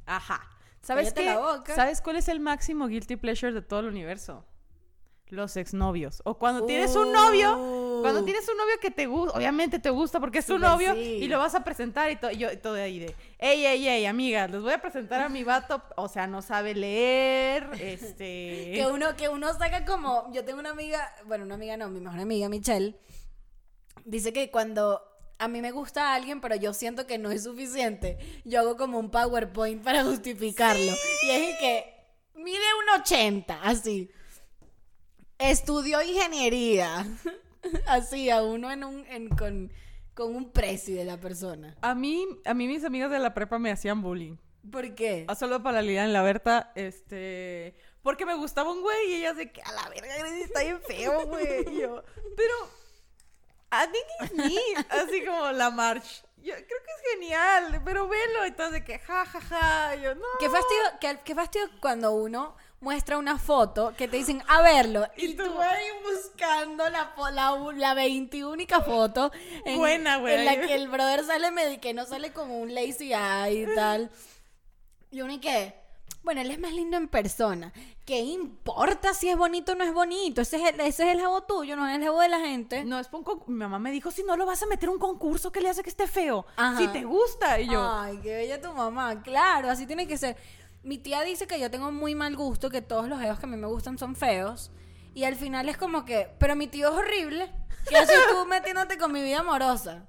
Ajá. 0.06 0.40
¿Sabes 0.82 1.12
qué? 1.14 1.24
la 1.24 1.38
boca. 1.38 1.74
¿Sabes 1.74 2.00
cuál 2.02 2.16
es 2.16 2.28
el 2.28 2.40
máximo 2.40 2.86
guilty 2.88 3.16
pleasure 3.16 3.52
de 3.52 3.62
todo 3.62 3.80
el 3.80 3.86
universo? 3.86 4.44
Los 5.28 5.56
exnovios. 5.56 6.20
O 6.24 6.38
cuando 6.38 6.66
tienes 6.66 6.94
un 6.94 7.12
novio, 7.12 7.83
cuando 8.04 8.20
Uh. 8.20 8.24
tienes 8.24 8.48
un 8.48 8.56
novio 8.56 8.74
que 8.80 8.90
te 8.90 9.06
gusta, 9.06 9.36
obviamente 9.38 9.78
te 9.78 9.90
gusta 9.90 10.20
porque 10.20 10.38
es 10.38 10.46
tu 10.46 10.58
novio 10.58 10.94
sí. 10.94 11.00
y 11.22 11.28
lo 11.28 11.38
vas 11.38 11.54
a 11.54 11.64
presentar 11.64 12.10
y, 12.10 12.16
to- 12.16 12.30
y 12.30 12.36
yo 12.36 12.52
y 12.52 12.56
todo 12.56 12.74
ahí 12.74 12.98
de, 12.98 13.14
ey, 13.38 13.64
ey, 13.66 13.88
ey, 13.88 14.06
amigas, 14.06 14.50
les 14.50 14.60
voy 14.62 14.72
a 14.72 14.80
presentar 14.80 15.20
a 15.22 15.28
mi 15.28 15.42
vato, 15.44 15.82
o 15.96 16.08
sea, 16.08 16.26
no 16.26 16.42
sabe 16.42 16.74
leer, 16.74 17.68
este... 17.80 18.72
Que 18.74 18.86
uno, 18.92 19.16
que 19.16 19.28
uno 19.28 19.52
saca 19.58 19.84
como. 19.84 20.30
Yo 20.32 20.44
tengo 20.44 20.60
una 20.60 20.70
amiga, 20.70 21.12
bueno, 21.26 21.44
una 21.44 21.54
amiga 21.54 21.76
no, 21.76 21.88
mi 21.88 22.00
mejor 22.00 22.20
amiga, 22.20 22.48
Michelle, 22.48 22.94
dice 24.04 24.32
que 24.32 24.50
cuando 24.50 25.00
a 25.38 25.48
mí 25.48 25.60
me 25.60 25.72
gusta 25.72 26.12
a 26.12 26.14
alguien, 26.14 26.40
pero 26.40 26.54
yo 26.56 26.72
siento 26.72 27.06
que 27.06 27.18
no 27.18 27.30
es 27.30 27.42
suficiente, 27.44 28.18
yo 28.44 28.60
hago 28.60 28.76
como 28.76 28.98
un 28.98 29.10
PowerPoint 29.10 29.82
para 29.82 30.04
justificarlo. 30.04 30.92
Y 31.24 31.30
es 31.30 31.58
que 31.58 31.94
mide 32.34 32.62
un 32.94 33.00
80, 33.00 33.60
así. 33.62 34.10
Estudió 35.38 36.00
ingeniería. 36.02 37.04
Así, 37.86 38.30
a 38.30 38.42
uno 38.42 38.70
en 38.70 38.84
un, 38.84 39.06
en- 39.06 39.28
con, 39.28 39.72
con 40.14 40.34
un 40.34 40.50
precio 40.50 40.96
de 40.96 41.04
la 41.04 41.18
persona. 41.18 41.76
A 41.82 41.94
mí, 41.94 42.26
a 42.44 42.54
mí 42.54 42.66
mis 42.68 42.84
amigas 42.84 43.10
de 43.10 43.18
la 43.18 43.34
prepa 43.34 43.58
me 43.58 43.70
hacían 43.70 44.02
bullying. 44.02 44.36
¿Por 44.70 44.94
qué? 44.94 45.26
A 45.28 45.34
solo 45.34 45.62
para 45.62 45.76
la 45.76 45.82
liga 45.82 46.04
en 46.04 46.12
la 46.12 46.22
Berta, 46.22 46.72
este... 46.74 47.74
Porque 48.02 48.26
me 48.26 48.34
gustaba 48.34 48.70
un 48.70 48.82
güey 48.82 49.10
y 49.10 49.14
ellas 49.16 49.36
de 49.36 49.50
que 49.50 49.62
a 49.62 49.72
la 49.72 49.88
verga 49.88 50.14
está 50.38 50.62
bien 50.62 50.80
feo, 50.82 51.26
güey. 51.26 51.64
Y 51.72 51.80
yo, 51.80 52.02
pero... 52.36 52.54
It's 54.22 54.32
neat. 54.34 54.86
Así 54.92 55.24
como 55.24 55.50
la 55.52 55.70
march. 55.70 56.22
Yo 56.36 56.54
creo 56.54 56.66
que 56.66 56.74
es 56.74 57.12
genial, 57.12 57.82
pero 57.84 58.06
velo. 58.08 58.44
Entonces 58.44 58.74
de 58.80 58.84
que 58.84 58.98
ja, 58.98 59.24
ja, 59.26 59.40
ja. 59.40 59.96
Y 59.96 60.02
yo, 60.02 60.14
no. 60.14 60.26
Qué 60.38 60.48
fastidio, 60.48 60.82
qué, 61.00 61.18
qué 61.24 61.34
fastidio 61.34 61.66
cuando 61.80 62.12
uno 62.12 62.56
muestra 62.84 63.18
una 63.18 63.38
foto 63.38 63.94
que 63.96 64.06
te 64.08 64.18
dicen 64.18 64.42
a 64.46 64.60
verlo 64.62 65.06
y, 65.16 65.26
Y 65.26 65.34
tú 65.34 65.44
tú- 65.44 65.58
ahí 65.60 65.86
buscando 66.04 66.88
la, 66.90 67.12
la, 67.32 67.56
la 67.74 67.94
21 67.94 68.64
foto 68.84 69.32
en, 69.64 69.78
Buena, 69.78 70.18
güey. 70.18 70.34
en 70.34 70.44
la 70.44 70.60
que 70.60 70.74
el 70.74 70.88
brother 70.88 71.24
sale 71.24 71.50
medio 71.50 71.80
que 71.80 71.94
no 71.94 72.04
sale 72.04 72.32
como 72.32 72.58
un 72.58 72.74
lazy 72.74 73.12
eye 73.14 73.62
y 73.62 73.74
tal. 73.74 74.10
Y 75.10 75.22
uno 75.22 75.32
y 75.32 75.38
que, 75.38 75.74
bueno, 76.22 76.40
él 76.42 76.50
es 76.50 76.58
más 76.58 76.72
lindo 76.72 76.96
en 76.96 77.08
persona. 77.08 77.72
¿Qué 78.04 78.18
importa 78.20 79.14
si 79.14 79.30
es 79.30 79.36
bonito 79.38 79.72
o 79.72 79.74
no 79.76 79.84
es 79.84 79.94
bonito? 79.94 80.42
Ese 80.42 80.56
es 80.58 80.74
el, 80.74 80.80
ese 80.80 81.04
es 81.04 81.08
el 81.14 81.20
jabo 81.22 81.42
tuyo, 81.44 81.74
no 81.76 81.88
es 81.88 81.96
el 81.96 82.04
jabo 82.04 82.20
de 82.20 82.28
la 82.28 82.40
gente. 82.40 82.84
No, 82.84 82.98
es 82.98 83.08
por 83.08 83.20
un 83.20 83.42
Mi 83.46 83.54
mamá 83.60 83.78
me 83.78 83.90
dijo, 83.90 84.10
si 84.10 84.22
no 84.24 84.36
lo 84.36 84.44
vas 84.44 84.62
a 84.62 84.66
meter 84.66 84.90
a 84.90 84.92
un 84.92 84.98
concurso 84.98 85.50
que 85.50 85.62
le 85.62 85.70
hace 85.70 85.82
que 85.82 85.88
esté 85.88 86.06
feo. 86.06 86.44
Ajá. 86.56 86.76
Si 86.78 86.86
te 86.88 87.02
gusta. 87.04 87.58
Y 87.60 87.70
yo, 87.70 87.80
Ay, 87.82 88.18
qué 88.22 88.34
bella 88.36 88.60
tu 88.60 88.70
mamá. 88.74 89.22
Claro, 89.22 89.70
así 89.70 89.86
tiene 89.86 90.06
que 90.06 90.18
ser. 90.18 90.36
Mi 90.84 90.98
tía 90.98 91.22
dice 91.22 91.46
que 91.46 91.58
yo 91.58 91.70
tengo 91.70 91.90
muy 91.90 92.14
mal 92.14 92.36
gusto, 92.36 92.70
que 92.70 92.82
todos 92.82 93.08
los 93.08 93.18
geos 93.20 93.38
que 93.38 93.46
a 93.46 93.48
mí 93.48 93.56
me 93.56 93.66
gustan 93.66 93.98
son 93.98 94.14
feos. 94.14 94.70
Y 95.14 95.24
al 95.24 95.36
final 95.36 95.68
es 95.68 95.76
como 95.76 96.04
que, 96.04 96.28
pero 96.38 96.56
mi 96.56 96.66
tío 96.66 96.88
es 96.88 96.94
horrible. 96.94 97.50
¿Qué 97.88 97.96
haces 97.96 98.18
tú 98.30 98.44
metiéndote 98.48 98.98
con 98.98 99.12
mi 99.12 99.22
vida 99.22 99.40
amorosa? 99.40 100.06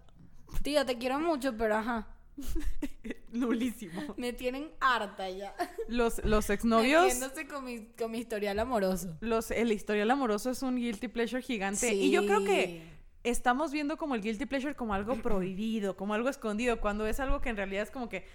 Tío, 0.64 0.86
te 0.86 0.98
quiero 0.98 1.20
mucho, 1.20 1.56
pero 1.58 1.78
ajá. 1.78 2.08
nulísimo. 3.32 4.16
Me 4.18 4.34
tienen 4.34 4.72
harta 4.80 5.30
ya. 5.30 5.56
Los, 5.88 6.24
los 6.26 6.50
exnovios... 6.50 7.04
Metiéndose 7.06 7.48
con 7.48 7.64
mi, 7.66 7.86
con 7.98 8.12
mi 8.12 8.20
historial 8.20 8.58
amoroso. 8.60 9.18
Los, 9.22 9.52
el 9.52 9.72
historial 9.72 10.10
amoroso 10.12 10.50
es 10.50 10.62
un 10.62 10.76
guilty 10.76 11.08
pleasure 11.08 11.42
gigante. 11.42 11.94
Y 11.94 12.12
yo 12.12 12.26
creo 12.26 12.44
que 12.44 12.82
estamos 13.24 13.72
viendo 13.72 13.98
como 13.98 14.16
el 14.16 14.22
guilty 14.22 14.46
pleasure 14.46 14.76
como 14.76 14.94
algo 14.94 15.16
prohibido, 15.22 15.96
como 15.96 16.14
algo 16.14 16.30
escondido, 16.30 16.80
cuando 16.82 17.06
es 17.08 17.20
algo 17.20 17.42
que 17.42 17.50
en 17.50 17.58
realidad 17.58 17.84
es 17.84 17.92
como 17.92 18.10
que 18.10 18.26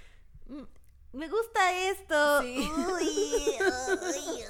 "Mm, 0.49 0.62
me 1.13 1.29
gusta 1.29 1.73
esto. 1.91 2.43
Sí. 2.43 2.69
Uy, 2.77 3.09
uy, 4.15 4.45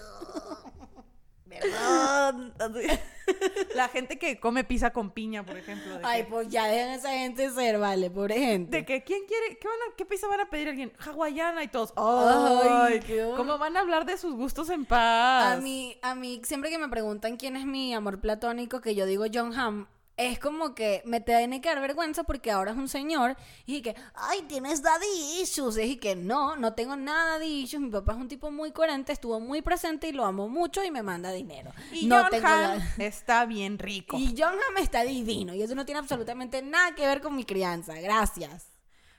Perdón. 1.49 2.55
La 3.75 3.89
gente 3.89 4.19
que 4.19 4.39
come 4.41 4.65
pizza 4.65 4.93
con 4.93 5.11
piña, 5.11 5.45
por 5.45 5.57
ejemplo. 5.57 5.99
De, 5.99 6.05
Ay, 6.05 6.23
que, 6.25 6.31
pues 6.31 6.49
ya 6.49 6.67
dejan 6.67 6.91
a 6.91 6.95
esa 6.97 7.11
gente 7.13 7.51
ser, 7.51 7.79
vale, 7.79 8.11
pobre 8.11 8.39
gente. 8.39 8.79
de 8.79 8.85
que, 8.85 9.03
¿quién 9.05 9.25
quiere? 9.27 9.57
¿Qué, 9.59 9.69
van 9.69 9.77
a- 9.77 9.97
¿Qué 9.97 10.05
pizza 10.05 10.27
van 10.29 10.41
a 10.41 10.51
pedir 10.51 10.69
alguien? 10.69 10.93
Hawaiana 10.99 11.63
y 11.63 11.69
todos. 11.69 11.93
Ay, 11.97 12.69
Ay, 12.95 13.01
qué 13.01 13.33
¿Cómo 13.37 13.59
van 13.59 13.77
a 13.77 13.81
hablar 13.81 14.05
de 14.05 14.17
sus 14.17 14.35
gustos 14.35 14.69
en 14.71 14.85
paz? 14.85 15.57
A 15.57 15.61
mí, 15.61 15.97
a 16.03 16.15
mí, 16.15 16.41
siempre 16.45 16.71
que 16.71 16.79
me 16.79 16.89
preguntan 16.89 17.37
quién 17.37 17.57
es 17.57 17.67
mi 17.67 17.95
amor 17.95 18.21
platónico, 18.21 18.81
que 18.81 18.95
yo 18.95 19.07
digo 19.07 19.25
John 19.33 19.53
Hamm, 19.59 19.87
es 20.29 20.39
como 20.39 20.75
que 20.75 21.03
me 21.07 21.21
tiene 21.21 21.61
que 21.63 21.69
dar 21.71 21.81
vergüenza 21.81 22.25
porque 22.25 22.51
ahora 22.51 22.73
es 22.73 22.77
un 22.77 22.89
señor 22.89 23.37
y 23.65 23.81
que, 23.81 23.95
ay, 24.15 24.43
tienes 24.43 24.83
daddy 24.83 25.41
issues. 25.41 25.79
Y 25.79 25.97
que 25.97 26.15
no, 26.15 26.57
no 26.57 26.75
tengo 26.75 26.95
nada 26.95 27.39
de 27.39 27.47
issues. 27.47 27.81
Mi 27.81 27.91
papá 27.91 28.13
es 28.13 28.19
un 28.19 28.29
tipo 28.29 28.51
muy 28.51 28.71
coherente, 28.71 29.13
estuvo 29.13 29.41
muy 29.41 29.63
presente 29.63 30.09
y 30.09 30.13
lo 30.13 30.25
amo 30.27 30.49
mucho 30.49 30.85
y 30.85 30.91
me 30.91 31.03
manda 31.03 31.33
dinero. 31.33 31.71
Y 31.93 32.07
no 32.07 32.21
John 32.23 32.31
tengo 32.31 32.49
está 32.99 33.47
bien 33.47 33.79
rico. 33.79 34.19
Y 34.19 34.35
John 34.37 34.55
Hamm 34.55 34.77
está 34.79 35.03
divino 35.05 35.55
y 35.55 35.63
eso 35.63 35.75
no 35.75 35.87
tiene 35.87 36.01
absolutamente 36.01 36.61
nada 36.61 36.95
que 36.95 37.07
ver 37.07 37.23
con 37.23 37.35
mi 37.35 37.45
crianza. 37.45 37.95
Gracias. 38.01 38.67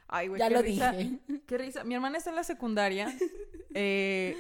Ay, 0.08 0.28
güey, 0.28 0.40
Ya 0.40 0.50
qué 0.50 0.54
lo 0.54 0.62
risa. 0.62 0.92
dije. 0.92 1.20
Qué 1.48 1.58
risa. 1.58 1.84
Mi 1.84 1.96
hermana 1.96 2.18
está 2.20 2.30
en 2.30 2.36
la 2.36 2.44
secundaria. 2.44 3.12
eh, 3.74 4.38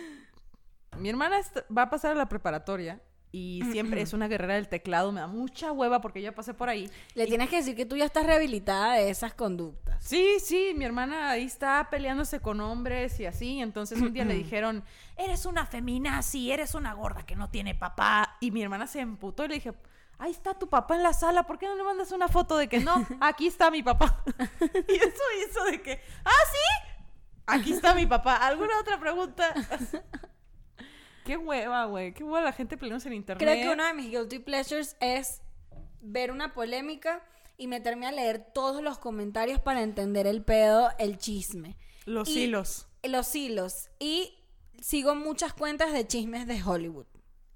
mi 0.99 1.09
hermana 1.09 1.39
va 1.75 1.83
a 1.83 1.89
pasar 1.89 2.11
a 2.11 2.15
la 2.15 2.27
preparatoria 2.29 3.01
y 3.31 3.61
siempre 3.71 4.01
es 4.01 4.13
una 4.13 4.27
guerrera 4.27 4.55
del 4.55 4.67
teclado. 4.67 5.11
Me 5.11 5.21
da 5.21 5.27
mucha 5.27 5.71
hueva 5.71 6.01
porque 6.01 6.21
ya 6.21 6.33
pasé 6.33 6.53
por 6.53 6.69
ahí. 6.69 6.89
Le 7.15 7.27
tienes 7.27 7.49
que 7.49 7.57
decir 7.57 7.75
que 7.75 7.85
tú 7.85 7.95
ya 7.95 8.05
estás 8.05 8.25
rehabilitada 8.25 8.95
de 8.95 9.09
esas 9.09 9.33
conductas. 9.33 10.03
Sí, 10.03 10.37
sí, 10.39 10.73
mi 10.75 10.85
hermana 10.85 11.29
ahí 11.29 11.45
está 11.45 11.87
peleándose 11.89 12.39
con 12.39 12.59
hombres 12.59 13.19
y 13.19 13.25
así. 13.25 13.61
Entonces 13.61 14.01
un 14.01 14.13
día 14.13 14.25
le 14.25 14.33
dijeron, 14.33 14.83
eres 15.15 15.45
una 15.45 15.65
feminazi, 15.65 16.51
eres 16.51 16.75
una 16.75 16.93
gorda 16.93 17.25
que 17.25 17.35
no 17.35 17.49
tiene 17.49 17.73
papá. 17.75 18.37
Y 18.41 18.51
mi 18.51 18.63
hermana 18.63 18.87
se 18.87 18.99
emputó 18.99 19.45
y 19.45 19.47
le 19.47 19.53
dije, 19.55 19.73
ahí 20.21 20.31
está 20.31 20.53
tu 20.53 20.69
papá 20.69 20.95
en 20.95 21.03
la 21.03 21.13
sala, 21.13 21.43
¿por 21.43 21.57
qué 21.57 21.67
no 21.67 21.75
le 21.75 21.83
mandas 21.83 22.11
una 22.11 22.27
foto 22.27 22.57
de 22.57 22.67
que 22.67 22.79
no? 22.79 22.93
Aquí 23.21 23.47
está 23.47 23.71
mi 23.71 23.81
papá. 23.81 24.23
y 24.87 24.95
eso 24.95 25.23
hizo 25.47 25.63
de 25.65 25.81
que, 25.81 26.01
ah, 26.23 26.43
sí, 26.51 26.91
aquí 27.47 27.73
está 27.73 27.95
mi 27.95 28.05
papá. 28.05 28.35
¿Alguna 28.35 28.79
otra 28.79 28.99
pregunta? 28.99 29.53
qué 31.25 31.37
hueva, 31.37 31.85
güey, 31.85 32.13
qué 32.13 32.23
hueva 32.23 32.41
la 32.41 32.53
gente 32.53 32.77
peleándose 32.77 33.07
en 33.09 33.15
internet. 33.15 33.47
Creo 33.47 33.61
que 33.63 33.73
uno 33.73 33.85
de 33.85 33.93
mis 33.93 34.09
guilty 34.09 34.39
pleasures 34.39 34.95
es 34.99 35.41
ver 36.01 36.31
una 36.31 36.53
polémica 36.53 37.23
y 37.57 37.67
meterme 37.67 38.07
a 38.07 38.11
leer 38.11 38.51
todos 38.53 38.81
los 38.81 38.97
comentarios 38.97 39.59
para 39.59 39.81
entender 39.83 40.25
el 40.27 40.43
pedo, 40.43 40.89
el 40.99 41.17
chisme. 41.17 41.77
Los 42.05 42.29
Y- 42.29 42.43
hilos. 42.43 42.87
Los 43.03 43.35
hilos. 43.35 43.89
Y 43.99 44.37
sigo 44.79 45.15
muchas 45.15 45.53
cuentas 45.53 45.93
de 45.93 46.07
chismes 46.07 46.47
de 46.47 46.61
Hollywood 46.63 47.05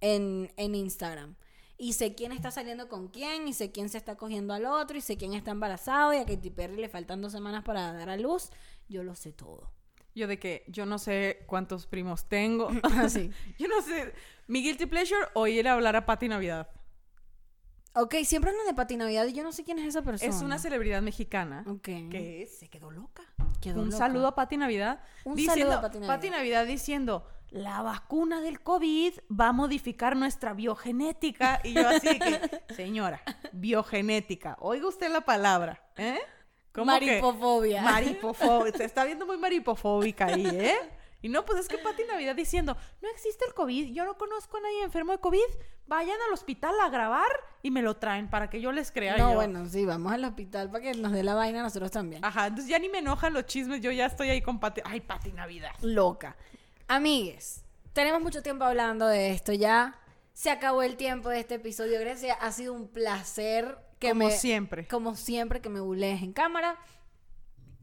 en, 0.02 0.54
en 0.58 0.76
Instagram. 0.76 1.36
Y 1.78 1.94
sé 1.94 2.16
quién 2.16 2.32
está 2.32 2.52
saliendo 2.52 2.88
con 2.88 3.10
quién, 3.10 3.48
y 3.50 3.54
sé 3.54 3.72
quién 3.72 3.90
se 3.90 3.98
está 3.98 4.16
cogiendo 4.16 4.54
al 4.54 4.66
otro, 4.66 4.98
y 4.98 5.02
sé 5.02 5.18
quién 5.18 5.34
está 5.34 5.52
embarazado, 5.52 6.14
y 6.14 6.18
a 6.18 6.26
Katy 6.26 6.50
Perry 6.52 6.78
le 6.78 6.88
faltan 6.88 7.22
dos 7.22 7.34
semanas 7.34 7.64
para 7.66 7.92
dar 7.92 8.10
a 8.10 8.16
luz. 8.16 8.50
Yo 8.88 9.04
lo 9.04 9.14
sé 9.16 9.34
todo. 9.34 9.72
Yo 10.16 10.28
de 10.28 10.40
que 10.40 10.64
yo 10.68 10.86
no 10.86 10.98
sé 10.98 11.44
cuántos 11.46 11.86
primos 11.88 12.28
tengo. 12.28 12.70
Así. 12.98 13.32
Yo 13.60 13.68
no 13.68 13.82
sé. 13.82 14.14
Mi 14.48 14.64
guilty 14.64 14.86
pleasure 14.86 15.28
o 15.34 15.46
ir 15.48 15.68
a 15.68 15.74
hablar 15.74 15.96
a 15.98 16.06
Pati 16.06 16.28
Navidad. 16.30 16.70
Ok, 17.96 18.16
siempre 18.24 18.52
hablan 18.52 18.66
de 18.68 18.74
Pati 18.74 18.98
Navidad 18.98 19.26
y 19.26 19.34
yo 19.34 19.42
no 19.44 19.54
sé 19.54 19.64
quién 19.64 19.80
es 19.80 19.88
esa 19.88 20.02
persona. 20.02 20.30
Es 20.30 20.42
una 20.42 20.60
celebridad 20.60 21.02
mexicana 21.02 21.64
Ok. 21.66 21.84
que 22.12 22.46
se 22.54 22.70
quedó 22.70 22.92
loca. 22.92 23.24
Quedó 23.62 23.80
Un 23.82 23.86
loca. 23.86 23.98
saludo 23.98 24.28
a 24.28 24.36
Pati 24.36 24.58
Navidad. 24.58 25.02
Un 25.24 25.36
diciendo, 25.36 25.62
saludo 25.62 25.78
a 25.78 25.82
Pati 25.82 25.98
Navidad. 26.00 26.16
Pati 26.16 26.30
Navidad 26.30 26.66
diciendo, 26.66 27.26
la 27.52 27.82
vacuna 27.84 28.42
del 28.42 28.60
COVID 28.62 29.14
va 29.32 29.48
a 29.48 29.52
modificar 29.54 30.18
nuestra 30.18 30.54
biogenética. 30.54 31.62
Y 31.64 31.74
yo 31.74 31.88
así 31.88 32.20
que, 32.20 32.64
señora, 32.76 33.22
biogenética. 33.54 34.58
Oiga 34.60 34.88
usted 34.90 35.10
la 35.12 35.22
palabra, 35.22 35.82
¿eh? 35.96 36.20
¿Cómo 36.76 36.92
que- 37.00 37.06
Maripofobia. 37.06 37.82
Maripofóbica. 37.82 38.78
Se 38.78 38.84
está 38.84 39.06
viendo 39.06 39.26
muy 39.26 39.38
maripofóbica 39.38 40.26
ahí, 40.28 40.46
¿eh? 40.46 40.78
Y 41.22 41.30
no, 41.30 41.44
pues 41.44 41.60
es 41.60 41.68
que 41.68 41.80
Pati 41.80 42.04
Navidad 42.04 42.36
diciendo, 42.36 42.78
no 43.02 43.10
existe 43.10 43.46
el 43.48 43.56
COVID, 43.56 43.94
yo 43.94 44.06
no 44.06 44.16
conozco 44.16 44.58
a 44.58 44.60
nadie 44.60 44.84
enfermo 44.84 45.12
de 45.14 45.18
COVID, 45.18 45.40
vayan 45.88 46.18
al 46.28 46.34
hospital 46.34 46.76
a 46.80 46.90
grabar 46.90 47.26
y 47.64 47.72
me 47.72 47.82
lo 47.82 47.96
traen 47.96 48.30
para 48.30 48.48
que 48.50 48.62
yo 48.62 48.72
les 48.72 48.92
crea. 48.92 49.18
No, 49.18 49.30
yo. 49.30 49.36
bueno, 49.36 49.66
sí, 49.68 49.86
vamos 49.86 50.12
al 50.12 50.24
hospital 50.24 50.70
para 50.70 50.84
que 50.84 50.94
nos 50.94 51.14
dé 51.14 51.24
la 51.24 51.34
vaina 51.34 51.62
a 51.62 51.64
nosotros 51.64 51.90
también. 51.90 52.24
Ajá, 52.24 52.46
entonces 52.48 52.70
ya 52.70 52.78
ni 52.78 52.90
me 52.90 53.00
enojan 53.00 53.34
los 53.34 53.46
chismes, 53.48 53.82
yo 53.82 53.90
ya 53.92 54.06
estoy 54.06 54.30
ahí 54.30 54.42
con 54.44 54.60
Pati. 54.60 54.82
Ay, 54.86 55.00
Pati 55.02 55.32
Navidad. 55.32 55.72
Loca. 55.82 56.36
Amigues, 56.88 57.64
tenemos 57.94 58.22
mucho 58.22 58.44
tiempo 58.44 58.66
hablando 58.66 59.08
de 59.08 59.32
esto 59.32 59.52
ya. 59.52 60.00
Se 60.34 60.52
acabó 60.52 60.84
el 60.84 60.96
tiempo 60.98 61.30
de 61.30 61.40
este 61.40 61.56
episodio. 61.56 62.00
Grecia, 62.00 62.34
ha 62.36 62.52
sido 62.52 62.74
un 62.74 62.88
placer 62.88 63.80
que 64.06 64.14
Como 64.14 64.26
me- 64.28 64.32
siempre. 64.32 64.88
Como 64.88 65.16
siempre 65.16 65.62
que 65.62 65.70
me 65.70 65.80
bulees 65.80 66.22
en 66.22 66.34
cámara. 66.34 66.78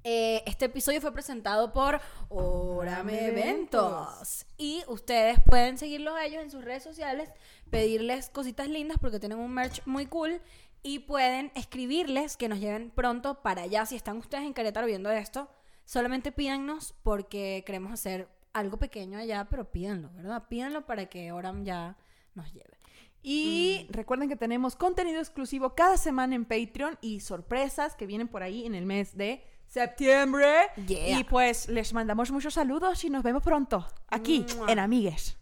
Eh, 0.04 0.42
este 0.46 0.64
episodio 0.64 1.00
fue 1.00 1.12
presentado 1.12 1.72
por 1.72 2.00
Orame 2.28 3.26
Eventos. 3.28 4.46
Y 4.58 4.82
ustedes 4.88 5.38
pueden 5.44 5.78
seguirlos 5.78 6.14
a 6.14 6.24
ellos 6.24 6.42
en 6.42 6.50
sus 6.50 6.64
redes 6.64 6.82
sociales, 6.82 7.30
pedirles 7.70 8.28
cositas 8.28 8.68
lindas 8.68 8.98
porque 9.00 9.20
tienen 9.20 9.38
un 9.38 9.52
merch 9.52 9.80
muy 9.86 10.06
cool. 10.06 10.40
Y 10.84 11.00
pueden 11.00 11.52
escribirles 11.54 12.36
que 12.36 12.48
nos 12.48 12.58
lleven 12.58 12.90
pronto 12.90 13.40
para 13.42 13.62
allá. 13.62 13.86
Si 13.86 13.94
están 13.94 14.16
ustedes 14.16 14.42
en 14.42 14.52
Querétaro 14.54 14.88
viendo 14.88 15.10
esto, 15.12 15.48
solamente 15.84 16.32
pídanos 16.32 16.94
porque 17.04 17.62
queremos 17.64 17.92
hacer 17.92 18.28
algo 18.52 18.78
pequeño 18.78 19.18
allá, 19.18 19.46
pero 19.48 19.70
pídanlo, 19.70 20.10
¿verdad? 20.14 20.48
Pídanlo 20.48 20.84
para 20.84 21.06
que 21.06 21.30
Oram 21.30 21.64
ya 21.64 21.96
nos 22.34 22.52
lleve. 22.52 22.76
Y 23.22 23.86
recuerden 23.90 24.28
que 24.28 24.36
tenemos 24.36 24.74
contenido 24.74 25.20
exclusivo 25.20 25.74
cada 25.74 25.96
semana 25.96 26.34
en 26.34 26.44
Patreon 26.44 26.98
y 27.00 27.20
sorpresas 27.20 27.94
que 27.94 28.06
vienen 28.06 28.28
por 28.28 28.42
ahí 28.42 28.66
en 28.66 28.74
el 28.74 28.84
mes 28.84 29.16
de 29.16 29.44
septiembre. 29.68 30.46
Yeah. 30.86 31.20
Y 31.20 31.24
pues 31.24 31.68
les 31.68 31.92
mandamos 31.92 32.30
muchos 32.30 32.54
saludos 32.54 33.04
y 33.04 33.10
nos 33.10 33.22
vemos 33.22 33.42
pronto 33.42 33.86
aquí 34.08 34.44
Mua. 34.56 34.72
en 34.72 34.78
Amigues. 34.78 35.36